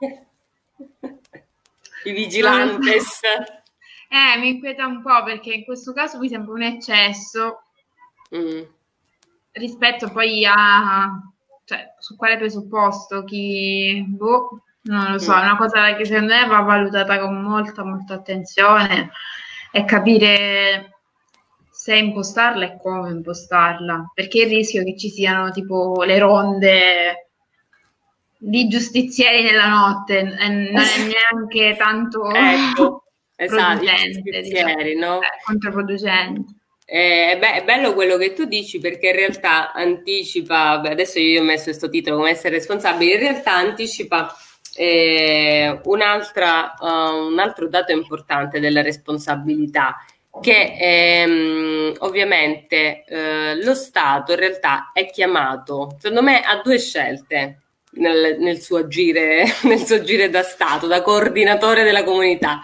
I 2.04 2.12
vigilantes. 2.12 3.20
eh, 4.08 4.38
mi 4.38 4.48
inquieta 4.50 4.86
un 4.86 5.02
po' 5.02 5.22
perché 5.22 5.52
in 5.52 5.64
questo 5.64 5.92
caso 5.92 6.18
mi 6.18 6.28
sembra 6.28 6.52
un 6.52 6.62
eccesso 6.62 7.62
mm. 8.34 8.62
rispetto 9.52 10.10
poi 10.10 10.44
a 10.44 11.33
cioè, 11.64 11.94
su 11.98 12.16
quale 12.16 12.36
presupposto, 12.36 13.24
chi, 13.24 14.04
boh, 14.06 14.62
non 14.82 15.12
lo 15.12 15.18
so, 15.18 15.32
è 15.34 15.40
una 15.40 15.56
cosa 15.56 15.94
che 15.96 16.04
secondo 16.04 16.34
me 16.34 16.46
va 16.46 16.60
valutata 16.60 17.18
con 17.18 17.40
molta, 17.40 17.84
molta 17.84 18.14
attenzione 18.14 19.10
e 19.72 19.84
capire 19.84 20.90
se 21.70 21.96
impostarla 21.96 22.66
e 22.66 22.78
come 22.80 23.10
impostarla, 23.10 24.10
perché 24.14 24.42
il 24.42 24.48
rischio 24.48 24.84
che 24.84 24.96
ci 24.96 25.08
siano 25.08 25.50
tipo 25.50 26.02
le 26.02 26.18
ronde 26.18 27.28
di 28.36 28.68
giustizieri 28.68 29.42
nella 29.42 29.68
notte 29.68 30.22
non 30.22 30.34
è 30.34 30.68
neanche 30.72 31.76
tanto 31.78 32.30
ecco, 32.30 33.04
esatto, 33.36 33.80
diciamo, 33.80 34.74
no? 34.98 35.20
eh, 35.22 35.26
controproducente. 35.44 36.54
Eh, 36.86 37.36
beh, 37.40 37.54
è 37.54 37.64
bello 37.64 37.94
quello 37.94 38.18
che 38.18 38.34
tu 38.34 38.44
dici 38.44 38.78
perché 38.78 39.08
in 39.08 39.16
realtà 39.16 39.72
anticipa, 39.72 40.80
adesso 40.80 41.18
io 41.18 41.40
ho 41.40 41.44
messo 41.44 41.64
questo 41.64 41.88
titolo 41.88 42.16
come 42.16 42.30
essere 42.30 42.56
responsabile, 42.56 43.14
in 43.14 43.20
realtà 43.20 43.54
anticipa 43.54 44.34
eh, 44.76 45.80
uh, 45.82 45.88
un 45.88 46.02
altro 47.38 47.68
dato 47.68 47.92
importante 47.92 48.60
della 48.60 48.82
responsabilità 48.82 49.96
che 50.40 50.76
ehm, 50.78 51.94
ovviamente 52.00 53.04
eh, 53.06 53.62
lo 53.62 53.74
Stato 53.74 54.32
in 54.32 54.38
realtà 54.38 54.90
è 54.92 55.08
chiamato, 55.10 55.96
secondo 56.00 56.22
me, 56.22 56.40
a 56.40 56.60
due 56.62 56.78
scelte 56.78 57.60
nel, 57.92 58.38
nel, 58.40 58.60
suo 58.60 58.78
agire, 58.78 59.44
nel 59.62 59.84
suo 59.84 59.96
agire 59.96 60.28
da 60.30 60.42
Stato, 60.42 60.86
da 60.86 61.02
coordinatore 61.02 61.84
della 61.84 62.02
comunità. 62.02 62.60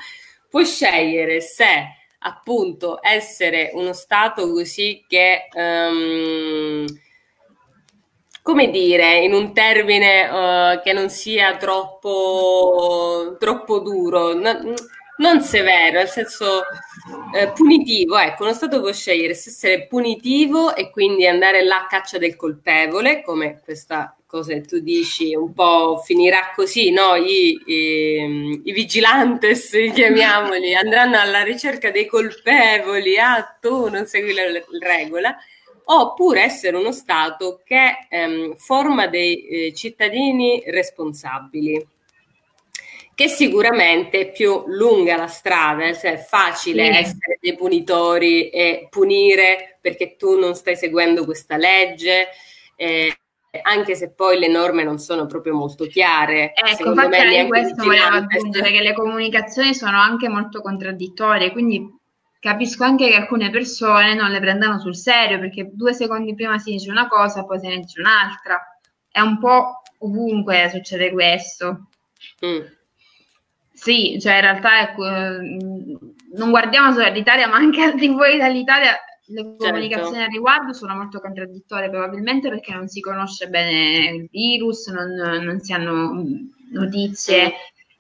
Può 0.49 0.64
scegliere 0.64 1.41
se 1.41 2.00
appunto 2.21 2.99
essere 3.03 3.71
uno 3.75 3.93
Stato 3.93 4.51
così 4.51 5.05
che, 5.07 5.49
um, 5.55 6.87
come 8.43 8.71
dire, 8.71 9.18
in 9.18 9.33
un 9.33 9.53
termine 9.53 10.29
uh, 10.29 10.83
che 10.83 10.93
non 10.93 11.09
sia 11.11 11.57
troppo, 11.57 13.37
troppo 13.39 13.79
duro, 13.81 14.35
no, 14.35 14.75
non 15.18 15.41
severo, 15.43 15.99
nel 15.99 16.09
senso 16.09 16.62
eh, 17.35 17.53
punitivo, 17.53 18.18
ecco, 18.18 18.45
uno 18.45 18.53
Stato 18.53 18.81
può 18.81 18.93
scegliere 18.93 19.35
se 19.35 19.51
essere 19.51 19.87
punitivo 19.87 20.75
e 20.75 20.91
quindi 20.91 21.27
andare 21.27 21.62
là 21.62 21.83
a 21.83 21.87
caccia 21.87 22.18
del 22.18 22.37
colpevole, 22.37 23.23
come 23.23 23.61
questa 23.62 24.14
cosa 24.31 24.53
che 24.53 24.61
tu 24.61 24.78
dici, 24.78 25.35
un 25.35 25.53
po' 25.53 26.01
finirà 26.05 26.53
così, 26.55 26.93
no? 26.93 27.16
I, 27.16 27.61
i, 27.66 28.61
i 28.64 28.72
vigilantes, 28.72 29.70
chiamiamoli, 29.93 30.72
andranno 30.76 31.18
alla 31.18 31.43
ricerca 31.43 31.91
dei 31.91 32.07
colpevoli, 32.07 33.18
ah, 33.18 33.43
tu 33.61 33.89
non 33.89 34.07
segui 34.07 34.33
la, 34.33 34.45
la 34.45 34.87
regola, 34.87 35.37
oppure 35.85 36.43
essere 36.43 36.76
uno 36.76 36.93
Stato 36.93 37.61
che 37.64 38.07
ehm, 38.09 38.55
forma 38.55 39.09
dei 39.09 39.47
eh, 39.47 39.74
cittadini 39.74 40.62
responsabili 40.64 41.85
che 43.12 43.28
sicuramente 43.28 44.20
è 44.20 44.33
più 44.33 44.62
lunga 44.68 45.14
la 45.16 45.26
strada, 45.26 45.85
eh, 45.85 45.95
cioè 45.95 46.12
è 46.12 46.16
facile 46.16 46.85
sì. 46.85 46.99
essere 46.99 47.39
dei 47.39 47.55
punitori 47.55 48.49
e 48.49 48.87
punire 48.89 49.76
perché 49.78 50.16
tu 50.16 50.39
non 50.39 50.55
stai 50.55 50.74
seguendo 50.74 51.26
questa 51.26 51.59
legge, 51.59 52.28
eh, 52.76 53.20
anche 53.63 53.97
se 53.97 54.13
poi 54.13 54.39
le 54.39 54.49
norme 54.49 54.85
non 54.85 54.99
sono 54.99 55.27
proprio 55.27 55.55
molto 55.55 55.87
chiare. 55.87 56.53
Ecco, 56.55 56.91
infatti 56.91 57.47
questo 57.49 57.83
volevo 57.83 58.17
aggiungere 58.17 58.71
che 58.71 58.81
le 58.81 58.95
comunicazioni 58.95 59.75
sono 59.75 59.99
anche 59.99 60.29
molto 60.29 60.61
contraddittorie, 60.61 61.51
quindi 61.51 61.99
capisco 62.39 62.85
anche 62.85 63.09
che 63.09 63.17
alcune 63.17 63.51
persone 63.51 64.15
non 64.15 64.31
le 64.31 64.41
prendano 64.41 64.79
sul 64.79 64.97
serio 64.97 65.39
perché 65.39 65.71
due 65.73 65.93
secondi 65.93 66.35
prima 66.35 66.59
si 66.59 66.73
dice 66.73 66.91
una 66.91 67.09
cosa, 67.09 67.45
poi 67.45 67.59
se 67.59 67.69
ne 67.69 67.79
dice 67.79 68.01
un'altra. 68.01 68.61
È 69.11 69.21
un 69.21 69.39
po' 69.39 69.83
ovunque 69.99 70.71
succede 70.73 71.11
questo. 71.11 71.89
Mm. 72.47 72.61
Sì, 73.73 74.19
cioè 74.21 74.35
in 74.35 74.41
realtà 74.43 74.81
ecco, 74.83 75.05
non 75.05 76.51
guardiamo 76.51 76.93
solo 76.93 77.09
l'Italia, 77.09 77.49
ma 77.49 77.57
anche 77.57 77.83
al 77.83 77.95
di 77.95 78.09
fuori 78.09 78.37
dall'Italia 78.37 78.95
le 79.31 79.43
certo. 79.43 79.64
comunicazioni 79.64 80.22
al 80.22 80.31
riguardo 80.31 80.72
sono 80.72 80.95
molto 80.95 81.20
contraddittorie, 81.20 81.89
probabilmente 81.89 82.49
perché 82.49 82.72
non 82.72 82.89
si 82.89 83.01
conosce 83.01 83.49
bene 83.49 84.11
il 84.11 84.28
virus, 84.31 84.89
non, 84.89 85.12
non 85.43 85.61
si 85.61 85.72
hanno 85.72 86.24
notizie 86.72 87.53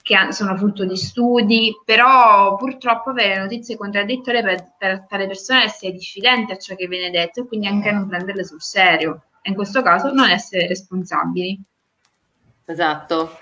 che 0.02 0.32
sono 0.32 0.56
frutto 0.56 0.84
di 0.84 0.96
studi, 0.96 1.74
però 1.84 2.56
purtroppo 2.56 3.10
avere 3.10 3.40
notizie 3.40 3.76
contraddittorie 3.76 4.42
per, 4.42 4.74
per 4.76 5.06
tale 5.06 5.26
persona 5.26 5.62
è 5.62 5.66
essere 5.66 5.92
diffidente 5.92 6.54
a 6.54 6.58
ciò 6.58 6.74
che 6.74 6.88
viene 6.88 7.10
detto 7.10 7.40
e 7.40 7.46
quindi 7.46 7.66
anche 7.66 7.92
non 7.92 8.08
prenderle 8.08 8.44
sul 8.44 8.62
serio. 8.62 9.24
E 9.42 9.50
in 9.50 9.54
questo 9.54 9.82
caso 9.82 10.12
non 10.12 10.28
essere 10.28 10.66
responsabili. 10.66 11.60
Esatto. 12.66 13.38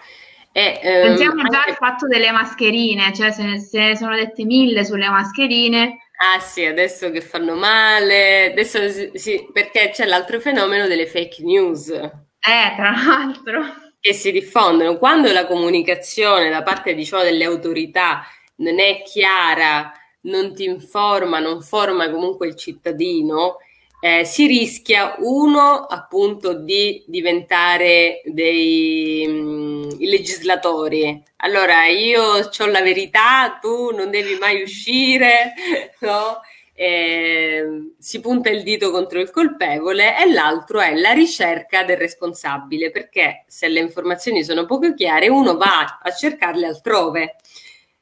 E, 0.53 0.81
ehm, 0.83 1.03
Pensiamo 1.09 1.43
già 1.49 1.59
anche... 1.59 1.71
al 1.71 1.77
fatto 1.77 2.07
delle 2.07 2.31
mascherine, 2.33 3.13
cioè 3.15 3.31
se 3.31 3.45
ne, 3.45 3.61
se 3.61 3.79
ne, 3.79 3.97
sono 3.97 4.15
dette 4.15 4.45
mille 4.45 4.85
sulle 4.85 5.09
mascherine, 5.09 6.08
Ah 6.21 6.41
sì, 6.41 6.65
adesso 6.65 7.13
che 7.13 7.21
fanno 7.21 7.55
male, 7.55 8.51
adesso 8.51 8.81
sì, 9.17 9.49
perché 9.53 9.91
c'è 9.91 10.05
l'altro 10.05 10.41
fenomeno 10.41 10.89
delle 10.89 11.07
fake 11.07 11.45
news. 11.45 11.91
Eh, 11.91 12.75
tra 12.77 12.91
l'altro. 12.91 13.63
Che 14.01 14.13
si 14.15 14.33
diffondono. 14.33 14.97
Quando 14.99 15.31
la 15.31 15.47
comunicazione 15.47 16.49
da 16.51 16.63
parte 16.65 16.95
diciamo, 16.95 17.23
delle 17.23 17.45
autorità 17.45 18.25
non 18.57 18.81
è 18.81 19.03
chiara, 19.05 19.93
non 20.23 20.55
ti 20.55 20.65
informa, 20.65 21.39
non 21.39 21.63
forma 21.63 22.11
comunque 22.11 22.49
il 22.49 22.57
cittadino, 22.57 23.59
eh, 24.01 24.25
si 24.25 24.47
rischia 24.47 25.17
uno 25.19 25.87
appunto 25.87 26.55
di 26.55 27.05
diventare 27.07 28.21
dei 28.25 29.27
mh, 29.27 29.33
mm, 29.33 29.91
legislatori. 30.01 31.23
Allora 31.39 31.87
io 31.87 32.23
ho 32.23 32.67
la 32.67 32.83
verità, 32.83 33.59
tu 33.61 33.91
non 33.91 34.11
devi 34.11 34.37
mai 34.39 34.63
uscire, 34.63 35.55
no? 36.01 36.41
Eh, 36.81 37.95
si 37.99 38.21
punta 38.21 38.51
il 38.51 38.63
dito 38.63 38.93
contro 38.93 39.19
il 39.19 39.33
colpevole 39.33 40.17
e 40.17 40.33
l'altro 40.33 40.79
è 40.79 40.95
la 40.95 41.11
ricerca 41.11 41.83
del 41.83 41.97
responsabile, 41.97 42.93
perché 42.93 43.45
se 43.49 43.67
le 43.67 43.81
informazioni 43.81 44.45
sono 44.45 44.65
poco 44.65 44.95
chiare 44.95 45.29
uno 45.29 45.57
va 45.57 45.99
a 46.01 46.13
cercarle 46.13 46.67
altrove 46.67 47.35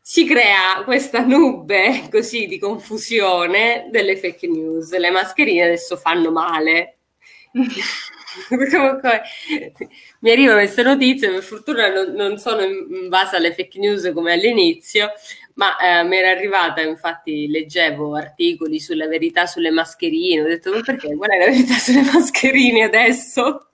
si 0.09 0.25
crea 0.25 0.85
questa 0.85 1.25
nube 1.25 2.07
così 2.13 2.47
di 2.47 2.61
confusione 2.61 3.89
delle 3.91 4.17
fake 4.17 4.47
news. 4.47 4.97
Le 4.97 5.11
mascherine 5.11 5.65
adesso 5.65 5.97
fanno 5.97 6.31
male. 6.31 6.99
Mi 10.21 10.31
arrivano 10.31 10.59
queste 10.59 10.85
notizie, 10.85 11.29
per 11.31 11.43
fortuna 11.43 11.93
non, 11.93 12.13
non, 12.13 12.39
sono 12.39 12.63
in 12.63 13.09
base 13.09 13.35
alle 13.35 13.53
fake 13.53 13.81
news 13.81 14.09
come 14.15 14.33
all'inizio, 14.33 15.11
ma 15.55 15.77
eh, 15.77 16.05
mi 16.05 16.19
era 16.19 16.31
arrivata, 16.31 16.83
infatti 16.83 17.49
leggevo 17.49 18.15
articoli 18.15 18.79
sulla 18.79 19.09
verità 19.09 19.47
sulle 19.47 19.73
mascherine, 19.73 20.43
ho 20.43 20.47
detto 20.47 20.71
ma 20.71 20.83
perché? 20.83 21.17
Qual 21.17 21.31
è 21.31 21.39
la 21.39 21.47
verità 21.47 21.75
sulle 21.79 22.03
mascherine 22.03 22.85
adesso? 22.85 23.71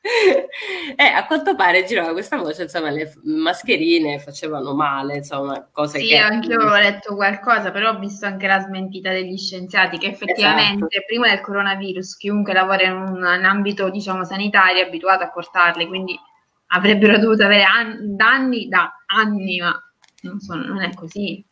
Eh, 0.00 1.04
a 1.04 1.26
quanto 1.26 1.54
pare 1.56 1.84
girava 1.84 2.12
questa 2.12 2.36
voce, 2.36 2.62
insomma, 2.62 2.90
le 2.90 3.12
mascherine 3.24 4.18
facevano 4.20 4.74
male, 4.74 5.16
insomma, 5.16 5.68
cose 5.72 5.98
sì, 5.98 6.08
che... 6.08 6.16
anche 6.18 6.52
io 6.52 6.60
avevo 6.60 6.76
letto 6.76 7.14
qualcosa, 7.14 7.70
però 7.70 7.90
ho 7.90 7.98
visto 7.98 8.24
anche 8.24 8.46
la 8.46 8.60
smentita 8.60 9.10
degli 9.10 9.36
scienziati 9.36 9.98
che 9.98 10.06
effettivamente 10.06 10.86
esatto. 10.86 11.04
prima 11.06 11.28
del 11.28 11.40
coronavirus 11.40 12.16
chiunque 12.16 12.52
lavora 12.52 12.84
in 12.84 12.92
un 12.92 13.16
in 13.16 13.44
ambito, 13.44 13.90
diciamo, 13.90 14.24
sanitario 14.24 14.82
è 14.82 14.86
abituato 14.86 15.24
a 15.24 15.30
portarle, 15.30 15.86
quindi 15.86 16.18
avrebbero 16.68 17.18
dovuto 17.18 17.44
avere 17.44 17.64
an- 17.64 18.16
danni 18.16 18.68
da 18.68 18.92
anni, 19.06 19.58
ma 19.58 19.76
non, 20.22 20.38
so, 20.38 20.54
non 20.54 20.80
è 20.80 20.92
così. 20.94 21.44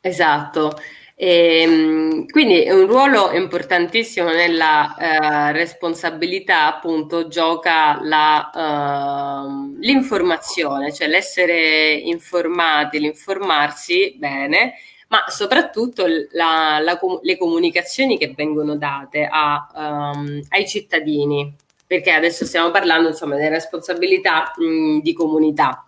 Esatto. 0.00 0.78
E, 1.20 1.62
ehm, 1.62 2.26
quindi 2.28 2.68
un 2.70 2.86
ruolo 2.86 3.32
importantissimo 3.32 4.28
nella 4.28 4.94
eh, 4.96 5.52
responsabilità 5.52 6.66
appunto 6.76 7.26
gioca 7.26 7.98
la, 8.02 8.50
uh, 8.54 9.76
l'informazione, 9.80 10.92
cioè 10.92 11.08
l'essere 11.08 11.94
informati, 11.94 13.00
l'informarsi 13.00 14.14
bene, 14.16 14.74
ma 15.08 15.24
soprattutto 15.26 16.06
la, 16.06 16.78
la, 16.80 16.96
le 17.22 17.36
comunicazioni 17.36 18.16
che 18.16 18.32
vengono 18.36 18.76
date 18.76 19.28
a, 19.28 20.12
um, 20.14 20.40
ai 20.50 20.68
cittadini, 20.68 21.52
perché 21.84 22.12
adesso 22.12 22.44
stiamo 22.44 22.70
parlando 22.70 23.08
insomma 23.08 23.34
delle 23.34 23.48
responsabilità 23.48 24.52
mh, 24.56 25.00
di 25.00 25.12
comunità, 25.14 25.84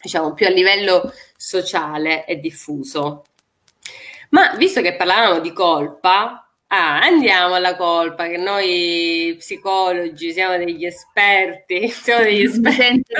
diciamo 0.00 0.32
più 0.32 0.46
a 0.46 0.50
livello 0.50 1.12
sociale 1.36 2.24
e 2.24 2.36
diffuso. 2.40 3.24
Ma 4.30 4.54
visto 4.56 4.80
che 4.80 4.96
parlavamo 4.96 5.40
di 5.40 5.52
colpa, 5.52 6.48
ah, 6.66 7.00
andiamo 7.00 7.54
alla 7.54 7.76
colpa, 7.76 8.26
che 8.26 8.36
noi 8.36 9.34
psicologi 9.38 10.32
siamo 10.32 10.56
degli 10.56 10.84
esperti, 10.84 11.88
siamo 11.88 12.22
degli 12.24 12.42
esperti 12.42 13.14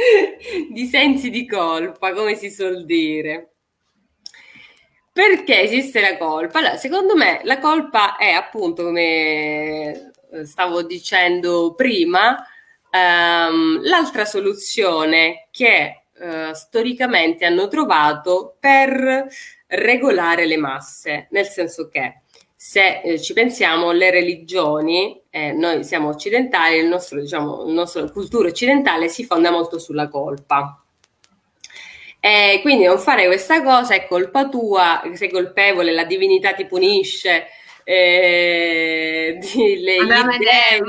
di 0.70 0.86
sensi 0.86 1.30
di 1.30 1.46
colpa, 1.46 2.12
come 2.12 2.34
si 2.34 2.50
suol 2.50 2.84
dire. 2.84 3.46
Perché 5.12 5.62
esiste 5.62 6.00
la 6.00 6.16
colpa? 6.16 6.60
Allora, 6.60 6.76
secondo 6.76 7.16
me 7.16 7.40
la 7.44 7.58
colpa 7.58 8.16
è 8.16 8.30
appunto, 8.30 8.84
come 8.84 10.12
stavo 10.44 10.82
dicendo 10.82 11.74
prima, 11.74 12.46
ehm, 12.90 13.80
l'altra 13.82 14.24
soluzione 14.24 15.48
che 15.50 15.99
eh, 16.20 16.54
storicamente 16.54 17.44
hanno 17.44 17.66
trovato 17.68 18.56
per 18.60 19.26
regolare 19.66 20.46
le 20.46 20.56
masse, 20.56 21.28
nel 21.30 21.46
senso 21.46 21.88
che 21.88 22.20
se 22.54 23.00
eh, 23.00 23.18
ci 23.18 23.32
pensiamo, 23.32 23.90
le 23.90 24.10
religioni, 24.10 25.18
eh, 25.30 25.52
noi 25.52 25.82
siamo 25.82 26.08
occidentali, 26.10 26.76
il 26.76 26.88
nostro, 26.88 27.18
diciamo, 27.18 27.64
il 27.66 27.72
nostro 27.72 28.10
cultura 28.10 28.48
occidentale 28.48 29.08
si 29.08 29.24
fonda 29.24 29.50
molto 29.50 29.78
sulla 29.78 30.08
colpa. 30.08 30.82
E 32.20 32.58
quindi 32.60 32.84
non 32.84 32.98
fare 32.98 33.24
questa 33.24 33.62
cosa 33.62 33.94
è 33.94 34.06
colpa 34.06 34.50
tua, 34.50 35.00
sei 35.14 35.30
colpevole, 35.30 35.90
la 35.92 36.04
divinità 36.04 36.52
ti 36.52 36.66
punisce, 36.66 37.46
eh, 37.82 39.38
di, 39.40 39.80
le, 39.80 39.96
dei, 39.96 40.80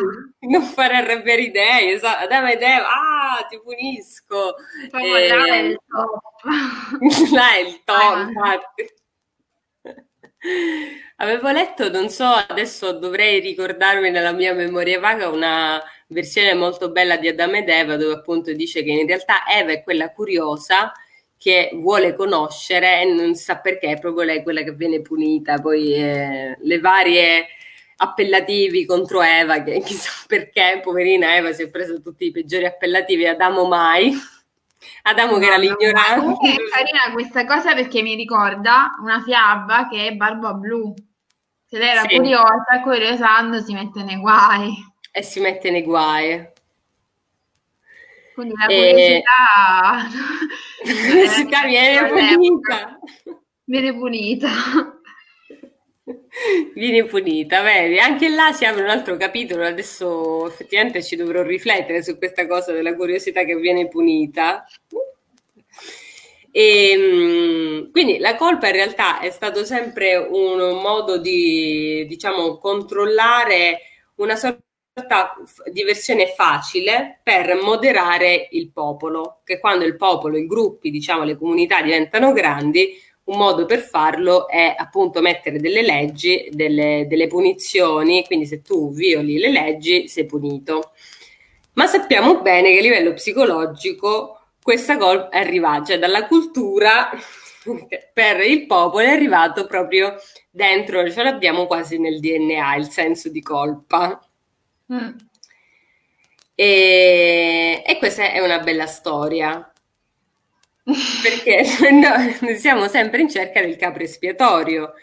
non 0.42 0.64
fare 0.64 0.96
arrabbiare 0.96 1.42
i 1.42 1.52
dei, 1.52 1.92
esatto, 1.92 2.24
Adamo 2.24 2.48
ed 2.50 2.62
Eva, 2.62 2.88
ah, 2.88 3.46
ti 3.50 3.60
punisco. 3.62 4.56
Eh, 4.92 5.28
là 5.28 5.46
è 5.46 5.60
il 5.60 5.80
top. 5.88 7.32
là 7.32 7.54
è 7.54 7.60
il 7.60 7.82
top, 7.84 8.28
infatti. 8.28 8.94
Avevo 11.18 11.52
letto, 11.52 11.92
non 11.92 12.10
so, 12.10 12.26
adesso 12.26 12.94
dovrei 12.94 13.40
ricordarmi 13.40 14.10
nella 14.10 14.32
mia 14.32 14.54
memoria 14.54 15.00
vaga 15.00 15.30
una 15.30 15.80
versione 16.08 16.56
molto 16.56 16.90
bella 16.90 17.18
di 17.18 17.28
Adamo 17.28 17.58
ed 17.58 17.70
Eva 17.70 17.96
dove 17.96 18.14
appunto 18.14 18.52
dice 18.54 18.84
che 18.84 18.90
in 18.92 19.06
realtà 19.06 19.46
Eva 19.48 19.72
è 19.72 19.84
quella 19.84 20.12
curiosa 20.12 20.92
che 21.38 21.70
vuole 21.74 22.16
conoscere 22.16 23.02
e 23.02 23.06
non 23.06 23.36
sa 23.36 23.60
perché 23.60 23.92
è 23.92 24.00
proprio 24.00 24.26
lei 24.26 24.44
quella 24.44 24.64
che 24.64 24.74
viene 24.74 25.02
punita. 25.02 25.60
Poi 25.60 25.94
eh, 25.94 26.58
le 26.60 26.80
varie 26.80 27.48
appellativi 28.02 28.86
contro 28.86 29.22
Eva, 29.22 29.62
che 29.62 29.82
chissà 29.82 30.10
perché, 30.28 30.80
poverina 30.84 31.36
Eva 31.36 31.54
si 31.54 31.64
è 31.64 31.70
presa 31.70 31.98
tutti 32.00 32.26
i 32.26 32.32
peggiori 32.32 32.66
appellativi, 32.66 33.28
Adamo 33.28 33.66
mai. 33.68 34.12
Adamo 35.04 35.38
che 35.38 35.46
era 35.46 35.58
l'ignorante. 35.58 36.50
È 36.50 36.70
carina 36.70 37.14
questa 37.14 37.46
cosa 37.46 37.74
perché 37.74 38.02
mi 38.02 38.16
ricorda 38.16 38.96
una 39.02 39.22
fiaba 39.22 39.88
che 39.88 40.08
è 40.08 40.12
Barba 40.14 40.54
Blu. 40.54 40.94
Se 41.66 41.78
lei 41.78 41.90
era 41.90 42.02
sì. 42.02 42.16
curiosa, 42.16 42.82
curiosando 42.84 43.62
si 43.62 43.74
mette 43.74 44.04
nei 44.04 44.18
guai. 44.18 44.74
E 45.12 45.24
si 45.24 45.40
mette 45.40 45.70
nei 45.70 45.84
guai. 45.84 46.50
Quindi 48.34 48.54
la 48.58 48.66
curiosità... 48.66 49.30
La 50.84 50.94
curiosità 50.94 51.64
viene 51.66 52.08
punita. 52.08 53.00
Viene 53.66 53.94
punita. 53.94 54.50
Viene 56.74 57.04
punita, 57.06 57.62
vedi? 57.62 58.00
Anche 58.00 58.30
là 58.30 58.54
si 58.54 58.64
apre 58.64 58.84
un 58.84 58.90
altro 58.90 59.18
capitolo. 59.18 59.66
Adesso 59.66 60.48
effettivamente 60.48 61.04
ci 61.04 61.16
dovrò 61.16 61.44
riflettere 61.44 62.02
su 62.02 62.18
questa 62.18 62.48
cosa 62.48 62.72
della 62.72 62.96
curiosità 62.96 63.44
che 63.44 63.56
viene 63.56 63.88
punita. 63.90 64.66
E, 66.52 66.92
ehm, 66.92 67.92
quindi 67.92 68.18
la 68.18 68.36
colpa 68.36 68.68
in 68.68 68.74
realtà 68.74 69.20
è 69.20 69.30
stato 69.30 69.66
sempre 69.66 70.16
un 70.16 70.82
modo 70.82 71.18
di, 71.18 72.06
diciamo, 72.08 72.58
controllare 72.58 73.82
una 74.16 74.36
sorta 74.36 75.36
di 75.72 75.84
versione 75.84 76.28
facile 76.28 77.20
per 77.24 77.56
moderare 77.62 78.48
il 78.52 78.72
popolo, 78.72 79.42
che 79.44 79.60
quando 79.60 79.86
il 79.86 79.96
popolo, 79.96 80.38
i 80.38 80.46
gruppi, 80.46 80.92
diciamo 80.92 81.24
le 81.24 81.38
comunità 81.38 81.82
diventano 81.82 82.34
grandi, 82.34 82.94
un 83.24 83.38
modo 83.38 83.66
per 83.66 83.80
farlo 83.80 84.48
è 84.48 84.74
appunto 84.78 85.22
mettere 85.22 85.60
delle 85.60 85.82
leggi, 85.82 86.50
delle, 86.52 87.06
delle 87.08 87.28
punizioni, 87.28 88.26
quindi 88.26 88.46
se 88.46 88.62
tu 88.62 88.92
violi 88.92 89.38
le 89.38 89.52
leggi 89.52 90.08
sei 90.08 90.26
punito. 90.26 90.92
Ma 91.74 91.86
sappiamo 91.88 92.42
bene 92.42 92.72
che 92.72 92.80
a 92.80 92.82
livello 92.82 93.14
psicologico 93.14 94.40
questa 94.62 94.98
colpa 94.98 95.30
è 95.30 95.40
arrivata, 95.40 95.86
cioè 95.86 96.00
dalla 96.00 96.28
cultura 96.28 97.10
per 98.14 98.42
il 98.42 98.66
popolo 98.66 99.06
è 99.06 99.10
arrivato 99.10 99.66
proprio 99.66 100.16
dentro, 100.50 101.10
ce 101.10 101.24
l'abbiamo 101.24 101.68
quasi 101.68 101.98
nel 101.98 102.20
DNA, 102.20 102.76
il 102.76 102.90
senso 102.90 103.30
di 103.30 103.42
colpa. 103.42 104.20
Mm. 104.92 105.10
E, 106.54 107.84
e, 107.86 107.98
questa 107.98 108.32
è 108.32 108.40
una 108.40 108.60
bella 108.60 108.86
storia 108.86 109.71
perché 110.84 111.64
noi 111.92 112.58
siamo 112.58 112.88
sempre 112.88 113.22
in 113.22 113.30
cerca 113.30 113.62
del 113.62 113.76
capro 113.76 114.04
espiatorio 114.04 114.94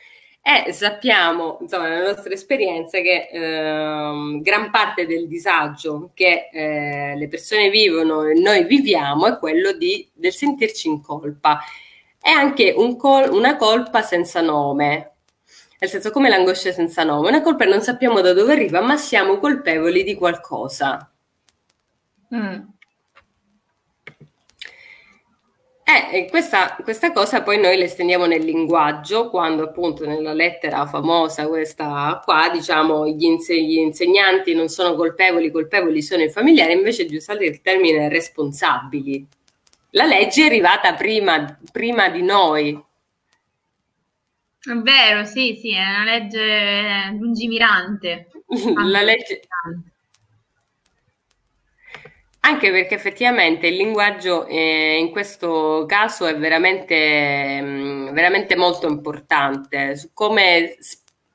e 0.40 0.72
sappiamo, 0.72 1.58
insomma, 1.60 1.88
nella 1.88 2.12
nostra 2.12 2.32
esperienza 2.32 3.00
che 3.00 3.28
eh, 3.30 4.40
gran 4.40 4.70
parte 4.70 5.06
del 5.06 5.28
disagio 5.28 6.10
che 6.14 6.48
eh, 6.50 7.16
le 7.16 7.28
persone 7.28 7.68
vivono 7.68 8.22
e 8.24 8.32
noi 8.32 8.64
viviamo 8.64 9.26
è 9.26 9.36
quello 9.36 9.72
di, 9.72 10.08
del 10.14 10.32
sentirci 10.32 10.88
in 10.88 11.02
colpa. 11.02 11.60
è 12.20 12.30
anche 12.30 12.72
un 12.76 12.96
col- 12.96 13.30
una 13.30 13.56
colpa 13.56 14.02
senza 14.02 14.40
nome. 14.40 15.12
Nel 15.80 15.90
senso, 15.90 16.10
come 16.10 16.28
l'angoscia 16.28 16.72
senza 16.72 17.04
nome, 17.04 17.28
una 17.28 17.42
colpa 17.42 17.64
non 17.66 17.82
sappiamo 17.82 18.20
da 18.20 18.32
dove 18.32 18.52
arriva, 18.52 18.80
ma 18.80 18.96
siamo 18.96 19.38
colpevoli 19.38 20.02
di 20.02 20.14
qualcosa. 20.14 21.10
Mm. 22.34 22.60
Eh, 25.91 26.26
questa, 26.28 26.76
questa, 26.82 27.12
cosa 27.12 27.43
poi 27.43 27.59
noi 27.59 27.78
l'estendiamo 27.78 28.26
nel 28.26 28.45
linguaggio, 28.45 29.30
quando 29.30 29.62
appunto 29.62 30.05
nella 30.05 30.34
lettera 30.34 30.84
famosa 30.86 31.49
questa 31.49 32.20
qua, 32.22 32.51
diciamo, 32.51 33.09
gli, 33.09 33.24
inse- 33.24 33.59
gli 33.59 33.78
insegnanti 33.78 34.53
non 34.53 34.68
sono 34.68 34.95
colpevoli, 34.95 35.51
colpevoli 35.51 36.03
sono 36.03 36.22
i 36.22 36.28
familiari, 36.28 36.74
invece 36.74 37.07
di 37.07 37.16
usare 37.16 37.47
il 37.47 37.62
termine 37.62 38.11
responsabili. 38.11 39.26
La 39.93 40.05
legge 40.05 40.43
è 40.43 40.47
arrivata 40.47 40.93
prima, 40.93 41.59
prima 41.72 42.11
di 42.11 42.22
noi. 42.22 42.84
È 44.61 44.74
vero, 44.74 45.24
sì, 45.24 45.57
sì, 45.59 45.72
è 45.72 45.80
una 45.80 46.05
legge 46.05 47.16
lungimirante. 47.18 48.28
La 48.84 49.01
legge... 49.01 49.41
Anche 52.49 52.70
perché 52.70 52.94
effettivamente 52.94 53.66
il 53.66 53.76
linguaggio 53.76 54.46
eh, 54.46 54.96
in 54.99 55.11
questo 55.11 55.84
caso 55.86 56.24
è 56.24 56.34
veramente, 56.34 57.61
mh, 57.61 57.66
mm, 57.66 58.09
veramente 58.14 58.57
molto 58.57 58.88
importante, 58.88 59.96
su 59.96 60.12
come 60.14 60.78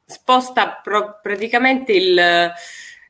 sposta 0.04 0.80
pro- 0.82 1.20
praticamente 1.22 1.92
il, 1.92 2.52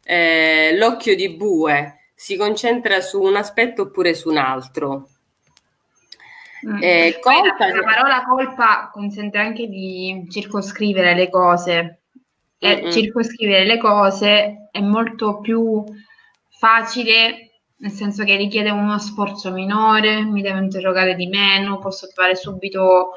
eh, 0.04 0.76
l'occhio 0.76 1.16
di 1.16 1.30
bue, 1.30 2.10
si 2.14 2.36
concentra 2.36 3.00
su 3.00 3.22
un 3.22 3.38
aspetto 3.38 3.84
oppure 3.84 4.14
su 4.14 4.30
un 4.30 4.38
altro. 4.38 5.08
Mm. 6.68 6.80
Eh, 6.82 7.20
colpa, 7.22 7.68
la, 7.68 7.74
la, 7.74 7.84
parola 7.84 8.24
colpa 8.26 8.90
consente 8.92 9.38
anche 9.38 9.68
di 9.68 10.28
circoscrivere 10.30 11.16
le 11.16 11.30
cose. 11.30 12.00
E 12.58 12.76
mm-hmm. 12.76 12.92
circoscrivere 12.92 13.64
le 13.64 13.78
cose 13.78 14.68
è 14.72 14.82
molto 14.82 15.40
più 15.40 15.86
facile 16.50 17.48
nel 17.84 17.92
senso 17.92 18.24
che 18.24 18.38
richiede 18.38 18.70
uno 18.70 18.98
sforzo 18.98 19.52
minore, 19.52 20.24
mi 20.24 20.42
devo 20.42 20.58
interrogare 20.58 21.16
di 21.16 21.28
meno, 21.28 21.80
posso 21.80 22.08
trovare 22.08 22.34
subito 22.34 23.10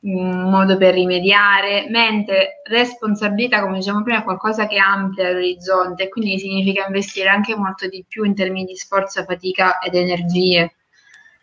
un 0.00 0.48
modo 0.48 0.78
per 0.78 0.94
rimediare, 0.94 1.86
mentre 1.90 2.62
responsabilità, 2.64 3.60
come 3.60 3.78
dicevamo 3.78 4.02
prima, 4.02 4.20
è 4.20 4.24
qualcosa 4.24 4.66
che 4.66 4.78
amplia 4.78 5.30
l'orizzonte 5.30 6.04
e 6.04 6.08
quindi 6.08 6.38
significa 6.38 6.86
investire 6.86 7.28
anche 7.28 7.54
molto 7.54 7.86
di 7.86 8.02
più 8.08 8.24
in 8.24 8.34
termini 8.34 8.64
di 8.64 8.76
sforzo, 8.76 9.24
fatica 9.24 9.78
ed 9.78 9.94
energie. 9.94 10.74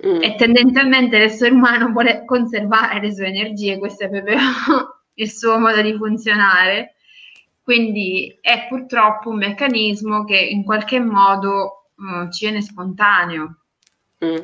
Mm. 0.03 0.23
E 0.23 0.35
tendenzialmente 0.35 1.19
l'essere 1.19 1.53
umano 1.53 1.91
vuole 1.91 2.25
conservare 2.25 2.99
le 2.99 3.13
sue 3.13 3.27
energie, 3.27 3.77
questo 3.77 4.05
è 4.05 4.09
proprio 4.09 4.37
il 5.13 5.29
suo 5.29 5.59
modo 5.59 5.79
di 5.83 5.93
funzionare. 5.93 6.95
Quindi 7.61 8.39
è 8.41 8.65
purtroppo 8.67 9.29
un 9.29 9.37
meccanismo 9.37 10.23
che 10.23 10.37
in 10.37 10.63
qualche 10.63 10.99
modo 10.99 11.80
mm, 12.01 12.29
ci 12.29 12.45
viene 12.45 12.61
spontaneo. 12.61 13.57
Mm. 14.23 14.37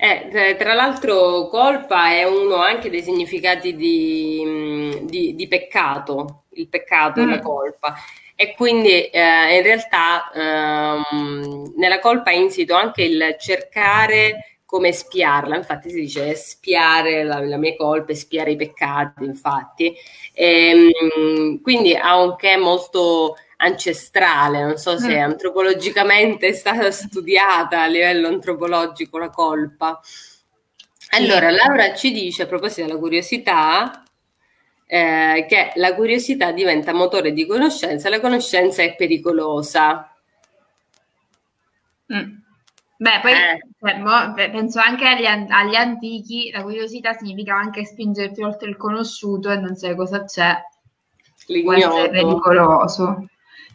Eh, 0.00 0.54
tra 0.56 0.74
l'altro 0.74 1.48
colpa 1.48 2.10
è 2.10 2.22
uno 2.22 2.56
anche 2.56 2.88
dei 2.88 3.02
significati 3.02 3.74
di, 3.74 4.42
mm, 4.46 4.90
di, 5.06 5.34
di 5.34 5.48
peccato, 5.48 6.44
il 6.50 6.68
peccato 6.68 7.20
mm. 7.20 7.24
e 7.24 7.30
la 7.34 7.40
colpa. 7.40 7.94
E 8.36 8.54
quindi 8.54 9.06
eh, 9.06 9.56
in 9.56 9.62
realtà 9.62 10.30
ehm, 10.32 11.72
nella 11.76 11.98
colpa 11.98 12.30
è 12.30 12.34
insito 12.34 12.76
anche 12.76 13.02
il 13.02 13.34
cercare 13.40 14.60
come 14.64 14.92
spiarla, 14.92 15.56
infatti 15.56 15.88
si 15.88 16.00
dice 16.00 16.34
spiare 16.36 17.24
la, 17.24 17.40
la 17.40 17.56
mia 17.56 17.74
colpa, 17.74 18.14
spiare 18.14 18.52
i 18.52 18.56
peccati, 18.56 19.24
infatti. 19.24 19.92
E, 20.32 20.92
ehm, 21.16 21.60
quindi 21.62 21.96
ha 21.96 22.20
un 22.20 22.36
che 22.36 22.56
molto 22.56 23.34
ancestrale, 23.60 24.62
non 24.62 24.76
so 24.76 24.98
se 24.98 25.16
mm. 25.16 25.22
antropologicamente 25.22 26.48
è 26.48 26.52
stata 26.52 26.90
studiata 26.92 27.82
a 27.82 27.86
livello 27.86 28.28
antropologico 28.28 29.18
la 29.18 29.30
colpa. 29.30 30.00
Allora, 31.10 31.50
Laura 31.50 31.94
ci 31.94 32.12
dice 32.12 32.42
a 32.42 32.46
proposito 32.46 32.86
della 32.86 32.98
curiosità 32.98 34.02
eh, 34.86 35.46
che 35.48 35.72
la 35.76 35.94
curiosità 35.94 36.52
diventa 36.52 36.92
motore 36.92 37.32
di 37.32 37.46
conoscenza, 37.46 38.08
la 38.08 38.20
conoscenza 38.20 38.82
è 38.82 38.94
pericolosa. 38.94 40.14
Mm. 42.12 42.36
Beh, 43.00 43.20
poi 43.22 43.32
eh. 43.32 43.60
fermo, 43.78 44.34
penso 44.34 44.80
anche 44.80 45.06
agli, 45.06 45.24
agli, 45.24 45.74
antichi, 45.76 46.50
la 46.50 46.62
curiosità 46.62 47.12
significava 47.12 47.60
anche 47.60 47.84
spingerti 47.84 48.42
oltre 48.42 48.68
il 48.68 48.76
conosciuto 48.76 49.50
e 49.50 49.56
non 49.56 49.76
sai 49.76 49.94
cosa 49.94 50.24
c'è. 50.24 50.56
L'ignoto. 51.46 51.88
Può 51.88 51.98
essere 51.98 52.10
pericoloso 52.10 53.28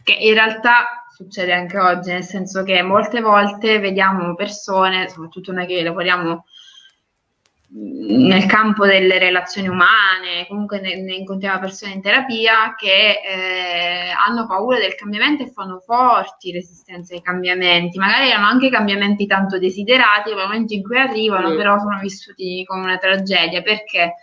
che 0.04 0.12
in 0.12 0.34
realtà 0.34 1.06
succede 1.08 1.52
anche 1.52 1.78
oggi, 1.78 2.10
nel 2.12 2.22
senso 2.22 2.62
che 2.62 2.82
molte 2.82 3.20
volte 3.20 3.80
vediamo 3.80 4.34
persone, 4.34 5.08
soprattutto 5.08 5.50
noi 5.50 5.66
che 5.66 5.82
lavoriamo 5.82 6.44
nel 7.76 8.46
campo 8.46 8.86
delle 8.86 9.18
relazioni 9.18 9.66
umane, 9.66 10.46
comunque 10.46 10.80
ne, 10.80 11.00
ne 11.02 11.14
incontriamo 11.14 11.58
persone 11.58 11.92
in 11.92 12.02
terapia 12.02 12.74
che 12.76 13.20
eh, 13.24 14.10
hanno 14.10 14.46
paura 14.46 14.78
del 14.78 14.94
cambiamento 14.94 15.42
e 15.42 15.50
fanno 15.50 15.80
forti 15.80 16.52
resistenze 16.52 17.14
ai 17.14 17.22
cambiamenti. 17.22 17.98
Magari 17.98 18.28
erano 18.28 18.46
anche 18.46 18.70
cambiamenti 18.70 19.26
tanto 19.26 19.58
desiderati, 19.58 20.30
nel 20.30 20.44
momento 20.44 20.72
in 20.72 20.84
cui 20.84 20.98
arrivano, 20.98 21.50
mm. 21.50 21.56
però 21.56 21.78
sono 21.78 21.98
vissuti 21.98 22.62
come 22.64 22.84
una 22.84 22.98
tragedia. 22.98 23.60
Perché? 23.62 24.14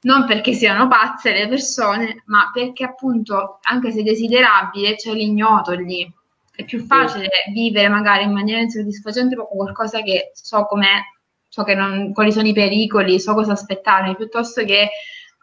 Non 0.00 0.26
perché 0.26 0.52
siano 0.52 0.86
pazze 0.86 1.32
le 1.32 1.48
persone, 1.48 2.22
ma 2.26 2.50
perché 2.52 2.84
appunto, 2.84 3.58
anche 3.62 3.90
se 3.90 4.02
desiderabile, 4.02 4.94
c'è 4.94 5.12
l'ignoto 5.12 5.72
lì. 5.72 6.10
È 6.54 6.64
più 6.64 6.84
facile 6.84 7.28
sì. 7.46 7.52
vivere 7.52 7.88
magari 7.88 8.24
in 8.24 8.32
maniera 8.32 8.60
insoddisfacente 8.60 9.36
con 9.36 9.46
qualcosa 9.46 10.02
che 10.02 10.30
so 10.34 10.66
com'è, 10.66 11.00
so 11.48 11.62
che 11.64 11.74
non, 11.74 12.12
quali 12.12 12.32
sono 12.32 12.46
i 12.46 12.52
pericoli, 12.52 13.20
so 13.20 13.34
cosa 13.34 13.52
aspettarmi, 13.52 14.16
piuttosto 14.16 14.64
che 14.64 14.90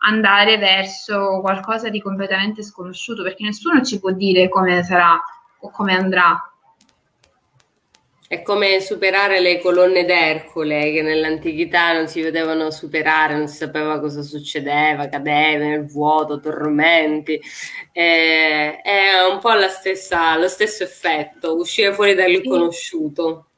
andare 0.06 0.58
verso 0.58 1.39
qualcosa 1.41 1.89
di 1.89 2.01
completamente 2.01 2.64
sconosciuto, 2.64 3.24
perché 3.24 3.43
nessuno 3.43 3.82
ci 3.82 3.99
può 3.99 4.12
dire 4.12 4.49
come 4.49 4.84
sarà 4.84 5.20
o 5.60 5.70
come 5.72 5.95
andrà. 5.95 6.38
È 8.28 8.41
come 8.41 8.80
superare 8.80 9.39
le 9.39 9.59
colonne 9.59 10.03
d'Ercole 10.03 10.91
che 10.91 11.03
nell'antichità 11.03 11.93
non 11.93 12.07
si 12.07 12.21
vedevano 12.23 12.71
superare, 12.71 13.36
non 13.36 13.47
si 13.47 13.57
sapeva 13.57 13.99
cosa 13.99 14.23
succedeva, 14.23 15.07
cadeva 15.09 15.63
nel 15.63 15.86
vuoto, 15.86 16.39
tormenti. 16.39 17.39
Eh, 17.91 18.82
è 18.82 19.28
un 19.32 19.39
po' 19.39 19.53
stessa, 19.69 20.36
lo 20.38 20.47
stesso 20.47 20.84
effetto, 20.84 21.55
uscire 21.55 21.93
fuori 21.93 22.15
dal 22.15 22.41
conosciuto. 22.43 23.49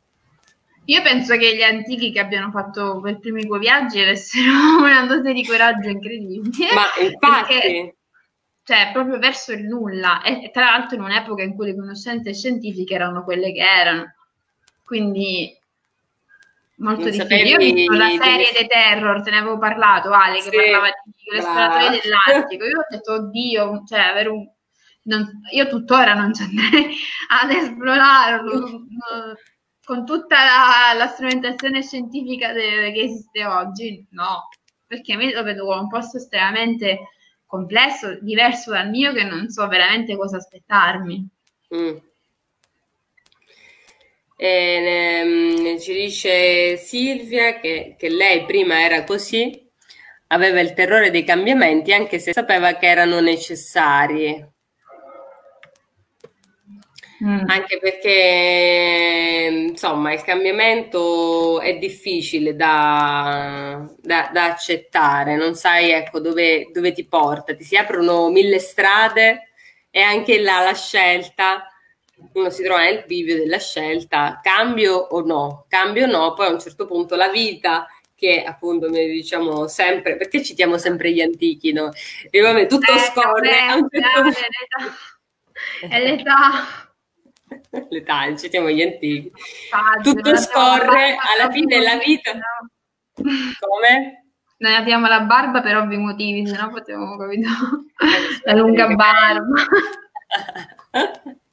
Io 0.85 1.01
penso 1.01 1.37
che 1.37 1.55
gli 1.55 1.61
antichi 1.61 2.11
che 2.11 2.19
abbiano 2.19 2.51
fatto 2.51 2.99
per 3.01 3.19
primi 3.19 3.45
due 3.45 3.59
viaggi 3.59 4.01
avessero 4.01 4.51
una 4.83 5.05
dose 5.05 5.31
di 5.31 5.45
coraggio 5.45 5.87
incredibile. 5.87 6.73
Ma 6.73 6.85
infatti... 7.01 7.53
Perché, 7.53 7.95
cioè, 8.63 8.89
proprio 8.91 9.17
verso 9.17 9.53
il 9.53 9.63
nulla. 9.63 10.21
E 10.23 10.49
tra 10.51 10.65
l'altro 10.65 10.97
in 10.97 11.03
un'epoca 11.03 11.41
in 11.41 11.55
cui 11.55 11.67
le 11.67 11.75
conoscenze 11.75 12.33
scientifiche 12.33 12.95
erano 12.95 13.23
quelle 13.23 13.53
che 13.53 13.61
erano 13.61 14.13
quindi 14.87 15.53
molto 16.77 17.01
non 17.01 17.11
difficile. 17.11 17.43
Io 17.43 17.55
ho 17.55 17.59
visto 17.59 17.93
la 17.93 18.09
serie. 18.09 18.51
The 18.53 18.67
Terror, 18.67 19.21
te 19.21 19.31
ne 19.31 19.37
avevo 19.37 19.57
parlato, 19.57 20.11
Ale, 20.11 20.35
che 20.35 20.43
sì, 20.43 20.55
parlava 20.55 20.87
di 20.87 21.11
l'esploratore 21.33 21.99
dell'Artico. 22.01 22.63
Io 22.63 22.79
ho 22.79 22.85
detto, 22.89 23.13
oddio, 23.13 23.83
cioè, 23.85 23.99
avere 23.99 24.29
un... 24.29 24.49
Non... 25.03 25.29
io 25.51 25.67
tuttora 25.67 26.13
non 26.13 26.33
ci 26.33 26.43
andrei 26.43 26.95
ad 27.41 27.51
esplorarlo 27.51 28.85
con 29.83 30.05
tutta 30.05 30.35
la, 30.35 30.97
la 30.97 31.07
strumentazione 31.07 31.81
scientifica 31.81 32.51
de... 32.53 32.91
che 32.93 33.01
esiste 33.01 33.45
oggi, 33.45 34.05
no, 34.11 34.47
perché 34.85 35.13
a 35.13 35.17
me 35.17 35.33
lo 35.33 35.43
vedo 35.43 35.65
come 35.65 35.79
un 35.79 35.89
posto 35.89 36.17
estremamente 36.17 37.09
complesso, 37.45 38.17
diverso 38.21 38.71
dal 38.71 38.89
mio, 38.89 39.11
che 39.11 39.23
non 39.23 39.49
so 39.49 39.67
veramente 39.67 40.15
cosa 40.15 40.37
aspettarmi. 40.37 41.27
Mm. 41.75 41.97
E, 44.39 45.21
um, 45.25 45.79
ci 45.79 45.93
dice 45.93 46.77
Silvia 46.77 47.59
che, 47.59 47.95
che 47.97 48.09
lei 48.09 48.45
prima 48.45 48.83
era 48.83 49.03
così, 49.03 49.67
aveva 50.27 50.59
il 50.59 50.73
terrore 50.73 51.09
dei 51.09 51.23
cambiamenti 51.23 51.91
anche 51.91 52.19
se 52.19 52.33
sapeva 52.33 52.75
che 52.75 52.87
erano 52.87 53.19
necessari. 53.19 54.55
Mm. 57.23 57.45
Anche 57.47 57.79
perché 57.79 59.47
insomma 59.69 60.13
il 60.13 60.21
cambiamento 60.21 61.59
è 61.61 61.75
difficile 61.77 62.55
da, 62.55 63.89
da, 63.99 64.29
da 64.31 64.43
accettare, 64.43 65.35
non 65.35 65.55
sai 65.55 65.89
ecco, 65.89 66.19
dove, 66.19 66.69
dove, 66.71 66.91
ti 66.91 67.07
porta, 67.07 67.55
ti 67.55 67.63
si 67.63 67.75
aprono 67.75 68.29
mille 68.29 68.59
strade 68.59 69.49
e 69.89 69.99
anche 69.99 70.39
là 70.39 70.59
la 70.59 70.75
scelta 70.75 71.65
uno 72.33 72.49
si 72.49 72.63
trova 72.63 72.81
nel 72.81 73.03
bivio 73.05 73.37
della 73.37 73.59
scelta, 73.59 74.39
cambio 74.41 74.95
o 74.95 75.21
no, 75.21 75.65
cambio 75.67 76.05
o 76.05 76.11
no, 76.11 76.33
poi 76.33 76.47
a 76.47 76.51
un 76.51 76.59
certo 76.59 76.85
punto 76.85 77.15
la 77.15 77.29
vita 77.29 77.87
che 78.15 78.43
appunto 78.43 78.89
noi 78.89 79.07
diciamo 79.11 79.67
sempre, 79.67 80.17
perché 80.17 80.43
citiamo 80.43 80.79
sempre 80.79 81.11
gli 81.11 81.21
antichi, 81.21 81.71
no? 81.71 81.91
E 82.31 82.41
vabbè, 82.41 82.65
tutto 82.65 82.91
eh, 82.91 82.97
scorre. 82.97 83.49
Vabbè, 83.49 83.59
a 83.59 83.75
un 83.75 83.87
certo 83.91 84.21
punto... 84.21 84.39
È 85.87 85.99
l'età. 85.99 86.87
l'età, 87.89 88.35
citiamo 88.35 88.69
gli 88.71 88.81
antichi. 88.81 89.31
Faccio, 89.69 90.13
tutto 90.13 90.35
scorre, 90.37 91.15
alla 91.15 91.51
fine 91.51 91.79
la 91.79 91.97
vita... 92.03 92.33
No. 92.33 92.69
Come? 93.59 94.25
Noi 94.57 94.73
abbiamo 94.73 95.05
la 95.07 95.21
barba 95.21 95.61
per 95.61 95.77
ovvi 95.77 95.97
motivi, 95.97 96.47
se 96.47 96.57
no 96.57 96.69
potevamo, 96.71 97.17
capito? 97.17 97.49
la 98.45 98.53
lunga 98.53 98.87
barba. 98.87 99.63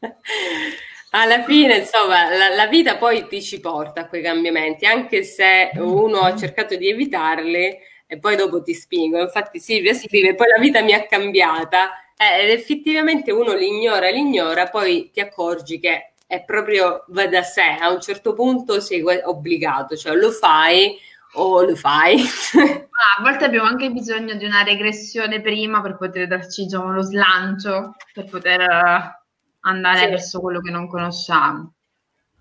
alla 1.10 1.42
fine, 1.44 1.78
insomma, 1.78 2.28
la, 2.34 2.54
la, 2.54 2.66
vita 2.66 2.96
poi 2.96 3.26
ti 3.28 3.42
ci 3.42 3.60
porta 3.60 4.02
a 4.02 4.08
quei 4.08 4.22
cambiamenti, 4.22 4.86
anche 4.86 5.22
se 5.22 5.70
uno 5.76 6.20
ha 6.20 6.36
cercato 6.36 6.76
di 6.76 6.88
evitarli 6.88 7.78
e 8.06 8.18
poi 8.18 8.36
dopo 8.36 8.62
ti 8.62 8.74
spingo. 8.74 9.20
Infatti 9.20 9.58
Silvia 9.60 9.94
scrive, 9.94 10.34
poi 10.34 10.48
la 10.48 10.60
vita 10.60 10.82
mi 10.82 10.92
ha 10.92 11.06
cambiata 11.06 11.90
eh, 12.16 12.44
ed 12.44 12.50
effettivamente 12.50 13.32
uno 13.32 13.54
li 13.54 13.68
ignora, 13.68 14.10
li 14.10 14.18
ignora, 14.18 14.68
poi 14.68 15.10
ti 15.12 15.20
accorgi 15.20 15.78
che 15.78 16.12
è 16.26 16.44
proprio 16.44 17.04
va 17.08 17.26
da 17.26 17.42
sé, 17.42 17.76
a 17.80 17.90
un 17.90 18.00
certo 18.00 18.34
punto 18.34 18.80
sei 18.80 19.02
obbligato, 19.02 19.96
cioè 19.96 20.14
lo 20.14 20.30
fai 20.30 20.96
o 21.34 21.62
lo 21.62 21.74
fai. 21.74 22.20
ah, 22.54 23.18
a 23.18 23.22
volte 23.22 23.44
abbiamo 23.44 23.66
anche 23.66 23.90
bisogno 23.90 24.34
di 24.34 24.44
una 24.44 24.62
regressione 24.62 25.40
prima 25.40 25.80
per 25.80 25.96
poter 25.96 26.26
darci 26.26 26.64
diciamo, 26.64 26.92
lo 26.92 27.02
slancio, 27.02 27.96
per 28.12 28.26
poter 28.26 29.19
andare 29.60 30.00
sì. 30.00 30.06
verso 30.06 30.40
quello 30.40 30.60
che 30.60 30.70
non 30.70 30.88
conosciamo. 30.88 31.72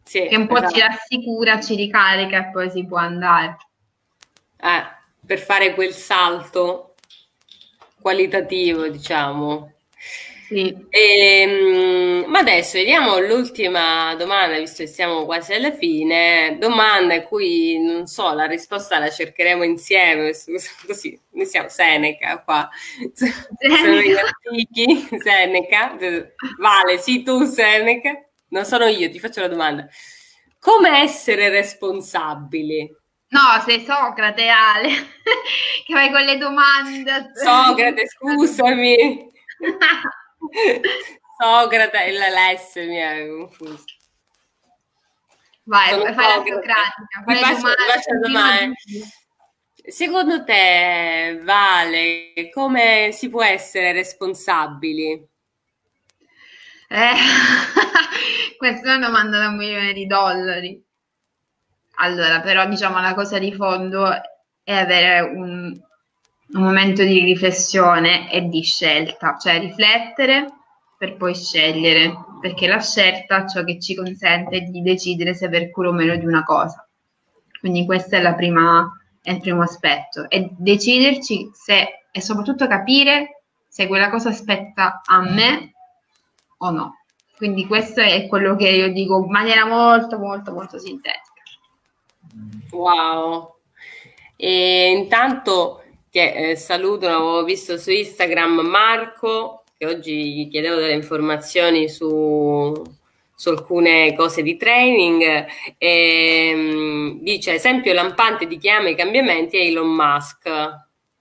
Sì, 0.03 0.27
che 0.27 0.35
un 0.35 0.47
po' 0.47 0.57
esatto. 0.57 0.73
ci 0.73 0.79
rassicura, 0.79 1.61
ci 1.61 1.75
ricarica 1.75 2.47
e 2.47 2.51
poi 2.51 2.69
si 2.71 2.85
può 2.85 2.97
andare. 2.97 3.57
Eh, 4.57 4.83
per 5.25 5.39
fare 5.39 5.73
quel 5.73 5.93
salto 5.93 6.95
qualitativo, 8.01 8.87
diciamo. 8.87 9.73
Sì. 10.49 10.75
E, 10.89 11.41
ehm, 11.41 12.25
ma 12.31 12.39
adesso 12.39 12.79
vediamo 12.79 13.19
l'ultima 13.19 14.15
domanda, 14.15 14.57
visto 14.57 14.81
che 14.81 14.89
siamo 14.89 15.25
quasi 15.25 15.53
alla 15.53 15.71
fine. 15.71 16.57
Domanda 16.59 17.13
a 17.13 17.21
cui 17.21 17.77
non 17.77 18.07
so, 18.07 18.33
la 18.33 18.45
risposta 18.45 18.97
la 18.97 19.11
cercheremo 19.11 19.61
insieme. 19.61 20.31
Così, 20.87 21.19
noi 21.33 21.45
siamo 21.45 21.69
Seneca 21.69 22.41
qua. 22.41 22.67
Sono 23.13 24.01
gli 24.01 24.15
antichi, 24.15 25.07
Seneca. 25.21 25.95
Vale, 26.57 26.97
sì, 26.97 27.21
tu 27.21 27.43
Seneca. 27.45 28.19
Non 28.49 28.65
sono 28.65 28.87
io, 28.87 29.07
ti 29.11 29.19
faccio 29.19 29.41
la 29.41 29.49
domanda. 29.49 29.87
Come 30.59 31.01
essere 31.01 31.49
responsabili? 31.49 32.91
No, 33.27 33.63
sei 33.63 33.85
Socrate, 33.85 34.47
Ale, 34.47 34.89
che 35.85 35.93
vai 35.93 36.09
con 36.09 36.21
le 36.23 36.37
domande. 36.37 37.33
Socrate, 37.35 38.07
scusami. 38.07 39.27
Socrate 41.39 42.05
e 42.05 42.11
l'S 42.11 42.75
mi 42.75 43.01
ha 43.01 43.27
confuso. 43.27 43.83
Vai, 45.63 45.91
fai 45.91 46.15
la 46.15 46.43
socratica. 46.45 47.23
Fai 47.25 47.35
faccio, 47.37 47.61
faccio 47.61 48.19
domande. 48.21 48.75
Secondo 49.87 50.43
te, 50.43 51.39
Vale, 51.43 52.49
come 52.53 53.11
si 53.11 53.29
può 53.29 53.43
essere 53.43 53.91
responsabili? 53.91 55.27
Eh, 56.91 57.11
questa 58.57 58.93
è 58.93 58.95
una 58.95 59.07
domanda 59.07 59.37
da 59.37 59.47
un 59.49 59.57
milione 59.57 59.93
di 59.93 60.07
dollari. 60.07 60.83
Allora, 62.01 62.41
però 62.41 62.67
diciamo 62.67 62.99
la 62.99 63.13
cosa 63.13 63.37
di 63.39 63.53
fondo 63.53 64.09
è 64.63 64.73
avere 64.73 65.19
un, 65.19 65.79
un 66.51 66.63
momento 66.63 67.03
di 67.03 67.19
riflessione 67.23 68.31
e 68.31 68.47
di 68.47 68.61
scelta, 68.61 69.37
cioè 69.37 69.59
riflettere 69.59 70.47
per 70.97 71.15
poi 71.15 71.33
scegliere, 71.33 72.13
perché 72.41 72.67
la 72.67 72.79
scelta 72.79 73.43
è 73.43 73.47
ciò 73.47 73.63
che 73.63 73.79
ci 73.79 73.95
consente 73.95 74.61
di 74.61 74.81
decidere 74.81 75.33
se 75.33 75.45
aver 75.45 75.69
cura 75.69 75.89
o 75.89 75.93
meno 75.93 76.15
di 76.15 76.25
una 76.25 76.43
cosa. 76.43 76.85
Quindi 77.59 77.85
questo 77.85 78.15
è, 78.15 78.35
prima, 78.35 78.91
è 79.21 79.31
il 79.31 79.39
primo 79.39 79.61
aspetto, 79.61 80.29
e 80.29 80.49
deciderci 80.57 81.51
se, 81.53 82.05
e 82.11 82.21
soprattutto 82.21 82.67
capire 82.67 83.43
se 83.67 83.87
quella 83.87 84.09
cosa 84.09 84.29
aspetta 84.29 85.01
a 85.05 85.21
me 85.21 85.73
o 86.57 86.71
no. 86.71 86.95
Quindi 87.37 87.65
questo 87.65 88.01
è 88.01 88.27
quello 88.27 88.57
che 88.57 88.67
io 88.67 88.91
dico 88.91 89.23
in 89.23 89.31
maniera 89.31 89.65
molto, 89.65 90.17
molto, 90.17 90.51
molto 90.51 90.77
sintetica. 90.77 91.41
Wow. 92.71 93.55
E 94.35 94.91
intanto 94.91 95.83
che 96.09 96.51
eh, 96.51 96.55
saluto, 96.55 97.07
avevo 97.07 97.43
visto 97.43 97.77
su 97.77 97.91
Instagram 97.91 98.61
Marco, 98.61 99.63
che 99.77 99.85
oggi 99.85 100.33
gli 100.33 100.49
chiedevo 100.49 100.75
delle 100.75 100.93
informazioni 100.93 101.87
su, 101.87 102.83
su 103.35 103.49
alcune 103.49 104.15
cose 104.15 104.41
di 104.41 104.57
training, 104.57 105.45
e, 105.77 106.51
um, 106.53 107.19
dice 107.21 107.53
esempio 107.53 107.93
lampante 107.93 108.47
di 108.47 108.57
chi 108.57 108.69
ama 108.69 108.89
i 108.89 108.95
cambiamenti 108.95 109.57
è 109.57 109.61
Elon 109.61 109.89
Musk. 109.89 110.47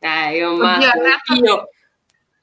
Eh, 0.01 0.37
Elon 0.37 0.55
Oddio, 0.55 0.67
Musk, 0.67 0.95
il 0.95 1.21
figlio, 1.25 1.69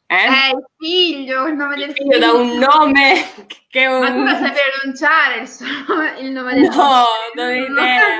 eh? 0.08 0.16
eh? 0.16 0.50
il 0.56 0.66
figlio, 0.78 1.48
il 1.48 1.56
nome 1.56 1.76
del 1.76 1.92
figlio. 1.92 2.12
figlio 2.12 2.20
da 2.20 2.32
un 2.34 2.58
nome 2.58 3.14
che 3.70 3.88
un... 3.88 4.00
Ma 4.00 4.12
tu 4.12 4.20
lo 4.20 4.30
sai 4.30 4.52
pronunciare 4.52 5.42
il, 5.42 5.48
suo, 5.48 5.66
il 6.20 6.32
nome 6.32 6.54
del 6.54 6.64
no, 6.64 6.70
figlio? 6.70 6.84
No, 6.84 7.06
non 7.36 7.48
ho 7.48 7.82
idea. 7.82 8.18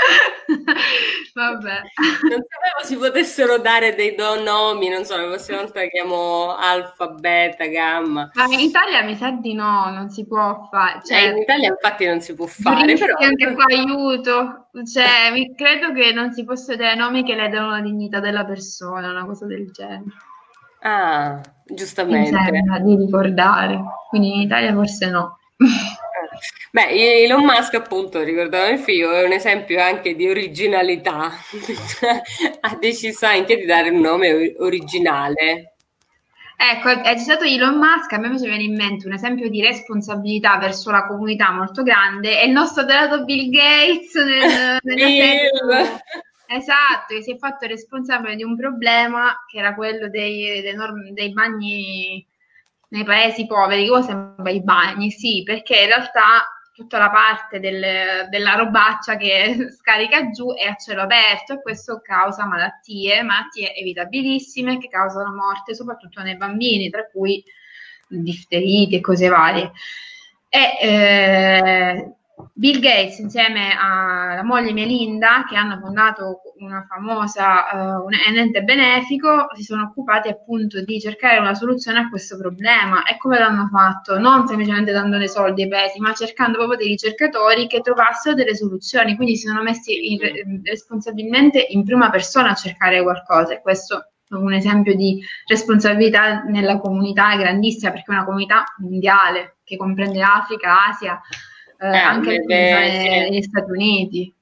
Vabbè. 1.34 1.80
Non 2.28 2.44
sapevo 2.48 2.82
si 2.82 2.96
potessero 2.96 3.58
dare 3.58 3.94
dei 3.94 4.14
do 4.14 4.42
nomi, 4.42 4.88
non 4.88 5.04
so, 5.04 5.16
la 5.16 5.26
prossima 5.26 5.58
volta 5.58 5.86
chiamo 5.86 6.54
alfa, 6.56 7.08
beta, 7.08 7.66
gamma. 7.66 8.30
Ma 8.34 8.44
in 8.46 8.60
Italia 8.60 9.02
mi 9.02 9.14
sa 9.16 9.30
di 9.30 9.54
no, 9.54 9.90
non 9.90 10.10
si 10.10 10.26
può 10.26 10.68
fare. 10.70 11.00
Cioè, 11.04 11.18
eh, 11.18 11.28
in 11.28 11.38
Italia 11.38 11.68
infatti 11.68 12.06
non 12.06 12.20
si 12.20 12.34
può 12.34 12.46
fare. 12.46 12.94
Però... 12.94 13.16
anche 13.18 13.54
qua 13.54 13.64
aiuto. 13.68 14.68
Cioè, 14.90 15.30
mi, 15.32 15.54
credo 15.54 15.92
che 15.92 16.12
non 16.12 16.32
si 16.32 16.44
possa 16.44 16.76
dare 16.76 16.96
nomi 16.96 17.24
che 17.24 17.34
ledono 17.34 17.70
la 17.70 17.80
dignità 17.80 18.20
della 18.20 18.44
persona, 18.44 19.10
una 19.10 19.24
cosa 19.24 19.46
del 19.46 19.70
genere. 19.70 20.04
Ah, 20.82 21.40
giustamente. 21.64 22.30
Mi 22.30 22.42
sembra 22.44 22.78
di 22.78 22.96
ricordare. 22.96 23.80
Quindi 24.08 24.34
in 24.34 24.40
Italia 24.40 24.72
forse 24.72 25.10
no. 25.10 25.38
Beh, 26.72 27.24
Elon 27.24 27.44
Musk, 27.44 27.74
appunto, 27.74 28.22
ricordavo 28.22 28.70
il 28.70 28.78
figlio, 28.78 29.10
è 29.10 29.24
un 29.24 29.32
esempio 29.32 29.82
anche 29.82 30.14
di 30.14 30.28
originalità. 30.28 31.32
ha 32.60 32.76
deciso 32.78 33.26
anche 33.26 33.56
di 33.56 33.64
dare 33.64 33.90
un 33.90 34.00
nome 34.00 34.54
originale. 34.58 35.74
Ecco, 36.56 36.90
è 37.02 37.16
stato 37.16 37.44
Elon 37.44 37.78
Musk, 37.78 38.12
a 38.12 38.18
me 38.18 38.28
mi 38.28 38.38
viene 38.38 38.62
in 38.62 38.76
mente 38.76 39.06
un 39.06 39.14
esempio 39.14 39.48
di 39.48 39.62
responsabilità 39.62 40.58
verso 40.58 40.90
la 40.90 41.06
comunità 41.06 41.50
molto 41.50 41.82
grande, 41.82 42.38
è 42.38 42.44
il 42.44 42.52
nostro 42.52 42.82
adorato 42.82 43.24
Bill 43.24 43.50
Gates 43.50 44.14
nel, 44.14 44.78
Bill. 44.84 46.00
Esatto, 46.46 47.14
che 47.14 47.22
si 47.22 47.32
è 47.32 47.38
fatto 47.38 47.66
responsabile 47.66 48.36
di 48.36 48.42
un 48.44 48.56
problema 48.56 49.44
che 49.50 49.58
era 49.58 49.74
quello 49.74 50.08
dei, 50.08 50.60
dei, 50.60 51.12
dei 51.14 51.32
bagni 51.32 52.26
nei 52.88 53.04
paesi 53.04 53.46
poveri, 53.46 53.88
cosa 53.88 54.08
sembra 54.08 54.52
i 54.52 54.62
bagni? 54.62 55.10
Sì, 55.10 55.42
perché 55.44 55.80
in 55.80 55.86
realtà 55.86 56.44
tutta 56.80 56.96
la 56.96 57.10
parte 57.10 57.60
del, 57.60 58.26
della 58.30 58.54
robaccia 58.54 59.18
che 59.18 59.68
scarica 59.76 60.30
giù 60.30 60.54
è 60.54 60.66
a 60.66 60.76
cielo 60.76 61.02
aperto 61.02 61.52
e 61.52 61.60
questo 61.60 62.00
causa 62.00 62.46
malattie, 62.46 63.22
malattie 63.22 63.74
evitabilissime 63.74 64.78
che 64.78 64.88
causano 64.88 65.34
morte 65.34 65.74
soprattutto 65.74 66.22
nei 66.22 66.38
bambini, 66.38 66.88
tra 66.88 67.06
cui 67.06 67.44
difteriti 68.08 68.96
e 68.96 69.00
cose 69.00 69.28
varie. 69.28 69.72
E, 70.48 70.78
eh, 70.80 72.14
Bill 72.52 72.80
Gates 72.80 73.18
insieme 73.18 73.76
alla 73.78 74.42
moglie 74.42 74.72
Melinda, 74.72 75.44
che 75.48 75.56
hanno 75.56 75.78
fondato 75.78 76.42
una 76.58 76.84
famosa 76.88 77.98
uh, 77.98 78.04
un 78.04 78.36
ente 78.36 78.62
benefico, 78.62 79.48
si 79.54 79.62
sono 79.62 79.84
occupati 79.84 80.28
appunto 80.28 80.82
di 80.82 81.00
cercare 81.00 81.38
una 81.38 81.54
soluzione 81.54 81.98
a 82.00 82.08
questo 82.08 82.36
problema. 82.38 83.04
E 83.04 83.16
come 83.16 83.38
l'hanno 83.38 83.68
fatto? 83.72 84.18
Non 84.18 84.46
semplicemente 84.46 84.92
dando 84.92 85.18
dei 85.18 85.28
soldi 85.28 85.62
ai 85.62 85.68
paesi, 85.68 85.98
ma 86.00 86.12
cercando 86.12 86.58
proprio 86.58 86.78
dei 86.78 86.88
ricercatori 86.88 87.66
che 87.66 87.80
trovassero 87.80 88.34
delle 88.34 88.54
soluzioni. 88.54 89.16
Quindi 89.16 89.36
si 89.36 89.46
sono 89.46 89.62
messi 89.62 90.12
in, 90.12 90.62
responsabilmente 90.62 91.64
in 91.70 91.84
prima 91.84 92.10
persona 92.10 92.50
a 92.50 92.54
cercare 92.54 93.02
qualcosa. 93.02 93.54
E 93.54 93.60
questo 93.62 94.12
è 94.28 94.34
un 94.34 94.52
esempio 94.52 94.94
di 94.94 95.22
responsabilità 95.46 96.42
nella 96.42 96.78
comunità 96.78 97.36
grandissima, 97.36 97.90
perché 97.90 98.12
è 98.12 98.14
una 98.14 98.24
comunità 98.24 98.64
mondiale 98.78 99.56
che 99.64 99.76
comprende 99.76 100.22
Africa, 100.22 100.86
Asia 100.88 101.20
eh, 101.80 101.88
eh, 101.88 101.96
anche 101.96 102.44
negli 102.46 103.42
Stati 103.42 103.70
Uniti. 103.70 104.34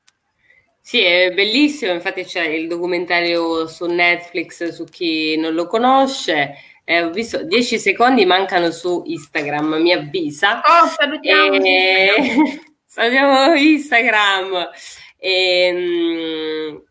Sì, 0.80 1.02
è 1.02 1.32
bellissimo, 1.32 1.92
infatti 1.92 2.24
c'è 2.24 2.46
il 2.46 2.66
documentario 2.66 3.66
su 3.66 3.84
Netflix 3.86 4.68
su 4.68 4.84
chi 4.84 5.36
non 5.36 5.52
lo 5.52 5.66
conosce. 5.66 6.54
Eh, 6.84 7.02
ho 7.02 7.10
visto 7.10 7.44
10 7.44 7.78
secondi 7.78 8.24
mancano 8.24 8.70
su 8.70 9.02
Instagram, 9.04 9.74
mi 9.74 9.92
avvisa. 9.92 10.60
Oh, 10.60 10.86
salutiamo! 10.86 11.62
E... 11.62 12.60
salutiamo 12.86 13.54
Instagram. 13.54 14.70
E, 15.18 15.32
ehm, 15.66 16.82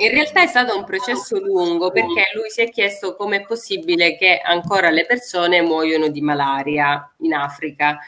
in 0.00 0.10
realtà 0.10 0.42
è 0.42 0.46
stato 0.46 0.76
un 0.76 0.84
processo 0.84 1.38
lungo 1.38 1.90
perché 1.90 2.30
lui 2.34 2.48
si 2.48 2.62
è 2.62 2.70
chiesto 2.70 3.14
come 3.16 3.38
è 3.38 3.44
possibile 3.44 4.16
che 4.16 4.40
ancora 4.42 4.90
le 4.90 5.04
persone 5.04 5.60
muoiono 5.60 6.08
di 6.08 6.20
malaria 6.20 7.14
in 7.18 7.34
Africa. 7.34 7.98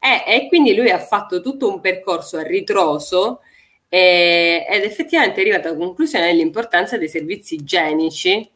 E, 0.00 0.24
e 0.26 0.48
quindi 0.48 0.74
lui 0.74 0.90
ha 0.90 0.98
fatto 0.98 1.40
tutto 1.42 1.68
un 1.68 1.80
percorso 1.80 2.38
a 2.38 2.42
ritroso 2.42 3.40
eh, 3.92 4.64
ed 4.68 4.84
effettivamente 4.84 5.38
è 5.38 5.40
arrivato 5.40 5.68
alla 5.68 5.76
conclusione 5.76 6.26
dell'importanza 6.26 6.96
dei 6.96 7.08
servizi 7.08 7.56
igienici, 7.56 8.48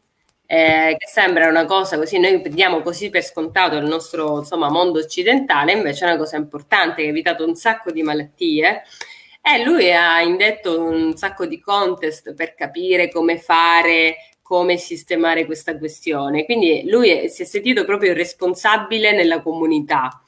eh, 0.47 0.95
che 0.97 1.07
sembra 1.07 1.47
una 1.47 1.65
cosa 1.65 1.97
così, 1.97 2.19
noi 2.19 2.41
diamo 2.49 2.81
così 2.81 3.09
per 3.09 3.23
scontato 3.23 3.75
il 3.75 3.85
nostro 3.85 4.39
insomma, 4.39 4.69
mondo 4.69 4.99
occidentale, 4.99 5.73
invece 5.73 6.05
è 6.05 6.09
una 6.09 6.17
cosa 6.17 6.37
importante 6.37 7.01
che 7.01 7.07
ha 7.07 7.11
evitato 7.11 7.45
un 7.45 7.55
sacco 7.55 7.91
di 7.91 8.01
malattie. 8.01 8.83
E 9.41 9.63
lui 9.63 9.91
ha 9.93 10.21
indetto 10.21 10.81
un 10.81 11.15
sacco 11.15 11.45
di 11.45 11.59
contest 11.59 12.33
per 12.33 12.55
capire 12.55 13.11
come 13.11 13.37
fare, 13.37 14.15
come 14.41 14.77
sistemare 14.77 15.45
questa 15.45 15.77
questione. 15.77 16.45
Quindi 16.45 16.89
lui 16.89 17.29
si 17.29 17.43
è 17.43 17.45
sentito 17.45 17.85
proprio 17.85 18.13
responsabile 18.13 19.11
nella 19.11 19.41
comunità. 19.41 20.23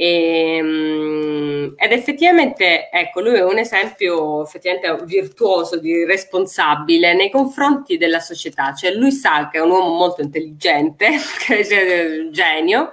E, 0.00 0.58
ehm, 0.58 1.74
ed 1.76 1.90
effettivamente, 1.90 2.88
ecco, 2.88 3.20
lui 3.20 3.34
è 3.34 3.42
un 3.42 3.58
esempio 3.58 4.44
effettivamente 4.44 5.04
virtuoso, 5.04 5.76
di 5.80 6.04
responsabile 6.04 7.14
nei 7.14 7.30
confronti 7.30 7.96
della 7.96 8.20
società. 8.20 8.72
Cioè, 8.74 8.92
lui 8.92 9.10
sa 9.10 9.48
che 9.50 9.58
è 9.58 9.60
un 9.60 9.70
uomo 9.70 9.92
molto 9.96 10.22
intelligente, 10.22 11.10
che 11.44 11.58
è 11.58 12.30
genio, 12.30 12.90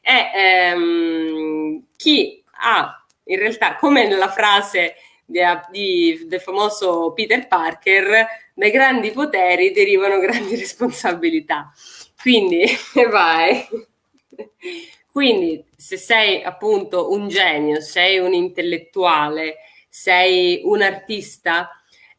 e 0.00 0.30
ehm, 0.36 1.86
chi 1.96 2.40
ha 2.60 3.04
in 3.24 3.38
realtà, 3.38 3.74
come 3.74 4.06
nella 4.06 4.30
frase 4.30 4.94
di, 5.24 5.40
di, 5.72 6.26
del 6.28 6.40
famoso 6.40 7.12
Peter 7.12 7.48
Parker, 7.48 8.24
dai 8.54 8.70
grandi 8.70 9.10
poteri 9.10 9.72
derivano 9.72 10.20
grandi 10.20 10.54
responsabilità. 10.56 11.72
Quindi, 12.22 12.64
vai. 13.10 13.66
Quindi, 15.16 15.64
se 15.74 15.96
sei 15.96 16.42
appunto 16.42 17.10
un 17.10 17.28
genio, 17.28 17.80
sei 17.80 18.18
un 18.18 18.34
intellettuale, 18.34 19.56
sei 19.88 20.60
un 20.62 20.82
artista, 20.82 21.70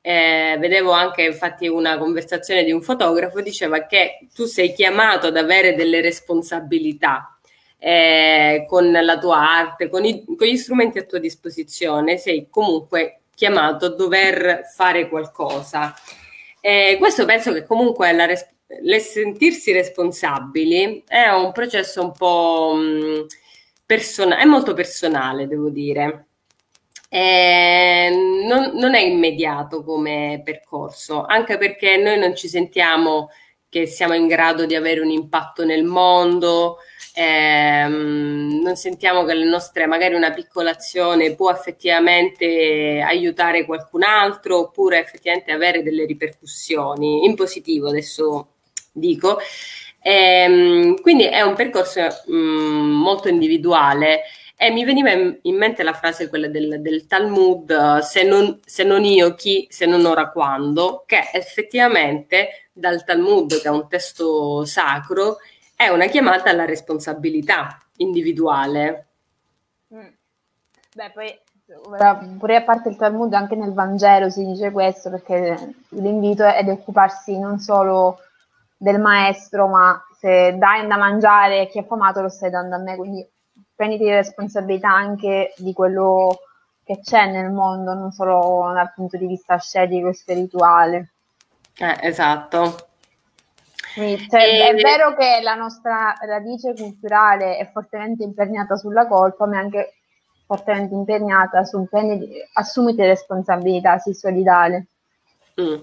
eh, 0.01 0.57
vedevo 0.59 0.93
anche 0.93 1.21
infatti 1.21 1.67
una 1.67 1.99
conversazione 1.99 2.63
di 2.63 2.71
un 2.71 2.81
fotografo, 2.81 3.39
diceva 3.41 3.85
che 3.85 4.27
tu 4.33 4.45
sei 4.45 4.73
chiamato 4.73 5.27
ad 5.27 5.37
avere 5.37 5.75
delle 5.75 6.01
responsabilità 6.01 7.37
eh, 7.77 8.65
con 8.67 8.91
la 8.91 9.19
tua 9.19 9.47
arte, 9.47 9.89
con, 9.89 10.03
i, 10.03 10.25
con 10.35 10.47
gli 10.47 10.57
strumenti 10.57 10.97
a 10.97 11.03
tua 11.03 11.19
disposizione, 11.19 12.17
sei 12.17 12.47
comunque 12.49 13.25
chiamato 13.35 13.85
a 13.85 13.95
dover 13.95 14.63
fare 14.73 15.07
qualcosa. 15.07 15.93
Eh, 16.59 16.95
questo 16.97 17.25
penso 17.25 17.53
che 17.53 17.63
comunque 17.63 18.11
la 18.11 18.25
res- 18.25 18.55
le 18.81 18.99
sentirsi 18.99 19.71
responsabili 19.71 21.03
è 21.07 21.29
un 21.29 21.51
processo 21.51 22.03
un 22.03 22.11
po' 22.11 22.73
mh, 22.75 23.25
personale, 23.85 24.41
è 24.41 24.45
molto 24.45 24.73
personale, 24.73 25.47
devo 25.47 25.69
dire. 25.69 26.25
Eh, 27.09 28.09
non, 28.45 28.71
non, 28.73 28.93
è 28.93 28.99
immediato 28.99 29.83
come 29.83 30.41
percorso, 30.43 31.23
anche 31.23 31.57
perché 31.57 31.95
noi 31.95 32.19
non 32.19 32.35
ci 32.35 32.49
sentiamo 32.49 33.29
che 33.69 33.85
siamo 33.85 34.13
in 34.13 34.27
grado 34.27 34.65
di 34.65 34.75
avere 34.75 34.99
un 34.99 35.09
impatto 35.09 35.63
nel 35.63 35.85
mondo, 35.85 36.79
ehm, 37.15 38.59
non 38.61 38.75
sentiamo 38.75 39.23
che 39.23 39.33
le 39.35 39.45
nostre, 39.45 39.85
magari 39.85 40.15
una 40.15 40.33
piccola 40.33 40.71
azione 40.71 41.33
può 41.35 41.49
effettivamente 41.51 43.01
aiutare 43.05 43.65
qualcun 43.65 44.03
altro 44.03 44.59
oppure 44.59 44.99
effettivamente 44.99 45.51
avere 45.51 45.83
delle 45.83 46.05
ripercussioni 46.05 47.25
in 47.25 47.35
positivo, 47.35 47.87
adesso 47.87 48.56
dico. 48.97 49.39
Ehm, 50.01 51.01
quindi 51.01 51.25
è 51.25 51.41
un 51.41 51.55
percorso 51.55 52.01
mh, 52.01 52.35
mm, 52.35 52.91
molto 52.91 53.27
individuale 53.27 54.23
e 54.55 54.71
mi 54.71 54.83
veniva 54.85 55.11
in, 55.11 55.37
in 55.43 55.55
mente 55.55 55.83
la 55.83 55.93
frase 55.93 56.29
quella 56.29 56.47
del, 56.47 56.81
del 56.81 57.05
Talmud, 57.05 57.99
se 57.99 58.23
non, 58.23 58.59
se 58.65 58.83
non, 58.83 59.03
io 59.03 59.35
chi, 59.35 59.67
se 59.69 59.85
non 59.85 60.05
ora 60.05 60.31
quando, 60.31 61.03
che 61.05 61.29
effettivamente 61.31 62.69
dal 62.73 63.03
Talmud, 63.03 63.61
che 63.61 63.67
è 63.67 63.71
un 63.71 63.87
testo 63.87 64.65
sacro, 64.65 65.37
è 65.75 65.89
una 65.89 66.07
chiamata 66.07 66.49
alla 66.49 66.65
responsabilità 66.65 67.77
individuale. 67.97 69.07
Mm. 69.93 70.07
Beh, 70.95 71.11
poi 71.13 71.39
pure 72.39 72.55
a 72.55 72.63
parte 72.63 72.89
il 72.89 72.95
Talmud, 72.95 73.33
anche 73.33 73.55
nel 73.55 73.73
Vangelo 73.73 74.29
si 74.29 74.45
dice 74.45 74.71
questo 74.71 75.09
perché 75.09 75.75
l'invito 75.89 76.45
è 76.45 76.63
di 76.63 76.69
occuparsi 76.69 77.37
non 77.37 77.59
solo 77.59 78.19
del 78.77 78.99
maestro, 78.99 79.67
ma 79.67 80.01
se 80.19 80.55
dai 80.57 80.87
da 80.87 80.97
mangiare 80.97 81.61
a 81.61 81.65
chi 81.65 81.79
è 81.79 81.81
affamato 81.81 82.21
lo 82.21 82.29
stai 82.29 82.49
dando 82.49 82.75
a 82.75 82.79
me, 82.79 82.95
quindi 82.95 83.27
prenditi 83.75 84.09
responsabilità 84.09 84.89
anche 84.89 85.53
di 85.57 85.73
quello 85.73 86.39
che 86.83 86.99
c'è 87.01 87.25
nel 87.29 87.51
mondo, 87.51 87.93
non 87.93 88.11
solo 88.11 88.71
dal 88.73 88.93
punto 88.93 89.17
di 89.17 89.27
vista 89.27 89.57
scetico 89.57 90.07
e 90.07 90.13
spirituale. 90.13 91.09
Eh, 91.77 91.97
esatto. 92.01 92.87
Quindi, 93.93 94.27
cioè, 94.29 94.41
e... 94.41 94.67
È 94.67 94.75
vero 94.75 95.15
che 95.15 95.39
la 95.41 95.55
nostra 95.55 96.15
radice 96.21 96.73
culturale 96.73 97.57
è 97.57 97.69
fortemente 97.71 98.23
imperniata 98.23 98.77
sulla 98.77 99.07
colpa, 99.07 99.45
ma 99.47 99.57
è 99.57 99.59
anche 99.59 99.93
fortemente 100.45 100.93
imperniata 100.93 101.65
sul 101.65 101.89
prendi, 101.89 102.29
assumiti 102.53 103.01
responsabilità, 103.01 103.97
sii 103.97 104.13
solidale. 104.13 104.87
Mm. 105.59 105.75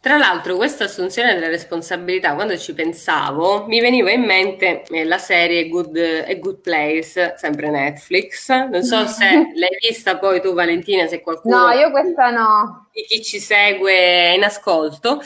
Tra 0.00 0.16
l'altro, 0.16 0.54
questa 0.54 0.84
assunzione 0.84 1.34
della 1.34 1.48
responsabilità, 1.48 2.34
quando 2.34 2.56
ci 2.56 2.72
pensavo, 2.72 3.66
mi 3.66 3.80
veniva 3.80 4.12
in 4.12 4.22
mente 4.22 4.84
eh, 4.90 5.04
la 5.04 5.18
serie 5.18 5.68
Good, 5.68 6.24
A 6.28 6.34
Good 6.34 6.60
Place, 6.60 7.34
sempre 7.36 7.68
Netflix. 7.68 8.48
Non 8.48 8.84
so 8.84 9.06
se 9.08 9.24
l'hai 9.54 9.76
vista 9.80 10.16
poi 10.16 10.40
tu, 10.40 10.54
Valentina, 10.54 11.08
se 11.08 11.20
qualcuno. 11.20 11.66
No, 11.66 11.72
io 11.72 11.90
questa 11.90 12.30
no. 12.30 12.88
Di 12.92 13.02
chi 13.02 13.22
ci 13.24 13.40
segue 13.40 14.34
in 14.34 14.44
ascolto. 14.44 15.20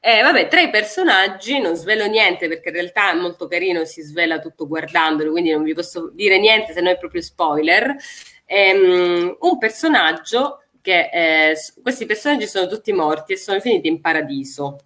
Eh, 0.00 0.20
vabbè, 0.20 0.46
tra 0.48 0.60
i 0.60 0.70
personaggi 0.70 1.58
non 1.58 1.74
svelo 1.74 2.06
niente 2.06 2.48
perché 2.48 2.68
in 2.68 2.74
realtà 2.74 3.10
è 3.10 3.14
molto 3.14 3.48
carino, 3.48 3.84
si 3.84 4.02
svela 4.02 4.38
tutto 4.38 4.68
guardandolo, 4.68 5.30
quindi 5.30 5.50
non 5.50 5.62
vi 5.62 5.74
posso 5.74 6.10
dire 6.12 6.38
niente 6.38 6.74
se 6.74 6.80
non 6.80 6.92
è 6.92 6.98
proprio 6.98 7.22
spoiler. 7.22 7.96
Ehm, 8.44 9.36
un 9.40 9.58
personaggio 9.58 10.64
che 10.88 11.10
eh, 11.12 11.56
questi 11.82 12.06
personaggi 12.06 12.46
sono 12.46 12.66
tutti 12.66 12.92
morti 12.92 13.34
e 13.34 13.36
sono 13.36 13.60
finiti 13.60 13.88
in 13.88 14.00
paradiso. 14.00 14.78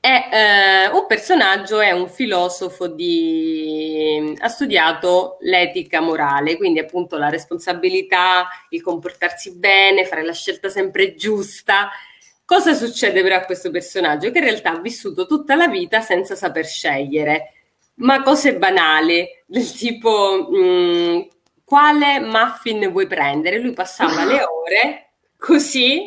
E, 0.00 0.28
eh, 0.32 0.88
un 0.88 1.04
personaggio 1.06 1.80
è 1.80 1.90
un 1.90 2.08
filosofo 2.08 2.86
di... 2.86 4.34
ha 4.38 4.48
studiato 4.48 5.36
l'etica 5.40 6.00
morale, 6.00 6.56
quindi 6.56 6.78
appunto 6.78 7.18
la 7.18 7.28
responsabilità, 7.28 8.48
il 8.70 8.80
comportarsi 8.82 9.56
bene, 9.56 10.06
fare 10.06 10.24
la 10.24 10.32
scelta 10.32 10.70
sempre 10.70 11.14
giusta 11.16 11.90
Cosa 12.46 12.74
succede 12.74 13.22
però 13.22 13.34
a 13.34 13.44
questo 13.44 13.72
personaggio? 13.72 14.30
Che 14.30 14.38
in 14.38 14.44
realtà 14.44 14.70
ha 14.70 14.80
vissuto 14.80 15.26
tutta 15.26 15.56
la 15.56 15.66
vita 15.66 16.00
senza 16.00 16.36
saper 16.36 16.64
scegliere, 16.64 17.54
ma 17.96 18.22
cose 18.22 18.56
banali, 18.56 19.26
del 19.44 19.68
tipo 19.72 20.46
mh, 20.48 20.56
mm, 20.56 21.20
quale 21.66 22.20
muffin 22.20 22.88
vuoi 22.92 23.08
prendere? 23.08 23.58
Lui 23.58 23.72
passava 23.72 24.24
le 24.24 24.40
ore 24.46 25.06
così 25.36 26.04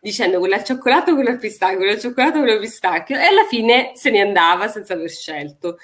dicendo 0.00 0.38
quello 0.38 0.54
al 0.54 0.64
cioccolato, 0.64 1.14
quello 1.14 1.28
al 1.28 1.38
pistacchio, 1.38 1.76
quello 1.76 1.92
al 1.92 2.00
cioccolato, 2.00 2.38
quello 2.38 2.54
al 2.54 2.60
pistacchio 2.60 3.18
e 3.18 3.24
alla 3.24 3.44
fine 3.44 3.92
se 3.94 4.10
ne 4.10 4.22
andava 4.22 4.68
senza 4.68 4.94
aver 4.94 5.10
scelto. 5.10 5.76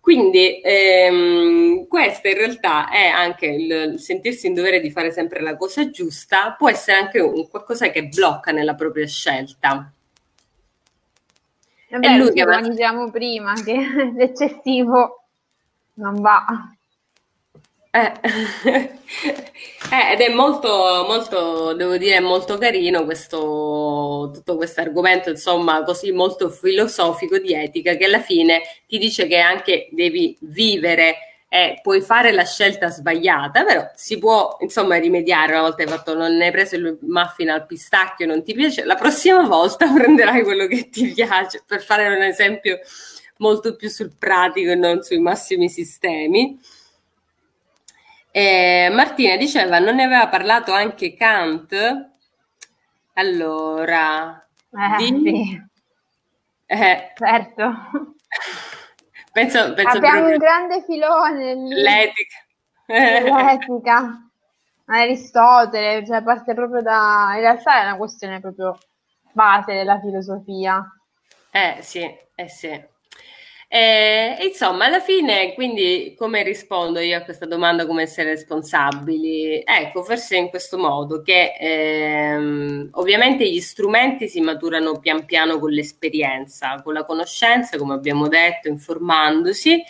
Quindi 0.00 0.60
ehm, 0.62 1.88
questa 1.88 2.28
in 2.28 2.36
realtà 2.36 2.88
è 2.88 3.08
anche 3.08 3.46
il, 3.46 3.70
il, 3.94 4.00
sentirsi 4.00 4.46
in 4.46 4.54
dovere 4.54 4.78
di 4.78 4.92
fare 4.92 5.10
sempre 5.10 5.40
la 5.40 5.56
cosa 5.56 5.90
giusta, 5.90 6.54
può 6.56 6.70
essere 6.70 6.98
anche 6.98 7.18
un 7.18 7.48
qualcosa 7.48 7.90
che 7.90 8.06
blocca 8.06 8.52
nella 8.52 8.76
propria 8.76 9.06
scelta. 9.08 9.92
Vabbè, 11.90 12.06
è 12.06 12.16
lui 12.18 12.32
che 12.32 12.44
va... 12.44 12.60
diciamo 12.60 13.10
prima 13.10 13.54
che 13.54 13.74
l'eccessivo 14.14 15.24
non 15.94 16.20
va. 16.20 16.75
Eh. 17.96 18.12
eh, 19.90 20.12
ed 20.12 20.20
è 20.20 20.28
molto, 20.34 20.68
molto, 21.08 21.72
devo 21.72 21.96
dire, 21.96 22.20
molto 22.20 22.58
carino 22.58 23.04
questo, 23.04 24.30
tutto 24.34 24.56
questo 24.56 24.82
argomento, 24.82 25.30
insomma, 25.30 25.82
così 25.82 26.12
molto 26.12 26.50
filosofico 26.50 27.38
di 27.38 27.54
etica, 27.54 27.94
che 27.94 28.04
alla 28.04 28.20
fine 28.20 28.60
ti 28.86 28.98
dice 28.98 29.26
che 29.26 29.38
anche 29.38 29.88
devi 29.92 30.36
vivere 30.40 31.16
e 31.48 31.78
puoi 31.82 32.02
fare 32.02 32.32
la 32.32 32.44
scelta 32.44 32.90
sbagliata, 32.90 33.64
però 33.64 33.90
si 33.94 34.18
può, 34.18 34.58
insomma, 34.60 34.96
rimediare 34.98 35.52
una 35.52 35.62
volta 35.62 35.82
hai 35.82 35.88
fatto, 35.88 36.14
non 36.14 36.38
hai 36.38 36.50
preso 36.50 36.76
il 36.76 36.98
muffin 37.00 37.48
al 37.48 37.64
pistacchio, 37.64 38.26
non 38.26 38.42
ti 38.42 38.52
piace, 38.52 38.84
la 38.84 38.96
prossima 38.96 39.42
volta 39.46 39.88
prenderai 39.90 40.42
quello 40.42 40.66
che 40.66 40.90
ti 40.90 41.12
piace, 41.14 41.62
per 41.66 41.82
fare 41.82 42.14
un 42.14 42.20
esempio 42.20 42.78
molto 43.38 43.74
più 43.74 43.88
sul 43.88 44.12
pratico 44.18 44.72
e 44.72 44.74
non 44.74 45.02
sui 45.02 45.18
massimi 45.18 45.70
sistemi. 45.70 46.58
Eh, 48.38 48.90
Martina 48.92 49.34
diceva, 49.38 49.78
non 49.78 49.94
ne 49.94 50.04
aveva 50.04 50.28
parlato 50.28 50.70
anche 50.74 51.14
Kant? 51.14 51.74
Allora, 53.14 54.46
eh, 54.72 54.96
di... 54.98 55.06
sì. 55.06 55.66
eh. 56.66 57.12
certo. 57.16 57.72
Penso, 59.32 59.72
penso 59.72 59.96
Abbiamo 59.96 60.26
un 60.26 60.36
grande 60.36 60.84
filone 60.84 61.54
lì. 61.54 61.80
L'etica. 61.80 62.36
L'etica. 62.84 64.28
Aristotele, 64.84 66.04
cioè 66.06 66.22
parte 66.22 66.52
proprio 66.52 66.82
da... 66.82 67.32
In 67.36 67.40
realtà 67.40 67.80
è 67.80 67.84
una 67.84 67.96
questione 67.96 68.40
proprio 68.40 68.78
base 69.32 69.72
della 69.72 69.98
filosofia. 69.98 70.84
Eh 71.50 71.78
sì, 71.80 72.02
eh 72.34 72.48
sì. 72.48 72.84
Eh, 73.68 74.36
insomma, 74.46 74.84
alla 74.84 75.00
fine, 75.00 75.52
quindi, 75.54 76.14
come 76.16 76.44
rispondo 76.44 77.00
io 77.00 77.18
a 77.18 77.22
questa 77.22 77.46
domanda 77.46 77.84
come 77.84 78.02
essere 78.02 78.30
responsabili? 78.30 79.60
Ecco, 79.64 80.04
forse 80.04 80.36
in 80.36 80.48
questo 80.50 80.78
modo, 80.78 81.20
che 81.20 81.52
ehm, 81.58 82.90
ovviamente 82.92 83.48
gli 83.48 83.60
strumenti 83.60 84.28
si 84.28 84.40
maturano 84.40 85.00
pian 85.00 85.24
piano 85.24 85.58
con 85.58 85.70
l'esperienza, 85.72 86.80
con 86.82 86.94
la 86.94 87.04
conoscenza, 87.04 87.76
come 87.76 87.94
abbiamo 87.94 88.28
detto, 88.28 88.68
informandosi, 88.68 89.82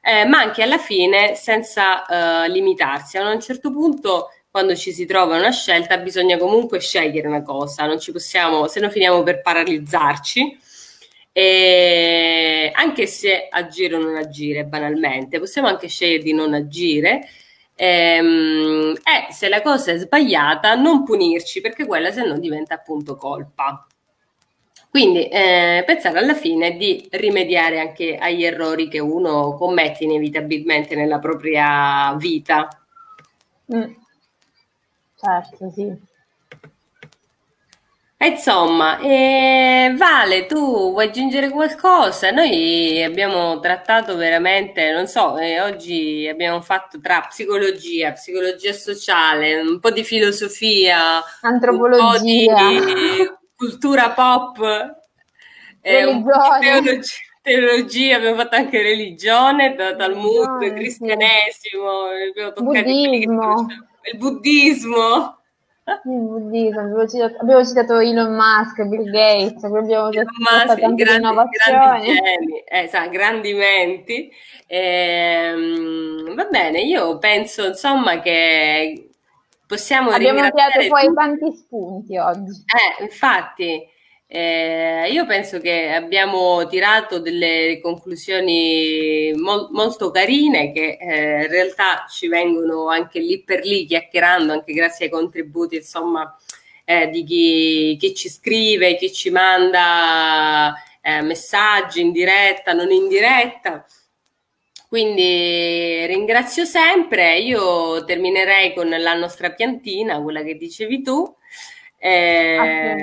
eh, 0.00 0.24
ma 0.26 0.38
anche 0.40 0.62
alla 0.62 0.78
fine 0.78 1.36
senza 1.36 2.44
eh, 2.44 2.48
limitarsi. 2.50 3.18
A 3.18 3.30
un 3.30 3.40
certo 3.40 3.70
punto 3.70 4.30
quando 4.50 4.74
ci 4.74 4.92
si 4.92 5.06
trova 5.06 5.36
una 5.38 5.52
scelta 5.52 5.96
bisogna 5.96 6.36
comunque 6.36 6.80
scegliere 6.80 7.28
una 7.28 7.42
cosa, 7.42 7.86
non 7.86 8.00
ci 8.00 8.10
possiamo, 8.12 8.66
se 8.66 8.80
no 8.80 8.90
finiamo 8.90 9.22
per 9.22 9.40
paralizzarci 9.42 10.58
e 11.32 12.70
anche 12.74 13.06
se 13.06 13.48
agire 13.50 13.94
o 13.96 13.98
non 13.98 14.16
agire 14.16 14.64
banalmente, 14.64 15.38
possiamo 15.38 15.68
anche 15.68 15.88
scegliere 15.88 16.22
di 16.22 16.32
non 16.32 16.52
agire. 16.54 17.28
Ehm, 17.74 18.94
e 18.96 19.32
se 19.32 19.48
la 19.48 19.62
cosa 19.62 19.92
è 19.92 19.98
sbagliata, 19.98 20.74
non 20.74 21.04
punirci 21.04 21.60
perché 21.60 21.86
quella 21.86 22.12
se 22.12 22.24
no 22.24 22.38
diventa 22.38 22.74
appunto 22.74 23.16
colpa. 23.16 23.86
Quindi 24.90 25.26
eh, 25.28 25.82
pensare 25.86 26.18
alla 26.18 26.34
fine 26.34 26.76
di 26.76 27.08
rimediare 27.12 27.80
anche 27.80 28.16
agli 28.16 28.44
errori 28.44 28.88
che 28.88 28.98
uno 28.98 29.54
commette 29.54 30.04
inevitabilmente 30.04 30.94
nella 30.94 31.18
propria 31.18 32.14
vita. 32.18 32.68
Mm. 33.74 33.90
Certo, 35.16 35.70
sì. 35.70 36.10
Insomma, 38.24 38.98
eh, 39.00 39.94
Vale, 39.96 40.46
tu 40.46 40.92
vuoi 40.92 41.06
aggiungere 41.06 41.48
qualcosa? 41.50 42.30
Noi 42.30 43.02
abbiamo 43.02 43.58
trattato 43.58 44.14
veramente, 44.14 44.92
non 44.92 45.08
so, 45.08 45.36
eh, 45.38 45.60
oggi 45.60 46.28
abbiamo 46.28 46.60
fatto 46.60 47.00
tra 47.00 47.20
psicologia, 47.22 48.12
psicologia 48.12 48.72
sociale, 48.72 49.60
un 49.60 49.80
po' 49.80 49.90
di 49.90 50.04
filosofia, 50.04 51.20
antropologia, 51.40 52.68
un 52.68 52.78
po' 52.78 52.84
di 52.84 53.30
cultura 53.56 54.10
pop, 54.10 54.60
eh, 55.80 56.22
teologia, 56.60 57.02
teologia, 57.42 58.16
abbiamo 58.16 58.36
fatto 58.36 58.54
anche 58.54 58.82
religione, 58.82 59.74
da 59.74 59.96
Talmud, 59.96 60.72
cristianesimo, 60.72 62.04
abbiamo 62.30 62.52
toccato 62.52 62.84
Buddismo. 62.84 63.66
il 64.12 64.18
buddismo. 64.18 65.41
Abbiamo 65.84 67.08
citato, 67.08 67.36
abbiamo 67.40 67.64
citato 67.64 67.98
Elon 67.98 68.34
Musk, 68.34 68.84
Bill 68.84 69.10
Gates, 69.10 69.64
abbiamo 69.64 70.10
Elon 70.10 70.26
Musk, 70.38 70.78
tante 70.78 71.02
grandi, 71.04 71.34
grandi 71.66 72.06
geni, 72.06 72.58
eh, 72.60 72.86
sa, 72.86 73.08
grandi 73.08 73.52
menti. 73.52 74.30
Ehm, 74.68 76.34
va 76.36 76.44
bene, 76.44 76.82
io 76.82 77.18
penso 77.18 77.66
insomma 77.66 78.20
che 78.20 79.08
possiamo 79.66 80.10
Abbiamo 80.10 80.38
tirato 80.38 80.56
ringraziare 80.56 80.86
fuori 80.86 81.06
tutti. 81.06 81.16
tanti 81.18 81.56
spunti 81.56 82.16
oggi. 82.16 82.50
Eh, 82.98 83.02
infatti, 83.02 83.88
eh, 84.34 85.10
io 85.10 85.26
penso 85.26 85.60
che 85.60 85.90
abbiamo 85.92 86.66
tirato 86.66 87.18
delle 87.18 87.78
conclusioni 87.82 89.30
mol- 89.36 89.68
molto 89.72 90.10
carine 90.10 90.72
che 90.72 90.96
eh, 90.98 91.42
in 91.42 91.48
realtà 91.48 92.06
ci 92.08 92.28
vengono 92.28 92.88
anche 92.88 93.20
lì 93.20 93.42
per 93.42 93.62
lì 93.62 93.84
chiacchierando, 93.84 94.54
anche 94.54 94.72
grazie 94.72 95.04
ai 95.04 95.10
contributi, 95.10 95.76
insomma, 95.76 96.34
eh, 96.86 97.08
di 97.10 97.24
chi, 97.24 97.96
chi 98.00 98.14
ci 98.14 98.30
scrive, 98.30 98.96
chi 98.96 99.12
ci 99.12 99.28
manda 99.28 100.76
eh, 101.02 101.20
messaggi 101.20 102.00
in 102.00 102.10
diretta, 102.10 102.72
non 102.72 102.90
in 102.90 103.08
diretta. 103.08 103.84
Quindi 104.88 106.06
ringrazio 106.06 106.64
sempre. 106.64 107.38
Io 107.38 108.02
terminerei 108.06 108.72
con 108.72 108.88
la 108.88 109.12
nostra 109.12 109.50
piantina, 109.50 110.22
quella 110.22 110.42
che 110.42 110.56
dicevi 110.56 111.02
tu. 111.02 111.36
Eh. 111.98 112.96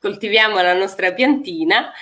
Coltiviamo 0.00 0.60
la 0.60 0.74
nostra 0.74 1.12
piantina. 1.12 1.92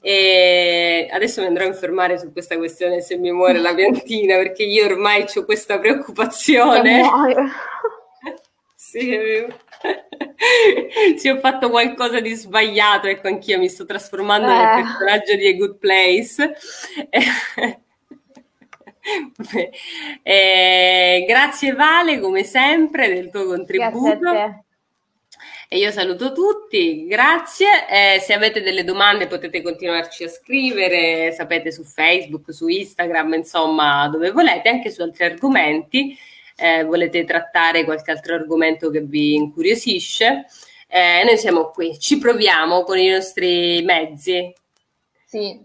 E 0.00 1.08
adesso 1.10 1.40
mi 1.40 1.48
andrò 1.48 1.64
a 1.64 1.68
informare 1.68 2.18
su 2.18 2.30
questa 2.32 2.56
questione 2.56 3.00
se 3.00 3.16
mi 3.16 3.32
muore 3.32 3.58
la 3.58 3.74
piantina, 3.74 4.36
perché 4.36 4.62
io 4.62 4.84
ormai 4.84 5.26
ho 5.34 5.44
questa 5.44 5.78
preoccupazione. 5.78 7.02
Sì. 8.80 9.18
Se 11.18 11.30
ho 11.30 11.38
fatto 11.40 11.68
qualcosa 11.68 12.20
di 12.20 12.32
sbagliato, 12.32 13.06
ecco, 13.06 13.26
anch'io 13.26 13.58
mi 13.58 13.68
sto 13.68 13.84
trasformando 13.84 14.46
nel 14.46 14.78
Eh, 14.78 14.82
personaggio 14.82 15.34
di 15.34 15.48
A 15.48 15.54
Good 15.54 15.78
Place. 15.78 16.56
Eh, 20.22 21.24
grazie 21.26 21.72
Vale, 21.72 22.20
come 22.20 22.44
sempre, 22.44 23.08
del 23.08 23.30
tuo 23.30 23.46
grazie 23.46 23.56
contributo. 23.56 24.64
E 25.70 25.76
io 25.76 25.90
saluto 25.90 26.32
tutti, 26.32 27.06
grazie. 27.06 27.86
Eh, 27.88 28.20
se 28.20 28.32
avete 28.32 28.62
delle 28.62 28.84
domande 28.84 29.26
potete 29.26 29.60
continuarci 29.60 30.24
a 30.24 30.28
scrivere, 30.28 31.30
sapete, 31.32 31.70
su 31.70 31.84
Facebook, 31.84 32.52
su 32.54 32.68
Instagram, 32.68 33.34
insomma, 33.34 34.08
dove 34.08 34.30
volete, 34.30 34.70
anche 34.70 34.90
su 34.90 35.02
altri 35.02 35.24
argomenti. 35.26 36.16
Eh, 36.56 36.84
volete 36.84 37.24
trattare 37.24 37.84
qualche 37.84 38.10
altro 38.10 38.34
argomento 38.34 38.88
che 38.90 39.00
vi 39.02 39.34
incuriosisce. 39.34 40.46
Eh, 40.88 41.22
noi 41.24 41.36
siamo 41.36 41.68
qui, 41.68 41.98
ci 41.98 42.16
proviamo 42.18 42.82
con 42.82 42.96
i 42.98 43.08
nostri 43.10 43.82
mezzi. 43.82 44.50
Sì, 45.26 45.60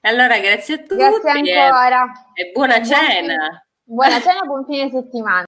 Allora, 0.00 0.36
grazie 0.40 0.74
a 0.74 0.78
grazie 0.84 1.20
tutti 1.20 1.48
e, 1.48 1.56
ancora. 1.58 2.12
e 2.34 2.50
buona 2.52 2.80
Buon 2.80 2.84
fin- 2.86 2.96
cena. 3.08 3.64
buona 3.84 4.20
cena, 4.20 4.40
buon 4.44 4.64
fine 4.66 4.90
settimana. 4.90 5.42